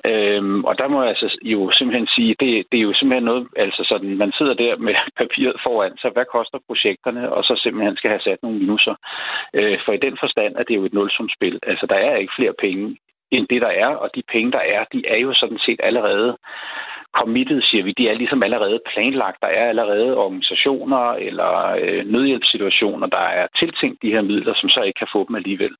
Øhm, 0.04 0.64
og 0.64 0.78
der 0.78 0.88
må 0.88 1.02
jeg 1.02 1.08
altså 1.08 1.38
jo 1.42 1.70
simpelthen 1.72 2.06
sige, 2.06 2.36
det, 2.40 2.66
det 2.72 2.78
er 2.78 2.86
jo 2.88 2.94
simpelthen 2.94 3.24
noget, 3.24 3.46
altså 3.56 3.82
sådan, 3.88 4.16
man 4.16 4.32
sidder 4.38 4.54
der 4.54 4.76
med 4.76 4.94
papiret 5.20 5.56
foran 5.62 5.96
sig, 5.98 6.10
hvad 6.10 6.24
koster 6.36 6.58
projekterne, 6.66 7.32
og 7.32 7.44
så 7.44 7.60
simpelthen 7.62 7.96
skal 7.96 8.10
have 8.10 8.26
sat 8.28 8.38
nogle 8.42 8.58
minuser. 8.58 8.94
Øh, 9.54 9.78
for 9.84 9.92
i 9.92 10.04
den 10.06 10.16
forstand 10.20 10.52
er 10.56 10.62
det 10.62 10.76
jo 10.76 10.84
et 10.84 10.94
nulsumspil. 10.94 11.58
Altså, 11.62 11.86
der 11.86 11.98
er 12.08 12.16
ikke 12.16 12.36
flere 12.38 12.52
penge 12.52 12.65
penge 12.66 12.96
end 13.30 13.46
det, 13.50 13.60
der 13.62 13.72
er, 13.84 13.86
og 13.86 14.10
de 14.14 14.22
penge, 14.32 14.52
der 14.52 14.64
er, 14.74 14.84
de 14.92 15.02
er 15.06 15.18
jo 15.18 15.34
sådan 15.34 15.58
set 15.66 15.80
allerede 15.82 16.36
committed, 17.18 17.62
siger 17.62 17.84
vi. 17.84 17.92
De 17.98 18.08
er 18.08 18.14
ligesom 18.14 18.42
allerede 18.42 18.80
planlagt. 18.92 19.38
Der 19.42 19.48
er 19.48 19.68
allerede 19.68 20.16
organisationer 20.16 21.04
eller 21.28 21.52
øh, 21.82 22.06
nødhjælpssituationer, 22.12 23.06
der 23.06 23.26
er 23.40 23.46
tiltænkt 23.60 24.02
de 24.02 24.10
her 24.14 24.22
midler, 24.22 24.54
som 24.56 24.68
så 24.68 24.80
ikke 24.82 24.98
kan 24.98 25.14
få 25.14 25.20
dem 25.28 25.34
alligevel. 25.36 25.74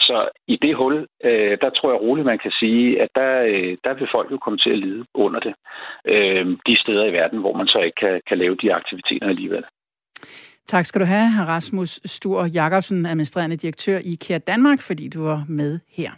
Så 0.00 0.28
i 0.46 0.56
det 0.62 0.76
hul, 0.76 1.06
øh, 1.24 1.58
der 1.60 1.70
tror 1.70 1.90
jeg 1.90 2.00
roligt, 2.00 2.26
man 2.26 2.38
kan 2.38 2.52
sige, 2.60 3.02
at 3.02 3.08
der, 3.14 3.42
øh, 3.42 3.76
der 3.84 3.94
vil 3.94 4.08
folk 4.12 4.30
jo 4.30 4.38
komme 4.38 4.58
til 4.58 4.70
at 4.70 4.78
lide 4.78 5.04
under 5.14 5.40
det. 5.40 5.54
Øh, 6.14 6.46
de 6.66 6.76
steder 6.82 7.04
i 7.06 7.12
verden, 7.12 7.38
hvor 7.38 7.54
man 7.56 7.66
så 7.66 7.78
ikke 7.78 8.00
kan, 8.00 8.20
kan 8.28 8.38
lave 8.38 8.56
de 8.62 8.74
aktiviteter 8.74 9.28
alligevel. 9.28 9.64
Tak 10.70 10.86
skal 10.86 11.00
du 11.00 11.06
have, 11.06 11.44
Rasmus 11.46 12.00
Stur 12.04 12.44
Jakobsen, 12.44 13.06
administrerende 13.06 13.56
direktør 13.56 13.98
i 13.98 14.12
IKEA 14.12 14.38
Danmark, 14.38 14.80
fordi 14.80 15.08
du 15.08 15.22
var 15.22 15.44
med 15.48 15.78
her. 15.88 16.10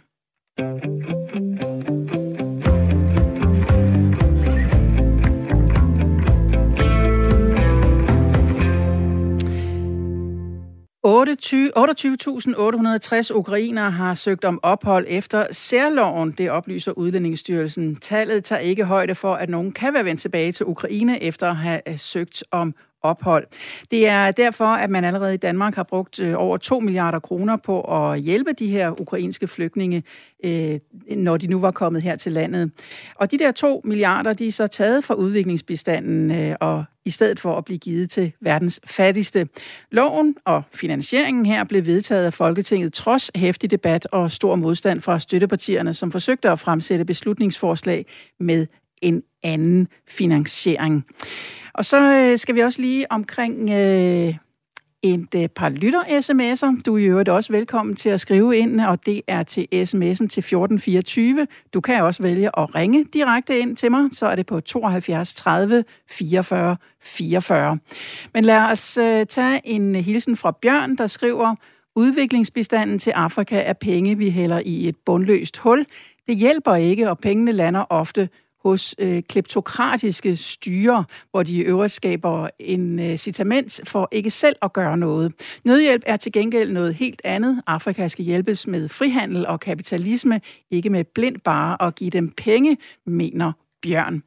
...28.860 13.23 13.33
ukrainere 13.33 13.91
har 13.91 14.13
søgt 14.13 14.45
om 14.45 14.59
ophold 14.63 15.05
efter 15.09 15.47
særloven, 15.51 16.31
det 16.31 16.51
oplyser 16.51 16.91
Udlændingsstyrelsen. 16.91 17.95
Tallet 17.95 18.43
tager 18.43 18.59
ikke 18.59 18.85
højde 18.85 19.15
for, 19.15 19.33
at 19.33 19.49
nogen 19.49 19.71
kan 19.71 19.93
være 19.93 20.05
vendt 20.05 20.21
tilbage 20.21 20.51
til 20.51 20.65
Ukraine 20.65 21.23
efter 21.23 21.49
at 21.49 21.55
have 21.55 21.81
søgt 21.97 22.43
om 22.51 22.75
ophold. 23.03 23.47
Det 23.91 24.07
er 24.07 24.31
derfor, 24.31 24.65
at 24.65 24.89
man 24.89 25.03
allerede 25.03 25.33
i 25.33 25.37
Danmark 25.37 25.75
har 25.75 25.83
brugt 25.83 26.19
øh, 26.19 26.33
over 26.37 26.57
2 26.57 26.79
milliarder 26.79 27.19
kroner 27.19 27.57
på 27.57 27.81
at 27.81 28.19
hjælpe 28.19 28.53
de 28.53 28.67
her 28.67 29.01
ukrainske 29.01 29.47
flygtninge, 29.47 30.03
øh, 30.45 30.79
når 31.09 31.37
de 31.37 31.47
nu 31.47 31.59
var 31.59 31.71
kommet 31.71 32.01
her 32.01 32.15
til 32.15 32.31
landet. 32.31 32.71
Og 33.15 33.31
de 33.31 33.39
der 33.39 33.51
2 33.51 33.81
milliarder, 33.83 34.33
de 34.33 34.47
er 34.47 34.51
så 34.51 34.67
taget 34.67 35.03
fra 35.03 35.13
udviklingsbistanden 35.13 36.31
øh, 36.31 36.55
og 36.59 36.83
i 37.05 37.09
stedet 37.09 37.39
for 37.39 37.57
at 37.57 37.65
blive 37.65 37.79
givet 37.79 38.09
til 38.09 38.31
verdens 38.41 38.79
fattigste. 38.85 39.47
Loven 39.91 40.35
og 40.45 40.63
finansieringen 40.73 41.45
her 41.45 41.63
blev 41.63 41.85
vedtaget 41.85 42.25
af 42.25 42.33
Folketinget 42.33 42.93
trods 42.93 43.31
hæftig 43.35 43.71
debat 43.71 44.07
og 44.11 44.31
stor 44.31 44.55
modstand 44.55 45.01
fra 45.01 45.19
støttepartierne, 45.19 45.93
som 45.93 46.11
forsøgte 46.11 46.49
at 46.49 46.59
fremsætte 46.59 47.05
beslutningsforslag 47.05 48.05
med 48.39 48.67
en 49.01 49.23
anden 49.43 49.87
finansiering. 50.07 51.05
Og 51.73 51.85
så 51.85 51.97
øh, 51.97 52.37
skal 52.37 52.55
vi 52.55 52.59
også 52.59 52.81
lige 52.81 53.11
omkring 53.11 53.69
øh, 53.69 54.35
et 55.03 55.35
øh, 55.35 55.47
par 55.47 55.69
lytter-sms'er. 55.69 56.81
Du 56.85 56.95
er 56.95 56.97
i 56.97 57.05
øvrigt 57.05 57.29
også 57.29 57.53
velkommen 57.53 57.95
til 57.95 58.09
at 58.09 58.19
skrive 58.19 58.57
ind, 58.57 58.81
og 58.81 59.05
det 59.05 59.21
er 59.27 59.43
til 59.43 59.67
sms'en 59.73 60.27
til 60.27 60.39
1424. 60.39 61.47
Du 61.73 61.81
kan 61.81 62.03
også 62.03 62.23
vælge 62.23 62.59
at 62.59 62.75
ringe 62.75 63.05
direkte 63.13 63.59
ind 63.59 63.75
til 63.75 63.91
mig, 63.91 64.09
så 64.11 64.25
er 64.25 64.35
det 64.35 64.45
på 64.45 64.59
72 64.59 65.33
30 65.33 65.83
44 66.09 66.77
44. 67.01 67.77
Men 68.33 68.45
lad 68.45 68.61
os 68.61 68.97
øh, 68.97 69.25
tage 69.25 69.67
en 69.67 69.95
hilsen 69.95 70.35
fra 70.35 70.51
Bjørn, 70.61 70.95
der 70.95 71.07
skriver, 71.07 71.55
Udviklingsbistanden 71.95 72.99
til 72.99 73.11
Afrika 73.11 73.61
er 73.61 73.73
penge, 73.73 74.17
vi 74.17 74.29
hælder 74.29 74.61
i 74.65 74.87
et 74.87 74.95
bundløst 75.05 75.57
hul. 75.57 75.85
Det 76.27 76.37
hjælper 76.37 76.75
ikke, 76.75 77.09
og 77.09 77.17
pengene 77.17 77.51
lander 77.51 77.85
ofte 77.89 78.29
hos 78.63 78.95
øh, 78.99 79.23
kleptokratiske 79.23 80.35
styre, 80.35 81.05
hvor 81.31 81.43
de 81.43 81.53
i 81.53 81.59
øvrigt 81.59 81.93
skaber 81.93 82.49
en 82.59 82.99
øh, 82.99 83.17
citament 83.17 83.81
for 83.87 84.09
ikke 84.11 84.29
selv 84.29 84.55
at 84.61 84.73
gøre 84.73 84.97
noget. 84.97 85.33
Nødhjælp 85.65 86.03
er 86.05 86.17
til 86.17 86.31
gengæld 86.31 86.71
noget 86.71 86.95
helt 86.95 87.21
andet. 87.23 87.61
Afrika 87.67 88.07
skal 88.07 88.25
hjælpes 88.25 88.67
med 88.67 88.89
frihandel 88.89 89.47
og 89.47 89.59
kapitalisme, 89.59 90.41
ikke 90.71 90.89
med 90.89 91.03
blindt 91.03 91.43
bare 91.43 91.87
at 91.87 91.95
give 91.95 92.09
dem 92.09 92.31
penge, 92.37 92.77
mener 93.05 93.51
Bjørn. 93.83 94.23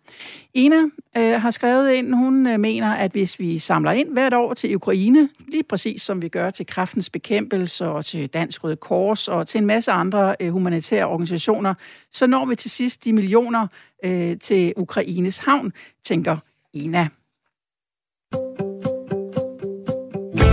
Ina 0.54 0.76
øh, 1.16 1.40
har 1.40 1.50
skrevet 1.50 1.92
ind, 1.92 2.14
hun 2.14 2.46
øh, 2.46 2.60
mener, 2.60 2.94
at 2.94 3.12
hvis 3.12 3.38
vi 3.38 3.58
samler 3.58 3.92
ind 3.92 4.08
hvert 4.12 4.34
år 4.34 4.54
til 4.54 4.76
Ukraine, 4.76 5.28
lige 5.48 5.62
præcis 5.62 6.02
som 6.02 6.22
vi 6.22 6.28
gør 6.28 6.50
til 6.50 6.66
kraftens 6.66 7.10
bekæmpelse 7.10 7.86
og 7.88 8.04
til 8.04 8.26
Dansk 8.26 8.64
Røde 8.64 8.76
Kors 8.76 9.28
og 9.28 9.48
til 9.48 9.58
en 9.58 9.66
masse 9.66 9.92
andre 9.92 10.36
øh, 10.40 10.52
humanitære 10.52 11.06
organisationer, 11.06 11.74
så 12.12 12.26
når 12.26 12.46
vi 12.46 12.56
til 12.56 12.70
sidst 12.70 13.04
de 13.04 13.12
millioner 13.12 13.66
øh, 14.04 14.38
til 14.38 14.72
Ukraines 14.76 15.38
havn, 15.38 15.72
tænker 16.04 16.36
Ina. 16.72 17.08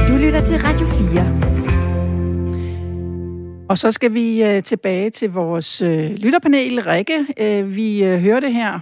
Du 0.07 0.17
lytter 0.17 0.45
til 0.45 0.57
Radio 0.57 0.87
4. 0.87 1.53
Og 3.69 3.77
så 3.77 3.91
skal 3.91 4.13
vi 4.13 4.43
øh, 4.43 4.63
tilbage 4.63 5.09
til 5.09 5.31
vores 5.31 5.81
øh, 5.81 6.11
lytterpanel, 6.11 6.81
Rikke. 6.81 7.25
Øh, 7.37 7.75
vi 7.75 8.03
øh, 8.03 8.19
hørte 8.19 8.51
her 8.51 8.79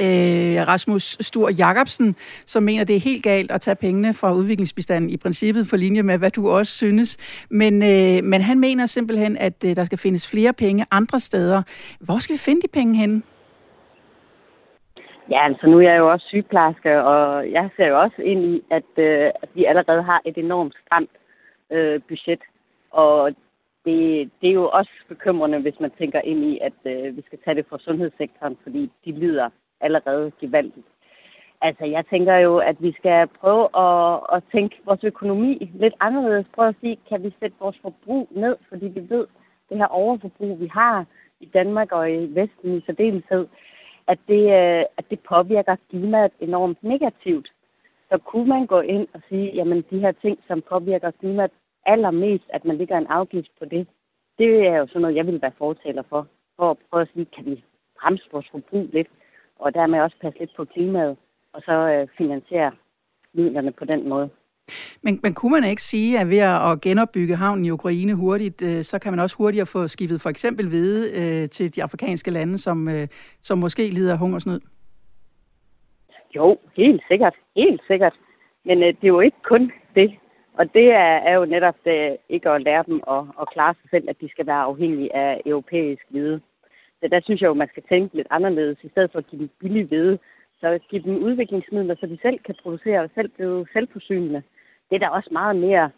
øh, 0.00 0.68
Rasmus 0.68 1.16
Stur 1.20 1.50
Jacobsen, 1.58 2.16
som 2.46 2.62
mener, 2.62 2.84
det 2.84 2.96
er 2.96 3.00
helt 3.00 3.22
galt 3.22 3.50
at 3.50 3.60
tage 3.60 3.74
pengene 3.74 4.14
fra 4.14 4.34
udviklingsbistanden 4.34 5.10
i 5.10 5.16
princippet 5.16 5.66
for 5.66 5.76
linje 5.76 6.02
med, 6.02 6.18
hvad 6.18 6.30
du 6.30 6.48
også 6.48 6.72
synes. 6.72 7.18
Men, 7.50 7.74
øh, 7.82 8.24
men 8.24 8.40
han 8.40 8.60
mener 8.60 8.86
simpelthen, 8.86 9.36
at 9.36 9.64
øh, 9.64 9.76
der 9.76 9.84
skal 9.84 9.98
findes 9.98 10.30
flere 10.30 10.52
penge 10.52 10.86
andre 10.90 11.20
steder. 11.20 11.62
Hvor 12.00 12.18
skal 12.18 12.34
vi 12.34 12.38
finde 12.38 12.62
de 12.62 12.68
penge 12.68 12.96
henne? 12.96 13.22
Ja, 15.30 15.44
altså 15.44 15.66
nu 15.66 15.78
er 15.78 15.82
jeg 15.82 15.98
jo 15.98 16.10
også 16.10 16.26
sygeplejerske, 16.28 17.02
og 17.02 17.50
jeg 17.50 17.68
ser 17.76 17.86
jo 17.86 18.00
også 18.00 18.22
ind 18.22 18.44
i, 18.44 18.62
at, 18.70 18.90
øh, 18.96 19.30
at 19.42 19.48
vi 19.54 19.64
allerede 19.64 20.02
har 20.02 20.20
et 20.24 20.38
enormt 20.38 20.74
stramt 20.86 21.10
øh, 21.70 22.00
budget. 22.08 22.42
Og 22.90 23.30
det, 23.84 24.30
det 24.40 24.48
er 24.48 24.52
jo 24.52 24.68
også 24.68 24.90
bekymrende, 25.08 25.58
hvis 25.58 25.80
man 25.80 25.90
tænker 25.98 26.20
ind 26.20 26.44
i, 26.44 26.58
at 26.62 26.78
øh, 26.92 27.16
vi 27.16 27.22
skal 27.26 27.38
tage 27.44 27.54
det 27.54 27.66
fra 27.68 27.78
sundhedssektoren, 27.78 28.56
fordi 28.62 28.90
de 29.04 29.12
lider 29.12 29.48
allerede 29.84 30.32
gevaldigt. 30.40 30.86
Altså, 31.60 31.84
jeg 31.84 32.04
tænker 32.06 32.36
jo, 32.36 32.58
at 32.58 32.76
vi 32.82 32.92
skal 32.98 33.26
prøve 33.40 33.64
at, 33.84 34.20
at 34.32 34.42
tænke 34.52 34.76
vores 34.84 35.04
økonomi 35.04 35.70
lidt 35.74 35.94
anderledes. 36.00 36.46
Prøve 36.54 36.68
at 36.68 36.80
sige, 36.80 36.98
kan 37.08 37.22
vi 37.22 37.34
sætte 37.40 37.56
vores 37.60 37.78
forbrug 37.82 38.28
ned, 38.30 38.56
fordi 38.68 38.86
vi 38.86 39.00
ved, 39.08 39.26
det 39.68 39.76
her 39.78 39.86
overforbrug, 39.86 40.60
vi 40.60 40.66
har 40.66 41.06
i 41.40 41.46
Danmark 41.46 41.92
og 41.92 42.12
i 42.12 42.26
Vesten 42.26 42.76
i 42.76 42.82
særdeleshed, 42.86 43.46
at 44.06 44.18
det, 44.28 44.42
øh, 44.60 44.84
at 44.98 45.04
det 45.10 45.20
påvirker 45.20 45.76
klimaet 45.90 46.32
enormt 46.40 46.82
negativt. 46.82 47.52
Så 48.10 48.18
kunne 48.18 48.48
man 48.48 48.66
gå 48.66 48.80
ind 48.80 49.06
og 49.14 49.20
sige, 49.28 49.52
jamen 49.54 49.84
de 49.90 49.98
her 49.98 50.12
ting, 50.12 50.38
som 50.48 50.62
påvirker 50.62 51.10
klimaet 51.10 51.50
allermest, 51.86 52.44
at 52.48 52.64
man 52.64 52.76
ligger 52.76 52.98
en 52.98 53.06
afgift 53.06 53.50
på 53.58 53.64
det, 53.64 53.86
det 54.38 54.66
er 54.66 54.76
jo 54.76 54.86
sådan 54.86 55.02
noget, 55.02 55.16
jeg 55.16 55.26
vil 55.26 55.42
være 55.42 55.58
fortaler 55.58 56.02
for. 56.08 56.26
For 56.56 56.70
at 56.70 56.76
prøve 56.90 57.02
at 57.02 57.08
sige, 57.14 57.24
kan 57.24 57.44
vi 57.44 57.64
bremse 58.00 58.28
vores 58.32 58.48
forbrug 58.50 58.88
lidt? 58.92 59.08
Og 59.64 59.74
dermed 59.74 60.00
også 60.00 60.16
passe 60.22 60.38
lidt 60.38 60.56
på 60.56 60.64
klimaet, 60.64 61.16
og 61.52 61.62
så 61.62 61.72
øh, 61.72 62.08
finansiere 62.18 62.70
midlerne 63.34 63.72
på 63.72 63.84
den 63.84 64.08
måde. 64.08 64.28
Men, 65.02 65.20
men 65.22 65.34
kunne 65.34 65.52
man 65.52 65.70
ikke 65.70 65.82
sige, 65.82 66.20
at 66.20 66.30
ved 66.30 66.38
at 66.38 66.80
genopbygge 66.80 67.36
havnen 67.36 67.64
i 67.64 67.70
Ukraine 67.70 68.14
hurtigt, 68.14 68.62
øh, 68.62 68.82
så 68.82 68.98
kan 68.98 69.12
man 69.12 69.20
også 69.20 69.36
hurtigere 69.36 69.66
få 69.66 69.88
skibet 69.88 70.20
for 70.20 70.30
eksempel 70.30 70.68
hvede 70.68 71.02
øh, 71.20 71.48
til 71.48 71.76
de 71.76 71.82
afrikanske 71.82 72.30
lande, 72.30 72.58
som, 72.58 72.88
øh, 72.88 73.06
som 73.40 73.58
måske 73.58 73.82
lider 73.88 74.16
hungersnød? 74.16 74.60
Jo, 76.36 76.58
helt 76.76 77.02
sikkert. 77.08 77.34
Helt 77.56 77.80
sikkert. 77.86 78.14
Men 78.64 78.82
øh, 78.82 78.88
det 78.88 79.04
er 79.04 79.14
jo 79.16 79.20
ikke 79.20 79.42
kun 79.42 79.72
det. 79.94 80.14
Og 80.58 80.74
det 80.74 80.86
er, 80.90 81.14
er 81.28 81.34
jo 81.34 81.44
netop 81.44 81.74
det, 81.84 82.10
øh, 82.10 82.16
ikke 82.28 82.50
at 82.50 82.62
lære 82.62 82.84
dem 82.86 83.00
at, 83.10 83.22
at 83.40 83.48
klare 83.52 83.74
sig 83.74 83.90
selv, 83.90 84.08
at 84.08 84.20
de 84.20 84.28
skal 84.30 84.46
være 84.46 84.62
afhængige 84.70 85.16
af 85.16 85.40
europæisk 85.46 86.02
hvide. 86.10 86.40
Så 87.00 87.08
der 87.08 87.20
synes 87.20 87.40
jeg 87.40 87.48
jo, 87.48 87.54
man 87.54 87.68
skal 87.68 87.82
tænke 87.88 88.16
lidt 88.16 88.26
anderledes. 88.30 88.78
I 88.82 88.88
stedet 88.88 89.12
for 89.12 89.18
at 89.18 89.26
give 89.26 89.40
dem 89.40 89.50
billig 89.60 89.90
ved, 89.90 90.18
så 90.60 90.78
give 90.90 91.02
dem 91.02 91.22
udviklingsmidler, 91.22 91.94
så 92.00 92.06
de 92.06 92.18
selv 92.22 92.38
kan 92.38 92.54
producere 92.62 93.00
og 93.00 93.10
selv 93.14 93.28
blive 93.28 93.66
selvforsynende. 93.72 94.42
Det 94.90 94.94
er 94.96 94.98
da 94.98 95.08
også 95.08 95.28
meget 95.32 95.56
mere 95.56 95.90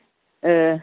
øh, 0.44 0.80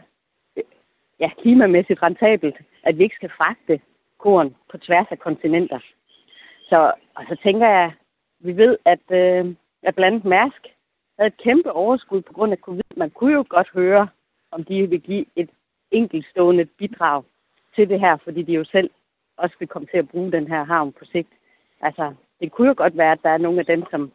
ja, 1.20 1.30
klimamæssigt 1.42 2.02
rentabelt, 2.02 2.56
at 2.82 2.98
vi 2.98 3.02
ikke 3.02 3.16
skal 3.16 3.30
fragte 3.36 3.80
korn 4.18 4.54
på 4.70 4.78
tværs 4.78 5.06
af 5.10 5.18
kontinenter. 5.18 5.78
Så, 6.68 6.92
og 7.14 7.24
så 7.28 7.36
tænker 7.42 7.68
jeg, 7.68 7.92
vi 8.40 8.56
ved, 8.56 8.76
at, 8.84 9.04
øh, 9.10 9.54
at 9.82 9.94
blandt 9.94 10.14
andet 10.14 10.24
Mærsk 10.24 10.62
havde 11.18 11.26
et 11.26 11.42
kæmpe 11.42 11.72
overskud 11.72 12.20
på 12.22 12.32
grund 12.32 12.52
af 12.52 12.58
covid. 12.58 12.82
Man 12.96 13.10
kunne 13.10 13.32
jo 13.32 13.44
godt 13.48 13.70
høre, 13.74 14.08
om 14.50 14.64
de 14.64 14.86
vil 14.86 15.00
give 15.00 15.24
et 15.36 15.50
enkeltstående 15.90 16.64
bidrag 16.64 17.22
til 17.74 17.88
det 17.88 18.00
her, 18.00 18.16
fordi 18.16 18.42
de 18.42 18.52
jo 18.52 18.64
selv 18.64 18.90
også 19.36 19.56
vil 19.58 19.68
komme 19.68 19.88
til 19.90 19.98
at 19.98 20.08
bruge 20.08 20.32
den 20.32 20.48
her 20.48 20.64
havn 20.64 20.92
på 20.92 21.04
sigt. 21.12 21.32
Altså, 21.80 22.12
det 22.40 22.52
kunne 22.52 22.68
jo 22.68 22.74
godt 22.76 22.96
være, 22.96 23.12
at 23.12 23.22
der 23.22 23.30
er 23.30 23.38
nogle 23.38 23.60
af 23.60 23.66
dem, 23.66 23.82
som 23.90 24.12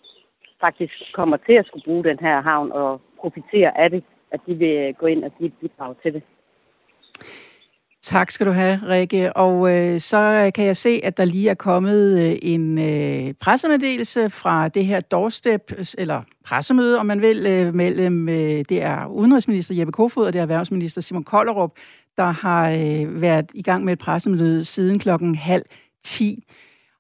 faktisk 0.62 0.94
kommer 1.14 1.38
til 1.38 1.54
at 1.54 1.66
skulle 1.66 1.84
bruge 1.84 2.04
den 2.04 2.20
her 2.20 2.42
havn 2.42 2.72
og 2.72 3.02
profitere 3.20 3.78
af 3.78 3.90
det, 3.90 4.04
at 4.32 4.40
de 4.48 4.54
vil 4.56 4.96
gå 5.00 5.06
ind 5.06 5.24
og 5.24 5.32
give 5.38 5.48
et 5.48 5.58
bidrag 5.62 5.96
til 6.04 6.14
det. 6.14 6.24
Tak 8.02 8.32
skal 8.32 8.48
du 8.48 8.52
have, 8.52 8.80
Rikke. 8.88 9.34
Og 9.34 9.76
øh, 9.76 10.00
så 10.00 10.52
kan 10.56 10.66
jeg 10.66 10.78
se, 10.78 11.02
at 11.04 11.18
der 11.18 11.26
lige 11.26 11.50
er 11.50 11.54
kommet 11.54 12.20
øh, 12.20 12.38
en 12.42 12.80
øh, 12.80 13.34
pressemeddelelse 13.34 14.30
fra 14.30 14.68
det 14.68 14.86
her 14.86 15.00
doorstep, 15.00 15.74
eller 15.98 16.22
pressemøde, 16.46 17.00
om 17.00 17.06
man 17.06 17.22
vil, 17.22 17.46
øh, 17.46 17.74
mellem, 17.74 18.30
øh, 18.30 18.36
det 18.70 18.84
er 18.84 19.06
udenrigsminister 19.06 19.76
Jeppe 19.76 19.92
Kofod 19.92 20.26
og 20.26 20.34
det 20.34 20.40
er 20.40 20.44
erhvervsminister 20.44 21.02
Simon 21.02 21.24
Kollerup, 21.24 21.72
der 22.18 22.32
har 22.32 22.70
øh, 22.70 23.22
været 23.22 23.52
i 23.54 23.62
gang 23.62 23.86
med 23.86 23.94
et 23.94 24.00
pressemøde 24.00 24.66
siden 24.66 25.00
klokken 25.00 25.36
halv 25.36 25.66
ti. 26.04 26.44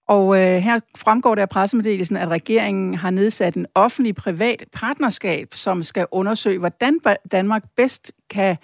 Og 0.07 0.37
øh, 0.41 0.57
her 0.57 0.79
fremgår 0.97 1.35
der 1.35 1.41
af 1.41 1.49
pressemeddelelsen, 1.49 2.17
at 2.17 2.27
regeringen 2.27 2.95
har 2.95 3.09
nedsat 3.09 3.55
en 3.55 3.65
offentlig-privat 3.75 4.63
partnerskab, 4.73 5.53
som 5.53 5.83
skal 5.83 6.05
undersøge, 6.11 6.59
hvordan 6.59 6.99
Danmark 7.31 7.63
bedst 7.75 8.11
kan 8.29 8.57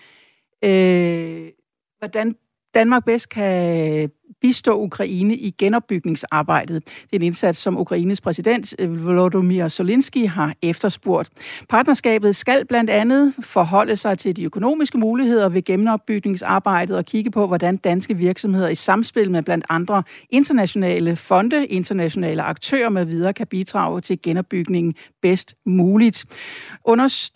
øh, 0.64 1.52
hvordan 2.00 2.36
Danmark 2.74 3.06
bedst 3.06 3.30
kan 3.30 4.12
bistå 4.46 4.74
Ukraine 4.74 5.36
i 5.36 5.50
genopbygningsarbejdet. 5.58 6.84
Det 6.86 7.14
er 7.14 7.16
en 7.18 7.22
indsats, 7.22 7.60
som 7.60 7.78
Ukraines 7.78 8.22
præsident 8.22 8.76
øh, 8.80 9.06
Volodymyr 9.06 9.68
Zelensky 9.68 10.28
har 10.28 10.54
efterspurgt. 10.62 11.30
Partnerskabet 11.70 12.36
skal 12.36 12.66
blandt 12.66 12.90
andet 12.90 13.34
forholde 13.40 13.96
sig 13.96 14.18
til 14.18 14.36
de 14.36 14.44
økonomiske 14.44 14.98
muligheder 14.98 15.50
ved 15.50 15.62
genopbygningsarbejdet 15.62 16.98
og 16.98 17.06
kigge 17.06 17.32
på, 17.32 17.48
hvordan 17.48 17.78
danske 17.78 18.18
virksomheder 18.18 18.68
i 18.68 18.76
samspil 18.76 19.32
med 19.32 19.44
blandt 19.44 19.66
andre 19.70 20.04
internationale 20.30 21.16
fonde, 21.16 21.66
internationale 21.66 22.42
aktører 22.42 22.90
med 22.90 23.06
videre 23.06 23.34
kan 23.34 23.48
bidrage 23.48 24.02
til 24.02 24.22
genopbygningen 24.22 24.94
bedst 25.22 25.56
muligt. 25.66 26.26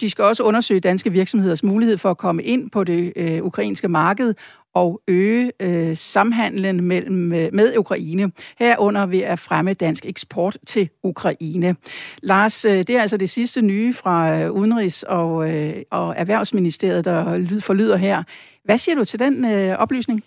De 0.02 0.10
skal 0.10 0.24
også 0.24 0.44
undersøge 0.44 0.80
danske 0.80 1.12
virksomheders 1.12 1.64
mulighed 1.64 1.98
for 1.98 2.12
at 2.12 2.18
komme 2.18 2.44
ind 2.44 2.72
på 2.72 2.84
det 2.84 3.14
øh, 3.16 3.44
ukrainske 3.44 3.88
marked 3.88 4.34
og 4.76 5.02
øge 5.08 5.52
øh, 5.62 5.96
samhandlen 5.96 6.84
mellem, 6.84 7.34
øh, 7.34 7.50
med 7.54 7.78
Ukraine, 7.78 8.32
herunder 8.60 9.06
ved 9.06 9.20
at 9.20 9.40
fremme 9.40 9.74
dansk 9.74 10.06
eksport 10.06 10.58
til 10.68 10.90
Ukraine. 11.04 11.76
Lars, 12.24 12.66
øh, 12.66 12.72
det 12.72 12.90
er 12.90 13.02
altså 13.02 13.18
det 13.18 13.30
sidste 13.30 13.62
nye 13.62 13.94
fra 13.94 14.40
øh, 14.40 14.50
Udenrigs- 14.52 15.04
og, 15.04 15.50
øh, 15.52 15.74
og 15.92 16.16
Erhvervsministeriet, 16.18 17.06
der 17.06 17.38
lyd, 17.38 17.62
forlyder 17.62 17.98
her. 17.98 18.24
Hvad 18.66 18.78
siger 18.78 18.96
du 18.96 19.06
til 19.06 19.20
den 19.20 19.46
øh, 19.46 19.78
oplysning? 19.78 20.24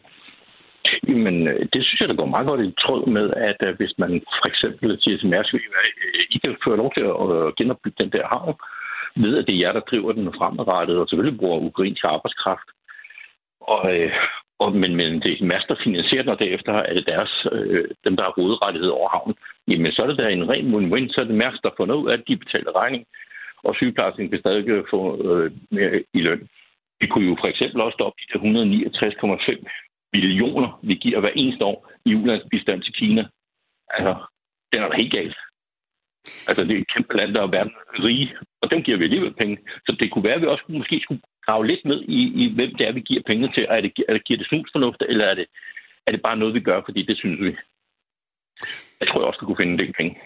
Jamen, 1.08 1.48
øh, 1.48 1.60
det 1.72 1.80
synes 1.84 2.00
jeg, 2.00 2.08
der 2.08 2.20
går 2.20 2.34
meget 2.34 2.46
godt 2.46 2.60
i 2.60 2.74
tråd 2.84 3.02
med, 3.16 3.26
at 3.50 3.58
øh, 3.66 3.76
hvis 3.76 3.94
man 3.98 4.10
for 4.38 4.46
eksempel 4.52 4.98
siger 5.00 5.18
til 5.18 5.28
Mærsk, 5.28 5.54
øh, 5.54 5.60
I 6.30 6.38
kan 6.38 6.56
føre 6.64 6.76
lov 6.76 6.90
til 6.96 7.04
at 7.04 7.56
genopbygge 7.58 8.02
den 8.02 8.10
der 8.16 8.26
havn, 8.26 8.54
ved 9.16 9.38
at 9.38 9.46
det 9.46 9.54
er 9.54 9.62
jer, 9.62 9.72
der 9.72 9.88
driver 9.90 10.12
den 10.12 10.34
fremadrettet, 10.38 10.96
og 10.98 11.08
selvfølgelig 11.08 11.38
bruger 11.40 11.66
ukrainsk 11.70 12.04
arbejdskraft. 12.04 12.68
Og, 13.62 13.96
øh, 13.96 14.12
og, 14.58 14.72
men, 14.72 14.96
men 14.96 15.20
det 15.22 15.30
er 15.32 15.44
Mærsk, 15.44 15.68
der 15.68 15.82
finansierer 15.84 16.22
den, 16.22 16.32
og 16.32 16.38
derefter 16.38 16.72
er 16.72 16.94
det 16.94 17.06
deres, 17.06 17.46
øh, 17.52 17.84
dem, 18.04 18.16
der 18.16 18.24
har 18.24 18.32
hovedrettighed 18.36 18.90
over 18.90 19.08
havnen. 19.08 19.36
Jamen, 19.68 19.92
så 19.92 20.02
er 20.02 20.06
det 20.06 20.18
da 20.18 20.28
en 20.28 20.48
ren 20.48 20.74
win-win. 20.74 21.08
Så 21.12 21.20
er 21.20 21.24
det 21.24 21.34
Mærsk, 21.34 21.62
der 21.62 21.70
får 21.76 21.86
noget 21.86 22.10
af, 22.10 22.16
at 22.16 22.24
de 22.28 22.36
betaler 22.36 22.76
regning, 22.76 23.06
og 23.64 23.74
sygeplejersken 23.74 24.30
kan 24.30 24.38
stadig 24.40 24.84
få 24.90 25.00
øh, 25.28 25.52
mere 25.70 26.04
i 26.14 26.20
løn. 26.20 26.48
Vi 27.00 27.06
kunne 27.06 27.28
jo 27.28 27.36
for 27.40 27.48
eksempel 27.48 27.80
også 27.80 27.96
stoppe 27.96 28.16
de 28.20 28.38
169,5 28.38 29.64
millioner, 30.12 30.80
vi 30.82 30.94
giver 30.94 31.20
hver 31.20 31.34
eneste 31.34 31.64
år 31.64 31.90
i 32.04 32.14
ulandsbistand 32.14 32.82
til 32.82 32.94
Kina. 32.94 33.22
Altså, 33.96 34.14
det 34.72 34.80
er 34.80 34.88
da 34.88 34.96
helt 34.96 35.12
galt. 35.12 35.36
Altså, 36.48 36.64
det 36.64 36.74
er 36.76 36.80
et 36.80 36.92
kæmpe 36.94 37.16
land, 37.16 37.34
der 37.34 37.42
er 37.42 37.46
verden 37.56 37.72
rige, 38.06 38.36
og 38.62 38.70
dem 38.70 38.82
giver 38.82 38.98
vi 38.98 39.04
alligevel 39.04 39.34
penge. 39.34 39.58
Så 39.86 39.96
det 40.00 40.10
kunne 40.10 40.24
være, 40.24 40.34
at 40.34 40.42
vi 40.42 40.46
også 40.46 40.64
måske 40.68 41.00
skulle 41.02 41.20
grave 41.46 41.66
lidt 41.66 41.84
ned 41.84 42.00
i, 42.18 42.20
i 42.42 42.54
hvem 42.54 42.70
det 42.78 42.88
er, 42.88 42.92
vi 42.92 43.00
giver 43.00 43.22
penge 43.26 43.52
til. 43.54 43.66
Er 43.68 43.80
det, 43.80 43.92
er 44.08 44.12
det, 44.12 44.24
giver 44.24 44.38
det 44.38 44.46
snusfornuft, 44.48 45.02
eller 45.08 45.24
er 45.24 45.34
det, 45.34 45.46
er 46.06 46.12
det 46.12 46.22
bare 46.22 46.36
noget, 46.36 46.54
vi 46.54 46.60
gør, 46.60 46.80
fordi 46.84 47.02
det 47.02 47.16
synes 47.18 47.40
vi? 47.40 47.56
Jeg 49.00 49.08
tror 49.08 49.20
jeg 49.20 49.28
også, 49.28 49.38
du 49.40 49.46
kunne 49.46 49.62
finde 49.62 49.78
den 49.84 49.92
penge. 49.98 50.18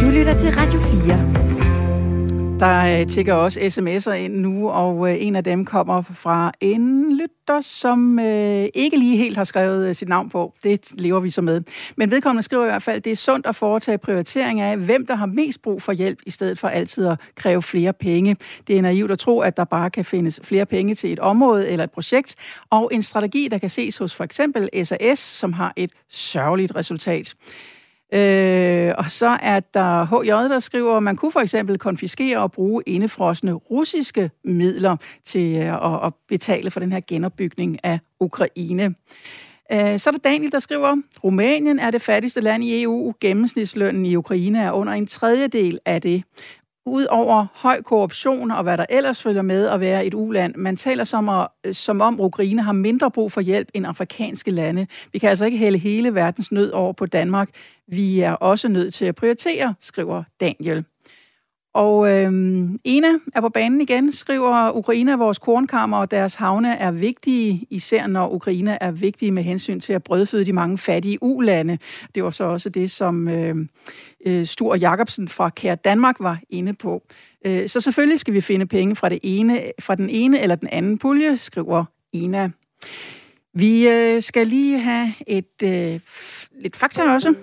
Du 0.00 0.06
lytter 0.16 0.34
til 0.42 0.50
Radio 0.60 0.78
4. 0.80 1.49
Der 2.60 3.00
øh, 3.00 3.06
tigger 3.06 3.34
også 3.34 3.60
sms'er 3.60 4.12
ind 4.12 4.34
nu, 4.34 4.70
og 4.70 5.10
øh, 5.10 5.26
en 5.26 5.36
af 5.36 5.44
dem 5.44 5.64
kommer 5.64 6.02
fra 6.02 6.52
en 6.60 7.12
lytter, 7.16 7.60
som 7.60 8.18
øh, 8.18 8.68
ikke 8.74 8.96
lige 8.96 9.16
helt 9.16 9.36
har 9.36 9.44
skrevet 9.44 9.96
sit 9.96 10.08
navn 10.08 10.28
på. 10.28 10.54
Det 10.62 10.92
lever 10.98 11.20
vi 11.20 11.30
så 11.30 11.42
med. 11.42 11.62
Men 11.96 12.10
vedkommende 12.10 12.42
skriver 12.42 12.64
i 12.64 12.68
hvert 12.68 12.82
fald, 12.82 12.96
at 12.96 13.04
det 13.04 13.12
er 13.12 13.16
sundt 13.16 13.46
at 13.46 13.56
foretage 13.56 13.98
prioritering 13.98 14.60
af, 14.60 14.76
hvem 14.76 15.06
der 15.06 15.14
har 15.14 15.26
mest 15.26 15.62
brug 15.62 15.82
for 15.82 15.92
hjælp, 15.92 16.18
i 16.26 16.30
stedet 16.30 16.58
for 16.58 16.68
altid 16.68 17.06
at 17.06 17.20
kræve 17.34 17.62
flere 17.62 17.92
penge. 17.92 18.36
Det 18.66 18.78
er 18.78 18.82
naivt 18.82 19.10
at 19.10 19.18
tro, 19.18 19.40
at 19.40 19.56
der 19.56 19.64
bare 19.64 19.90
kan 19.90 20.04
findes 20.04 20.40
flere 20.44 20.66
penge 20.66 20.94
til 20.94 21.12
et 21.12 21.18
område 21.18 21.68
eller 21.68 21.84
et 21.84 21.90
projekt, 21.90 22.34
og 22.70 22.90
en 22.92 23.02
strategi, 23.02 23.48
der 23.48 23.58
kan 23.58 23.70
ses 23.70 23.98
hos 23.98 24.14
for 24.14 24.24
eksempel 24.24 24.68
SAS, 24.84 25.18
som 25.18 25.52
har 25.52 25.72
et 25.76 25.90
sørgeligt 26.08 26.76
resultat. 26.76 27.34
Øh, 28.12 28.94
og 28.98 29.10
så 29.10 29.38
er 29.42 29.60
der 29.60 30.04
HJ, 30.04 30.30
der 30.30 30.58
skriver, 30.58 30.96
at 30.96 31.02
man 31.02 31.16
kunne 31.16 31.32
for 31.32 31.40
eksempel 31.40 31.78
konfiskere 31.78 32.38
og 32.38 32.52
bruge 32.52 32.82
indefrosne 32.86 33.52
russiske 33.52 34.30
midler 34.44 34.96
til 35.24 35.56
øh, 35.56 35.94
at, 35.94 36.06
at 36.06 36.12
betale 36.28 36.70
for 36.70 36.80
den 36.80 36.92
her 36.92 37.00
genopbygning 37.08 37.84
af 37.84 37.98
Ukraine. 38.20 38.94
Øh, 39.72 39.98
så 39.98 40.10
er 40.10 40.12
der 40.12 40.18
Daniel, 40.24 40.52
der 40.52 40.58
skriver, 40.58 40.96
Rumænien 41.24 41.78
er 41.78 41.90
det 41.90 42.02
fattigste 42.02 42.40
land 42.40 42.64
i 42.64 42.82
EU. 42.82 43.14
Gennemsnitslønnen 43.20 44.06
i 44.06 44.16
Ukraine 44.16 44.62
er 44.62 44.72
under 44.72 44.92
en 44.92 45.06
tredjedel 45.06 45.78
af 45.86 46.02
det 46.02 46.24
Udover 46.86 47.46
høj 47.54 47.82
korruption 47.82 48.50
og 48.50 48.62
hvad 48.62 48.76
der 48.76 48.86
ellers 48.88 49.22
følger 49.22 49.42
med 49.42 49.66
at 49.66 49.80
være 49.80 50.06
et 50.06 50.14
uland. 50.14 50.54
Man 50.56 50.76
taler 50.76 51.04
som, 51.04 51.28
at, 51.28 51.48
øh, 51.66 51.74
som 51.74 52.00
om 52.00 52.20
Ukraine 52.20 52.62
har 52.62 52.72
mindre 52.72 53.10
brug 53.10 53.32
for 53.32 53.40
hjælp 53.40 53.68
end 53.74 53.86
afrikanske 53.86 54.50
lande. 54.50 54.86
Vi 55.12 55.18
kan 55.18 55.28
altså 55.28 55.44
ikke 55.44 55.58
hælde 55.58 55.78
hele 55.78 56.14
verdens 56.14 56.52
nød 56.52 56.70
over 56.70 56.92
på 56.92 57.06
Danmark. 57.06 57.50
Vi 57.92 58.20
er 58.20 58.32
også 58.32 58.68
nødt 58.68 58.94
til 58.94 59.04
at 59.04 59.14
prioritere, 59.14 59.74
skriver 59.80 60.22
Daniel. 60.40 60.84
Og 61.74 62.10
øhm, 62.10 62.80
Ena 62.84 63.08
er 63.34 63.40
på 63.40 63.48
banen 63.48 63.80
igen, 63.80 64.12
skriver 64.12 64.76
Ukraine 64.76 65.12
er 65.12 65.16
vores 65.16 65.38
kornkammer, 65.38 65.96
og 65.98 66.10
deres 66.10 66.34
havne 66.34 66.76
er 66.76 66.90
vigtige, 66.90 67.66
især 67.70 68.06
når 68.06 68.30
Ukraine 68.30 68.82
er 68.82 68.90
vigtige 68.90 69.30
med 69.30 69.42
hensyn 69.42 69.80
til 69.80 69.92
at 69.92 70.02
brødføde 70.02 70.46
de 70.46 70.52
mange 70.52 70.78
fattige 70.78 71.22
ulande. 71.22 71.78
Det 72.14 72.24
var 72.24 72.30
så 72.30 72.44
også 72.44 72.68
det, 72.68 72.90
som 72.90 73.28
øhm, 73.28 73.68
øh, 74.26 74.46
Stor 74.46 74.52
Stur 74.52 74.74
Jacobsen 74.76 75.28
fra 75.28 75.48
Kære 75.48 75.74
Danmark 75.74 76.16
var 76.20 76.40
inde 76.50 76.74
på. 76.74 77.02
Øh, 77.46 77.68
så 77.68 77.80
selvfølgelig 77.80 78.20
skal 78.20 78.34
vi 78.34 78.40
finde 78.40 78.66
penge 78.66 78.96
fra, 78.96 79.08
det 79.08 79.18
ene, 79.22 79.62
fra 79.80 79.94
den 79.94 80.10
ene 80.10 80.40
eller 80.40 80.54
den 80.54 80.68
anden 80.68 80.98
pulje, 80.98 81.36
skriver 81.36 81.84
Ena. 82.12 82.50
Vi 83.54 83.88
øh, 83.88 84.22
skal 84.22 84.46
lige 84.46 84.78
have 84.78 85.14
et 85.26 85.62
øh, 85.62 86.00
lidt 86.60 86.76
fakta 86.76 87.02
også. 87.02 87.34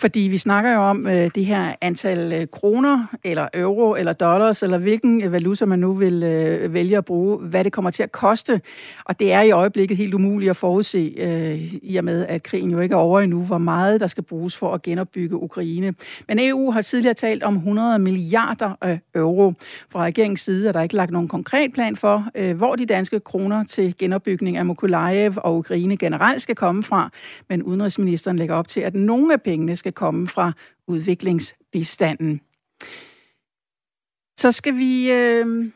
Fordi 0.00 0.20
vi 0.20 0.38
snakker 0.38 0.72
jo 0.72 0.80
om 0.80 1.06
øh, 1.06 1.30
det 1.34 1.46
her 1.46 1.74
antal 1.80 2.32
øh, 2.32 2.46
kroner, 2.52 3.06
eller 3.24 3.48
euro, 3.54 3.94
eller 3.94 4.12
dollars, 4.12 4.62
eller 4.62 4.78
hvilken 4.78 5.24
øh, 5.24 5.32
valuta 5.32 5.64
man 5.64 5.78
nu 5.78 5.92
vil 5.92 6.22
øh, 6.22 6.74
vælge 6.74 6.96
at 6.96 7.04
bruge, 7.04 7.38
hvad 7.38 7.64
det 7.64 7.72
kommer 7.72 7.90
til 7.90 8.02
at 8.02 8.12
koste. 8.12 8.60
Og 9.04 9.20
det 9.20 9.32
er 9.32 9.42
i 9.42 9.50
øjeblikket 9.50 9.96
helt 9.96 10.14
umuligt 10.14 10.50
at 10.50 10.56
forudse, 10.56 11.14
øh, 11.16 11.74
i 11.82 11.96
og 11.96 12.04
med 12.04 12.26
at 12.26 12.42
krigen 12.42 12.70
jo 12.70 12.80
ikke 12.80 12.92
er 12.92 12.96
over 12.96 13.20
endnu, 13.20 13.42
hvor 13.42 13.58
meget 13.58 14.00
der 14.00 14.06
skal 14.06 14.24
bruges 14.24 14.56
for 14.56 14.74
at 14.74 14.82
genopbygge 14.82 15.36
Ukraine. 15.36 15.94
Men 16.28 16.38
EU 16.40 16.70
har 16.70 16.82
tidligere 16.82 17.14
talt 17.14 17.42
om 17.42 17.56
100 17.56 17.98
milliarder 17.98 18.72
øh, 18.84 18.98
euro. 19.14 19.52
Fra 19.90 20.02
regeringens 20.02 20.40
side 20.40 20.68
er 20.68 20.72
der 20.72 20.82
ikke 20.82 20.96
lagt 20.96 21.10
nogen 21.10 21.28
konkret 21.28 21.72
plan 21.72 21.96
for, 21.96 22.26
øh, 22.34 22.56
hvor 22.56 22.76
de 22.76 22.86
danske 22.86 23.20
kroner 23.20 23.64
til 23.64 23.94
genopbygning 23.98 24.56
af 24.56 24.66
Mykolajev 24.66 25.34
og 25.36 25.56
Ukraine 25.56 25.96
generelt 25.96 26.42
skal 26.42 26.54
komme 26.54 26.82
fra. 26.82 27.10
Men 27.48 27.62
udenrigsministeren 27.62 28.36
lægger 28.36 28.54
op 28.54 28.68
til, 28.68 28.80
at 28.80 28.94
nogle 28.94 29.32
af 29.32 29.42
pengene 29.42 29.76
skal 29.76 29.89
skal 29.90 29.94
komme 29.94 30.26
fra 30.26 30.52
udviklingsbistanden. 30.86 32.40
Så 34.40 34.52
skal 34.52 34.76
vi... 34.76 35.12
Øh, 35.12 35.72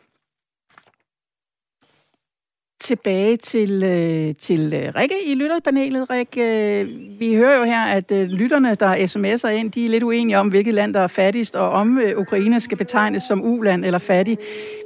tilbage 2.90 3.36
til, 3.36 3.72
øh, 3.94 4.34
til 4.46 4.62
øh, 4.78 4.86
Rikke 4.98 5.18
i 5.30 5.34
lytterpanelet. 5.34 6.10
Rikke, 6.10 6.42
øh, 6.80 6.84
vi 7.20 7.28
hører 7.40 7.56
jo 7.58 7.64
her, 7.64 7.84
at 7.98 8.08
øh, 8.12 8.24
lytterne, 8.40 8.74
der 8.74 8.90
sms'er 9.12 9.52
ind, 9.60 9.72
de 9.72 9.84
er 9.84 9.90
lidt 9.94 10.02
uenige 10.02 10.38
om, 10.38 10.48
hvilket 10.48 10.74
land, 10.74 10.94
der 10.94 11.00
er 11.00 11.06
fattigst, 11.20 11.56
og 11.56 11.68
om 11.70 11.98
øh, 11.98 12.18
Ukraine 12.18 12.60
skal 12.60 12.78
betegnes 12.78 13.22
som 13.22 13.38
uland 13.52 13.84
eller 13.84 13.98
fattig. 13.98 14.36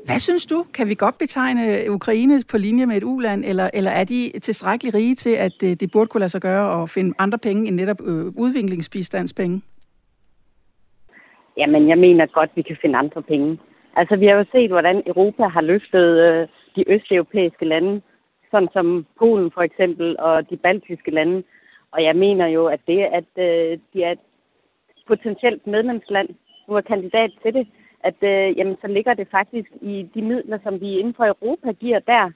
Hvad 0.07 0.19
synes 0.19 0.47
du? 0.47 0.65
Kan 0.75 0.89
vi 0.89 0.95
godt 0.95 1.19
betegne 1.19 1.63
Ukraine 1.91 2.35
på 2.51 2.59
linje 2.59 2.87
med 2.87 2.97
et 2.97 3.05
uland, 3.05 3.45
eller, 3.45 3.71
eller 3.75 3.91
er 3.91 4.05
de 4.05 4.33
tilstrækkeligt 4.43 4.95
rige 4.95 5.15
til, 5.15 5.35
at 5.47 5.57
øh, 5.65 5.71
det 5.81 5.91
burde 5.93 6.09
kunne 6.09 6.25
lade 6.25 6.35
sig 6.37 6.41
gøre 6.41 6.83
at 6.83 6.91
finde 6.91 7.15
andre 7.19 7.39
penge 7.39 7.69
end 7.69 7.77
netop 7.77 8.01
øh, 8.11 8.27
udviklingsbistandspenge? 8.45 9.63
Jamen, 11.57 11.89
jeg 11.89 11.99
mener 11.99 12.27
godt, 12.27 12.51
vi 12.55 12.63
kan 12.63 12.77
finde 12.83 12.99
andre 12.99 13.23
penge. 13.23 13.59
Altså, 13.97 14.17
vi 14.17 14.27
har 14.27 14.35
jo 14.35 14.45
set, 14.53 14.71
hvordan 14.71 15.03
Europa 15.07 15.45
har 15.45 15.61
løftet 15.61 16.09
øh, 16.29 16.49
de 16.79 16.93
østeuropæiske 16.95 17.65
lande, 17.65 18.03
sådan 18.51 18.69
som 18.73 19.07
Polen 19.19 19.51
for 19.51 19.63
eksempel, 19.63 20.17
og 20.19 20.51
de 20.51 20.57
baltiske 20.57 21.11
lande. 21.11 21.43
Og 21.93 22.03
jeg 22.03 22.17
mener 22.17 22.47
jo, 22.47 22.67
at 22.67 22.81
det, 22.87 23.01
at 23.19 23.31
øh, 23.47 23.79
de 23.93 24.03
er 24.03 24.13
et 24.13 24.25
potentielt 25.07 25.67
medlemsland, 25.67 26.29
nu 26.69 26.75
er 26.75 26.81
kandidat 26.81 27.31
til 27.43 27.55
det, 27.55 27.67
at 28.01 28.19
øh, 28.23 28.59
jamen, 28.59 28.77
så 28.81 28.87
ligger 28.87 29.15
det 29.15 29.29
faktisk 29.31 29.71
i 29.81 30.09
de 30.15 30.23
midler, 30.23 30.59
som 30.63 30.81
vi 30.81 30.99
inden 30.99 31.15
for 31.15 31.27
Europa 31.27 31.73
giver 31.73 31.99
der, 31.99 32.31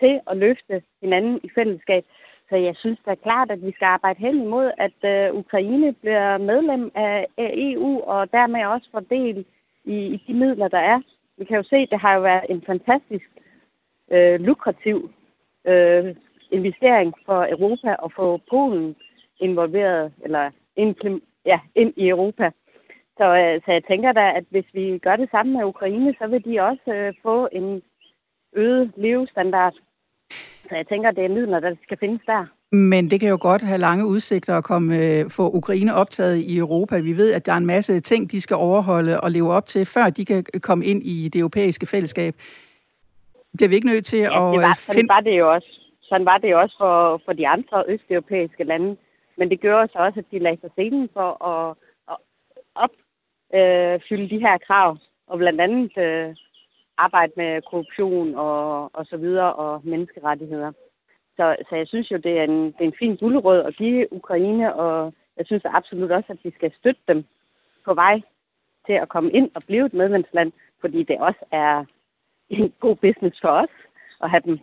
til 0.00 0.20
at 0.30 0.36
løfte 0.36 0.82
hinanden 1.02 1.40
i 1.42 1.48
fællesskab. 1.54 2.04
Så 2.48 2.56
jeg 2.56 2.74
synes 2.76 2.98
da 3.06 3.14
klart, 3.14 3.50
at 3.50 3.62
vi 3.66 3.72
skal 3.72 3.84
arbejde 3.86 4.20
hen 4.20 4.42
imod, 4.42 4.70
at 4.78 4.98
øh, 5.12 5.34
Ukraine 5.34 5.92
bliver 5.92 6.38
medlem 6.38 6.90
af, 6.94 7.26
af 7.38 7.50
EU, 7.54 8.00
og 8.00 8.32
dermed 8.32 8.64
også 8.64 8.88
får 8.92 9.00
del 9.00 9.44
i, 9.84 9.96
i 10.14 10.22
de 10.26 10.34
midler, 10.34 10.68
der 10.68 10.78
er. 10.78 11.00
Vi 11.38 11.44
kan 11.44 11.56
jo 11.56 11.62
se, 11.62 11.76
at 11.76 11.90
det 11.90 12.00
har 12.00 12.14
jo 12.14 12.20
været 12.20 12.46
en 12.48 12.62
fantastisk 12.66 13.24
øh, 14.12 14.40
lukrativ 14.40 15.10
øh, 15.66 16.14
investering 16.50 17.14
for 17.26 17.46
Europa 17.50 17.96
at 18.04 18.12
få 18.16 18.40
Polen 18.50 18.96
involveret, 19.40 20.12
eller 20.24 20.50
ind, 20.76 21.20
ja, 21.46 21.58
ind 21.74 21.92
i 21.96 22.08
Europa. 22.08 22.50
Så, 23.18 23.24
øh, 23.24 23.60
så 23.64 23.72
jeg 23.72 23.84
tænker 23.84 24.12
da, 24.12 24.32
at 24.38 24.44
hvis 24.50 24.68
vi 24.72 24.98
gør 24.98 25.16
det 25.16 25.30
samme 25.30 25.52
med 25.52 25.64
Ukraine, 25.64 26.14
så 26.18 26.26
vil 26.26 26.44
de 26.44 26.60
også 26.60 26.92
øh, 26.92 27.14
få 27.22 27.48
en 27.52 27.82
øget 28.56 28.92
levestandard. 28.96 29.74
Så 30.68 30.74
jeg 30.76 30.86
tænker, 30.86 31.08
at 31.08 31.16
det 31.16 31.24
er 31.24 31.28
midler, 31.28 31.60
der 31.60 31.74
skal 31.82 31.98
findes 31.98 32.20
der. 32.26 32.46
Men 32.72 33.10
det 33.10 33.20
kan 33.20 33.28
jo 33.28 33.38
godt 33.40 33.62
have 33.62 33.78
lange 33.78 34.06
udsigter 34.06 34.56
at 34.56 34.64
komme, 34.64 34.96
øh, 34.96 35.30
få 35.30 35.50
Ukraine 35.50 35.94
optaget 35.94 36.36
i 36.36 36.58
Europa. 36.58 36.98
Vi 36.98 37.16
ved, 37.16 37.32
at 37.32 37.46
der 37.46 37.52
er 37.52 37.56
en 37.56 37.66
masse 37.66 38.00
ting, 38.00 38.30
de 38.30 38.40
skal 38.40 38.56
overholde 38.56 39.20
og 39.20 39.30
leve 39.30 39.52
op 39.52 39.66
til, 39.66 39.86
før 39.86 40.10
de 40.10 40.24
kan 40.24 40.44
øh, 40.54 40.60
komme 40.60 40.84
ind 40.84 41.02
i 41.02 41.28
det 41.28 41.38
europæiske 41.38 41.86
fællesskab. 41.86 42.34
Bliver 43.56 43.68
vi 43.68 43.74
ikke 43.74 43.86
nødt 43.86 44.04
til 44.04 44.18
ja, 44.18 44.48
at... 44.48 44.52
Det 44.54 44.60
var, 44.60 44.74
find... 44.74 44.96
sådan 44.96 45.08
var 45.08 45.20
det 45.20 45.38
jo 45.38 45.52
også. 45.52 45.80
Sådan 46.00 46.26
var 46.26 46.38
det 46.38 46.50
jo 46.50 46.60
også 46.60 46.76
for, 46.78 47.20
for 47.24 47.32
de 47.32 47.48
andre 47.48 47.84
østeuropæiske 47.88 48.64
lande. 48.64 48.96
Men 49.38 49.50
det 49.50 49.60
gjorde 49.60 49.88
så 49.92 49.98
også, 49.98 50.20
at 50.20 50.30
de 50.30 50.38
lagde 50.38 50.60
sig 50.60 50.70
scenen 50.70 51.08
for 51.12 51.44
at, 51.52 51.76
at 52.10 52.16
opfylde 52.74 54.24
øh, 54.24 54.30
de 54.30 54.38
her 54.38 54.58
krav. 54.58 54.98
Og 55.26 55.38
blandt 55.38 55.60
andet 55.60 55.98
øh, 55.98 56.34
arbejde 56.96 57.32
med 57.36 57.62
korruption 57.70 58.34
og, 58.34 58.90
og 58.96 59.06
så 59.06 59.16
videre 59.16 59.52
og 59.54 59.80
menneskerettigheder. 59.84 60.72
Så, 61.36 61.56
så 61.68 61.76
jeg 61.76 61.88
synes 61.88 62.10
jo, 62.10 62.16
det 62.16 62.38
er 62.38 62.44
en, 62.44 62.64
det 62.66 62.80
er 62.80 62.84
en 62.84 62.98
fin 62.98 63.16
guldråd 63.16 63.58
at 63.58 63.76
give 63.76 64.12
Ukraine, 64.12 64.74
og 64.74 65.14
jeg 65.36 65.46
synes 65.46 65.62
absolut 65.64 66.10
også, 66.10 66.32
at 66.32 66.38
vi 66.42 66.50
skal 66.50 66.72
støtte 66.78 67.00
dem 67.08 67.24
på 67.84 67.94
vej 67.94 68.20
til 68.86 68.92
at 68.92 69.08
komme 69.08 69.30
ind 69.30 69.50
og 69.56 69.62
blive 69.66 69.86
et 69.86 69.94
medlemsland, 69.94 70.52
fordi 70.80 71.02
det 71.02 71.18
også 71.18 71.44
er 71.52 71.84
en 72.50 72.72
god 72.80 72.96
business 72.96 73.40
for 73.42 73.48
os 73.48 73.74
at 74.22 74.30
have 74.30 74.42
dem 74.44 74.58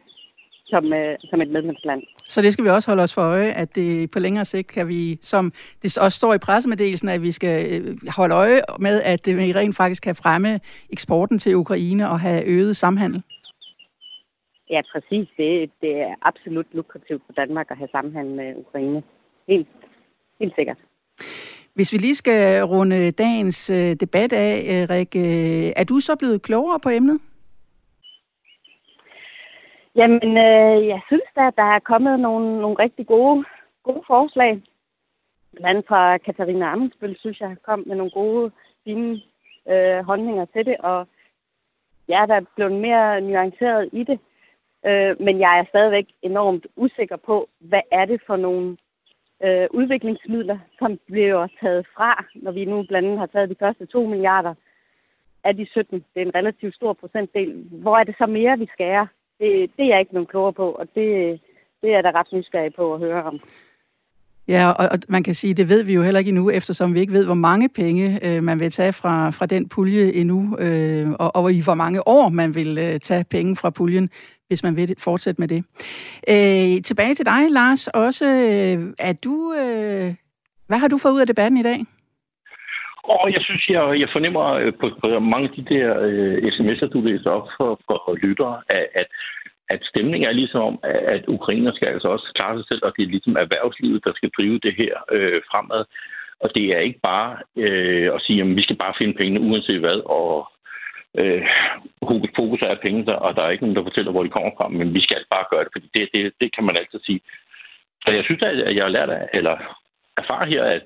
som, 0.71 0.93
øh, 0.93 1.17
som 1.29 1.41
et 1.41 1.49
medlemsland. 1.49 2.01
Så 2.29 2.41
det 2.41 2.53
skal 2.53 2.65
vi 2.65 2.69
også 2.69 2.91
holde 2.91 3.03
os 3.03 3.13
for 3.13 3.21
øje, 3.21 3.51
at 3.51 3.75
det 3.75 4.11
på 4.11 4.19
længere 4.19 4.45
sigt 4.45 4.67
kan 4.67 4.88
vi, 4.88 5.19
som 5.21 5.51
det 5.82 5.97
også 5.97 6.17
står 6.17 6.34
i 6.34 6.38
pressemeddelelsen, 6.38 7.09
at 7.09 7.21
vi 7.21 7.32
skal 7.32 7.55
øh, 7.73 7.97
holde 8.17 8.36
øje 8.36 8.61
med, 8.79 9.01
at 9.01 9.25
det 9.25 9.55
rent 9.55 9.75
faktisk 9.75 10.03
kan 10.03 10.15
fremme 10.15 10.59
eksporten 10.89 11.39
til 11.39 11.55
Ukraine 11.55 12.09
og 12.09 12.19
have 12.19 12.45
øget 12.45 12.75
samhandel. 12.75 13.23
Ja, 14.69 14.82
præcis. 14.93 15.27
Det, 15.38 15.71
det 15.82 15.93
er 16.01 16.15
absolut 16.21 16.65
lukrativt 16.71 17.23
for 17.25 17.34
Danmark 17.34 17.67
at 17.71 17.77
have 17.77 17.89
samhandel 17.91 18.36
med 18.36 18.55
Ukraine. 18.55 19.03
Helt, 19.47 19.67
helt 20.39 20.55
sikkert. 20.55 20.77
Hvis 21.73 21.93
vi 21.93 21.97
lige 21.97 22.15
skal 22.15 22.63
runde 22.63 23.11
dagens 23.11 23.69
øh, 23.69 23.95
debat 23.95 24.34
af, 24.34 24.86
Rik, 24.89 25.15
er 25.75 25.84
du 25.84 25.99
så 25.99 26.15
blevet 26.15 26.41
klogere 26.41 26.79
på 26.79 26.89
emnet? 26.89 27.19
Jamen, 29.96 30.38
øh, 30.38 30.88
jeg 30.88 31.02
synes 31.08 31.30
da, 31.36 31.48
at 31.48 31.56
der 31.56 31.64
er 31.64 31.80
kommet 31.80 32.20
nogle, 32.20 32.62
nogle 32.62 32.76
rigtig 32.80 33.08
gode, 33.08 33.46
gode 33.84 34.04
forslag. 34.08 34.62
Blandt 35.52 35.68
andet 35.68 35.86
fra 35.88 36.18
Katarina 36.18 36.72
Amundsbøl, 36.72 37.18
synes 37.20 37.39
jeg, 37.42 37.56
kom 37.64 37.84
med 37.88 37.96
nogle 37.96 38.12
gode, 38.12 38.52
fine 38.84 39.22
øh, 39.70 40.04
holdninger 40.04 40.46
til 40.46 40.66
det, 40.66 40.78
og 40.78 41.08
jeg 42.08 42.22
er 42.22 42.26
da 42.26 42.39
blevet 42.56 42.74
mere 42.74 43.22
nuanceret 43.22 43.89
i 43.94 44.04
det. 44.04 44.20
Øh, 44.86 45.22
men 45.22 45.39
jeg 45.39 45.60
er 45.60 45.66
stadigvæk 45.70 46.08
enormt 46.22 46.68
usikker 46.76 47.18
på, 47.18 47.50
hvad 47.60 47.82
er 47.92 48.06
det 48.06 48.22
for 48.28 48.36
nogle 48.36 48.78
øh, 49.44 49.68
udviklingsmidler, 49.72 50.60
som 50.80 51.00
bliver 51.08 51.48
taget 51.62 51.88
fra, 51.96 52.26
når 52.36 52.52
vi 52.52 52.66
nu 52.66 52.84
blandt 52.84 53.08
andet 53.08 53.20
har 53.20 53.26
taget 53.26 53.50
de 53.50 53.56
første 53.60 53.86
2 53.86 54.06
milliarder 54.06 54.54
af 55.44 55.56
de 55.56 55.66
17. 55.66 56.06
Det 56.14 56.22
er 56.22 56.26
en 56.26 56.36
relativt 56.36 56.76
stor 56.76 56.94
procentdel. 56.94 57.68
Hvor 57.72 57.98
er 57.98 58.04
det 58.04 58.16
så 58.18 58.26
mere, 58.26 58.60
vi 58.60 58.68
skærer? 58.74 59.08
Det, 59.42 59.72
det 59.78 59.84
er 59.86 59.89
jeg 59.89 60.00
ikke 60.00 60.14
nogen 60.14 60.28
klogere 60.28 60.54
på, 60.54 60.68
og 60.72 60.86
det, 60.96 61.08
det 61.82 61.89
er 61.89 61.96
jeg 61.96 62.04
da 62.04 62.12
ret 62.20 62.34
nysgerrig 62.34 62.74
på 62.76 62.94
at 62.94 63.00
høre 63.00 63.24
om. 63.24 63.39
Ja, 64.48 64.72
og, 64.72 64.89
og 64.92 65.00
man 65.10 65.24
kan 65.24 65.36
sige, 65.36 65.54
det 65.54 65.70
ved 65.70 65.84
vi 65.84 65.94
jo 65.94 66.04
heller 66.04 66.20
ikke 66.20 66.30
endnu, 66.30 66.50
eftersom 66.50 66.94
vi 66.94 67.00
ikke 67.00 67.14
ved, 67.14 67.26
hvor 67.26 67.34
mange 67.34 67.70
penge 67.70 68.20
øh, 68.26 68.44
man 68.44 68.60
vil 68.60 68.72
tage 68.72 68.94
fra, 68.94 69.30
fra 69.30 69.46
den 69.46 69.70
pulje 69.70 70.12
endnu, 70.14 70.58
øh, 70.60 71.10
og, 71.20 71.36
og 71.36 71.54
i 71.54 71.62
hvor 71.62 71.74
mange 71.74 72.08
år 72.08 72.30
man 72.30 72.56
vil 72.56 72.78
øh, 72.78 73.00
tage 73.00 73.26
penge 73.30 73.56
fra 73.56 73.70
puljen, 73.70 74.10
hvis 74.48 74.64
man 74.64 74.76
vil 74.76 74.96
fortsætte 74.98 75.42
med 75.42 75.48
det. 75.48 75.64
Øh, 76.30 76.84
tilbage 76.84 77.16
til 77.16 77.26
dig, 77.26 77.52
Lars. 77.52 77.88
Også, 77.88 78.26
øh, 78.26 78.94
er 79.00 79.14
du, 79.14 79.54
øh, 79.54 80.14
hvad 80.68 80.78
har 80.78 80.88
du 80.88 80.98
fået 80.98 81.14
ud 81.14 81.22
af 81.22 81.28
debatten 81.28 81.60
i 81.60 81.64
dag? 81.64 81.86
Og 83.04 83.34
jeg 83.34 83.41
synes, 83.41 83.70
jeg, 83.70 83.99
jeg 83.99 84.10
fornemmer 84.12 84.45
øh, 84.54 84.74
på, 84.80 84.89
på 85.02 85.20
mange 85.20 85.49
af 85.49 85.56
de 85.56 85.76
der 85.76 85.88
øh, 86.08 86.38
sms'er, 86.56 86.88
du 86.88 87.02
læser 87.02 87.30
op 87.30 87.47
for, 87.58 87.80
for 87.88 88.18
lyttere, 88.22 88.62
at, 88.70 88.88
at, 88.93 89.08
at 89.70 89.80
stemningen 89.91 90.30
er 90.30 90.34
ligesom 90.34 90.62
om, 90.62 90.80
at 90.84 91.24
ukrainer 91.28 91.72
skal 91.74 91.88
altså 91.88 92.08
også 92.08 92.32
klare 92.36 92.58
sig 92.58 92.66
selv, 92.68 92.82
og 92.84 92.93
det 92.97 93.04
er 93.04 93.14
ligesom 93.16 93.36
erhvervslivet, 93.36 94.06
der 94.06 94.14
skal 94.16 94.30
drive 94.38 94.60
det 94.60 94.74
her 94.82 94.93
øh, 95.12 95.41
fremad. 95.52 95.84
Og 96.39 96.49
det 96.56 96.66
er 96.76 96.80
ikke 96.80 96.99
bare 97.04 97.38
øh, 97.58 98.10
at 98.16 98.22
sige, 98.22 98.41
at 98.41 98.56
vi 98.56 98.62
skal 98.62 98.76
bare 98.76 98.93
finde 98.97 99.14
pengene 99.14 99.39
uanset 99.47 99.80
hvad, 99.80 99.99
og 100.06 100.52
øh, 101.20 101.43
fokus 102.36 102.62
er 102.62 102.86
penge 102.86 103.06
der, 103.06 103.14
og 103.14 103.36
der 103.36 103.41
er 103.43 103.49
ikke 103.49 103.64
nogen, 103.64 103.76
der 103.76 103.84
fortæller, 103.84 104.12
hvor 104.12 104.24
de 104.24 104.30
kommer 104.30 104.52
fra, 104.58 104.68
men 104.68 104.93
vi 104.93 105.02
skal 105.02 105.24
bare 105.32 105.45
gøre 105.52 105.64
det, 105.64 105.72
fordi 105.76 105.88
det, 105.95 106.10
det, 106.14 106.34
det 106.41 106.56
kan 106.56 106.64
man 106.64 106.78
altid 106.78 106.99
sige. 107.04 107.22
Så 108.06 108.12
jeg 108.12 108.24
synes, 108.24 108.41
at 108.43 108.76
jeg 108.76 108.84
har 108.84 108.95
lært 108.97 109.10
af, 109.10 109.30
eller 109.34 109.56
erfare 110.18 110.45
her, 110.47 110.64
at 110.64 110.84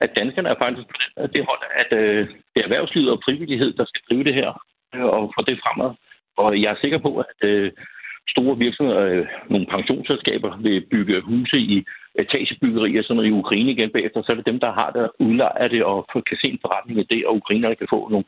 at 0.00 0.10
danskerne 0.18 0.48
er 0.48 0.58
faktisk 0.64 0.88
det 1.34 1.42
hold, 1.48 1.62
at 1.82 1.90
øh, 2.00 2.28
det 2.52 2.58
er 2.60 2.68
erhvervslivet 2.68 3.10
og 3.10 3.22
frivillighed, 3.24 3.72
der 3.72 3.84
skal 3.84 4.02
drive 4.08 4.24
det 4.24 4.34
her 4.34 4.50
øh, 4.94 5.04
og 5.04 5.32
få 5.34 5.40
det 5.48 5.60
fremad. 5.64 5.90
Og 6.36 6.62
jeg 6.62 6.70
er 6.72 6.80
sikker 6.80 6.98
på, 6.98 7.10
at 7.18 7.48
øh, 7.48 7.72
store 8.28 8.58
virksomheder, 8.58 9.00
øh, 9.00 9.26
nogle 9.50 9.66
pensionsselskaber, 9.66 10.56
vil 10.56 10.86
bygge 10.90 11.20
huse 11.20 11.58
i 11.58 11.84
etagebyggerier 12.18 13.02
sådan 13.02 13.16
noget 13.16 13.28
i 13.28 13.38
Ukraine 13.42 13.70
igen 13.70 13.90
bagefter, 13.90 14.22
så 14.22 14.32
er 14.32 14.36
det 14.36 14.46
dem, 14.46 14.60
der 14.60 14.72
har 14.72 14.90
det, 14.90 15.10
udlejer 15.18 15.68
det 15.68 15.84
og 15.84 16.06
kan 16.12 16.38
se 16.42 16.48
en 16.50 16.64
forretning 16.64 16.98
af 16.98 17.06
det, 17.10 17.26
og 17.26 17.36
ukrainerne 17.36 17.76
kan 17.76 17.86
få 17.90 18.08
nogle 18.08 18.26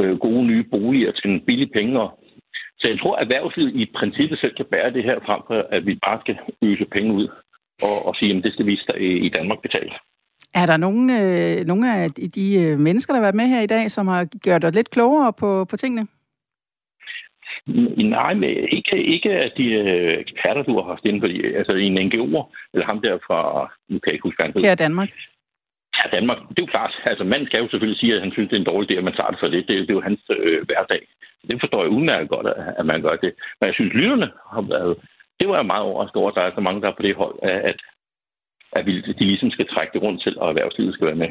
øh, 0.00 0.18
gode 0.18 0.44
nye 0.46 0.64
boliger 0.64 1.12
til 1.12 1.30
en 1.30 1.40
billig 1.40 1.70
penge. 1.72 2.00
Og, 2.00 2.18
så 2.78 2.88
jeg 2.88 2.98
tror, 2.98 3.16
at 3.16 3.22
erhvervslivet 3.22 3.74
i 3.74 3.92
princippet 3.94 4.38
selv 4.38 4.54
kan 4.56 4.70
bære 4.72 4.92
det 4.92 5.04
her 5.04 5.18
frem 5.26 5.40
for, 5.46 5.66
at 5.70 5.86
vi 5.86 5.94
bare 6.06 6.20
skal 6.20 6.38
øse 6.62 6.84
penge 6.84 7.12
ud 7.12 7.28
og, 7.82 8.06
og 8.06 8.16
sige, 8.16 8.36
at 8.36 8.44
det 8.44 8.52
skal 8.52 8.66
vi 8.66 8.80
i 9.26 9.28
Danmark 9.28 9.62
betale. 9.62 9.92
Er 10.54 10.66
der 10.66 10.76
nogle, 10.76 11.02
øh, 11.20 11.66
nogle 11.66 11.94
af 11.94 12.10
de 12.10 12.54
øh, 12.62 12.78
mennesker, 12.78 13.12
der 13.12 13.18
har 13.18 13.24
været 13.24 13.34
med 13.34 13.46
her 13.46 13.60
i 13.60 13.66
dag, 13.66 13.90
som 13.90 14.08
har 14.08 14.24
gjort 14.24 14.62
dig 14.62 14.72
lidt 14.72 14.90
klogere 14.90 15.32
på, 15.32 15.64
på 15.64 15.76
tingene? 15.76 16.06
Nej, 18.16 18.34
men 18.34 18.50
ikke, 18.50 19.04
ikke 19.14 19.30
af 19.30 19.50
de 19.56 19.64
øh, 19.64 20.20
eksperter, 20.20 20.62
du 20.62 20.74
har 20.80 20.86
haft 20.88 21.04
inde 21.04 21.20
på, 21.20 21.26
altså 21.58 21.72
en 21.72 22.06
NGO, 22.06 22.42
eller 22.72 22.86
ham 22.86 23.00
der 23.00 23.18
fra, 23.26 23.70
nu 23.88 23.98
kan 23.98 24.10
jeg 24.10 24.14
ikke 24.14 24.28
huske, 24.28 24.52
Kære 24.60 24.74
Danmark. 24.74 25.08
Ja, 25.98 26.16
Danmark, 26.16 26.38
det 26.48 26.58
er 26.58 26.66
jo 26.66 26.74
klart. 26.76 26.94
Altså, 27.04 27.24
man 27.24 27.46
skal 27.46 27.60
jo 27.60 27.68
selvfølgelig 27.68 28.00
sige, 28.00 28.14
at 28.14 28.20
han 28.20 28.32
synes, 28.32 28.48
det 28.48 28.56
er 28.56 28.60
en 28.60 28.72
dårlig 28.72 28.90
idé, 28.90 28.94
at 28.98 29.04
man 29.04 29.16
tager 29.16 29.30
det 29.30 29.40
for 29.40 29.48
det. 29.48 29.68
Det, 29.68 29.74
det 29.86 29.90
er 29.90 29.98
jo 29.98 30.08
hans 30.08 30.20
øh, 30.30 30.64
hverdag. 30.66 31.02
Det 31.50 31.60
forstår 31.60 31.82
jeg 31.82 31.90
udmærket 31.96 32.28
godt, 32.28 32.46
at 32.80 32.86
man 32.86 33.02
gør 33.02 33.16
det. 33.24 33.32
Men 33.58 33.66
jeg 33.66 33.74
synes, 33.74 33.92
lytterne 33.92 34.30
har 34.54 34.62
været... 34.74 34.96
Det 35.40 35.48
var 35.48 35.56
jeg 35.56 35.66
meget 35.66 35.82
overrasket 35.82 36.16
over, 36.16 36.30
at 36.30 36.34
der 36.38 36.42
er 36.42 36.54
så 36.54 36.60
mange, 36.60 36.80
der 36.82 36.88
er 36.88 36.98
på 36.98 37.02
det 37.02 37.14
hold, 37.14 37.34
at, 37.42 37.78
at 38.72 38.86
vi, 38.86 39.00
de 39.00 39.24
ligesom 39.24 39.50
skal 39.50 39.68
trække 39.68 39.92
det 39.92 40.02
rundt 40.02 40.22
til, 40.22 40.38
og 40.38 40.48
erhvervslivet 40.48 40.94
skal 40.94 41.06
være 41.06 41.22
med. 41.24 41.30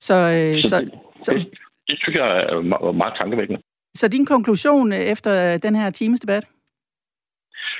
Så, 0.00 0.14
øh, 0.14 0.62
så, 0.62 0.68
så, 0.68 0.80
det, 0.80 0.92
så 1.22 1.34
det, 1.34 1.48
det 1.88 1.98
synes 1.98 2.16
jeg 2.16 2.28
er 2.40 2.60
meget, 2.60 2.96
meget 2.96 3.14
tankevækkende. 3.20 3.60
Så 3.94 4.08
din 4.08 4.26
konklusion 4.26 4.92
efter 4.92 5.58
den 5.58 5.74
her 5.76 5.90
times 5.90 6.20
debat? 6.20 6.44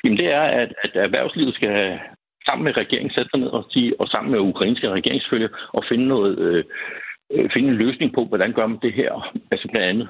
Jamen 0.04 0.18
det 0.18 0.28
er, 0.32 0.42
at, 0.42 0.74
at 0.84 0.90
erhvervslivet 0.94 1.54
skal 1.54 2.00
sammen 2.44 2.64
med 2.64 2.76
regeringen 2.76 3.12
sætte 3.12 3.30
sig 3.30 3.40
ned 3.40 3.48
og, 3.48 3.64
sige, 3.70 4.00
og 4.00 4.06
sammen 4.08 4.30
med 4.32 4.40
ukrainske 4.40 4.90
regeringsfølge 4.90 5.48
og 5.72 5.84
finde 5.88 6.06
noget... 6.06 6.38
Øh, 6.38 6.64
øh, 7.32 7.50
finde 7.54 7.68
en 7.68 7.74
løsning 7.84 8.12
på, 8.14 8.24
hvordan 8.24 8.52
gør 8.52 8.66
man 8.66 8.78
det 8.82 8.92
her. 8.92 9.12
Altså 9.52 9.68
blandt 9.72 9.88
andet 9.88 10.08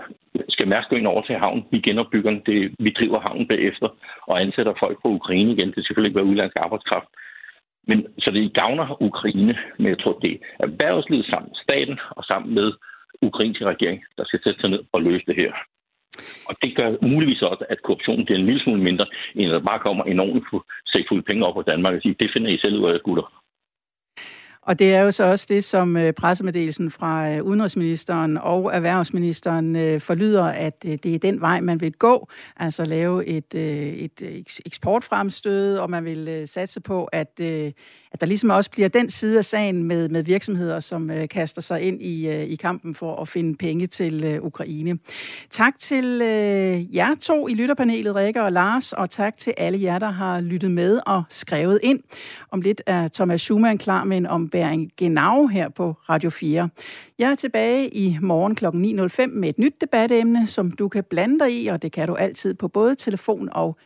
skal 0.49 0.69
Mærsk 0.69 0.89
gå 0.89 0.97
ind 0.97 1.07
over 1.07 1.23
til 1.23 1.37
havn. 1.37 1.65
Vi 1.71 1.79
genopbygger 1.81 2.31
den. 2.31 2.43
Det, 2.47 2.75
vi 2.79 2.91
driver 2.99 3.21
havnen 3.21 3.49
bagefter 3.49 3.89
og 4.29 4.41
ansætter 4.41 4.75
folk 4.79 4.99
fra 5.03 5.09
Ukraine 5.09 5.53
igen. 5.53 5.67
Det 5.67 5.75
skal 5.75 5.85
selvfølgelig 5.85 6.11
ikke 6.11 6.21
være 6.21 6.31
udlandsk 6.31 6.57
arbejdskraft. 6.61 7.09
Men, 7.89 8.07
så 8.19 8.31
det 8.31 8.55
gavner 8.55 9.03
Ukraine, 9.03 9.59
men 9.79 9.87
jeg 9.87 9.99
tror, 9.99 10.19
det 10.19 10.33
er 10.33 10.39
erhvervslivet 10.67 11.27
sammen, 11.27 11.55
staten 11.55 11.99
og 12.11 12.25
sammen 12.25 12.55
med 12.55 12.73
ukrainske 13.23 13.65
regering, 13.65 14.05
der 14.19 14.25
skal 14.25 14.41
sætte 14.45 14.61
sig 14.61 14.71
ned 14.71 14.83
og 14.93 15.03
løse 15.03 15.27
det 15.27 15.37
her. 15.37 15.53
Og 16.49 16.55
det 16.63 16.77
gør 16.77 17.07
muligvis 17.07 17.43
også, 17.43 17.65
at 17.69 17.83
korruptionen 17.83 18.25
bliver 18.25 18.39
en 18.39 18.47
lille 18.47 18.61
smule 18.61 18.83
mindre, 18.83 19.07
end 19.35 19.47
at 19.47 19.55
der 19.55 19.69
bare 19.71 19.79
kommer 19.79 20.05
enormt 20.05 20.45
sækfulde 20.87 21.23
penge 21.23 21.47
op 21.47 21.55
på 21.55 21.63
Danmark 21.63 21.95
og 21.95 22.03
siger, 22.03 22.15
det 22.21 22.31
finder 22.33 22.51
I 22.51 22.59
selv 22.59 22.79
ud 22.81 22.91
af, 22.91 23.01
gutter. 23.01 23.40
Og 24.63 24.79
det 24.79 24.95
er 24.95 25.01
jo 25.01 25.11
så 25.11 25.25
også 25.25 25.47
det, 25.49 25.65
som 25.65 25.97
øh, 25.97 26.13
pressemeddelelsen 26.13 26.91
fra 26.91 27.31
øh, 27.31 27.43
udenrigsministeren 27.43 28.39
og 28.39 28.75
erhvervsministeren 28.75 29.77
øh, 29.77 30.01
forlyder, 30.01 30.45
at 30.45 30.83
det 30.83 31.07
er 31.07 31.19
den 31.19 31.41
vej, 31.41 31.61
man 31.61 31.81
vil 31.81 31.93
gå. 31.93 32.29
Altså 32.57 32.85
lave 32.85 33.27
et, 33.27 33.55
et 33.55 34.45
eksportfremstød, 34.67 35.79
og 35.79 35.91
man 35.91 36.05
vil 36.05 36.43
satse 36.49 36.81
på, 36.81 37.05
at 37.05 37.41
at 38.13 38.21
der 38.21 38.27
ligesom 38.27 38.51
også 38.51 38.71
bliver 38.71 38.89
den 38.89 39.11
side 39.11 39.39
af 39.39 39.45
sagen 39.45 39.85
med, 39.85 40.09
med 40.09 40.23
virksomheder, 40.23 40.81
som 40.81 41.11
øh, 41.11 41.29
kaster 41.29 41.63
sig 41.63 41.83
ind 41.83 42.03
i, 42.03 42.29
øh, 42.29 42.43
i 42.43 42.57
kampen 42.57 42.95
for 42.95 43.17
at 43.17 43.29
finde 43.29 43.57
penge 43.57 43.87
til 43.87 44.25
øh, 44.25 44.43
Ukraine. 44.43 44.99
Tak 45.51 45.79
til 45.79 46.23
øh, 46.23 46.97
jer 46.97 47.15
to 47.21 47.49
i 47.49 47.55
lytterpanelet, 47.55 48.15
Rikke 48.15 48.43
og 48.43 48.53
Lars, 48.53 48.93
og 48.93 49.11
tak 49.11 49.37
til 49.37 49.55
alle 49.57 49.83
jer, 49.83 49.99
der 49.99 50.11
har 50.11 50.41
lyttet 50.41 50.71
med 50.71 51.01
og 51.07 51.23
skrevet 51.29 51.81
ind. 51.83 52.01
Om 52.51 52.61
lidt 52.61 52.83
er 52.87 53.09
Thomas 53.09 53.41
Schumann 53.41 53.79
klar 53.79 54.05
med 54.05 54.17
en 54.17 54.27
ombæring 54.27 54.91
genau 54.97 55.47
her 55.47 55.69
på 55.69 55.95
Radio 56.09 56.31
4. 56.31 56.69
Jeg 57.19 57.31
er 57.31 57.35
tilbage 57.35 57.89
i 57.89 58.19
morgen 58.23 58.55
kl. 58.55 58.67
9.05 58.67 59.27
med 59.27 59.49
et 59.49 59.59
nyt 59.59 59.81
debatemne, 59.81 60.47
som 60.47 60.71
du 60.71 60.89
kan 60.89 61.05
blande 61.05 61.39
dig 61.39 61.53
i, 61.53 61.67
og 61.67 61.83
det 61.83 61.93
kan 61.93 62.09
du 62.09 62.15
altid 62.15 62.55
på 62.55 62.69
både 62.69 62.95
telefon 62.95 63.49
og 63.53 63.77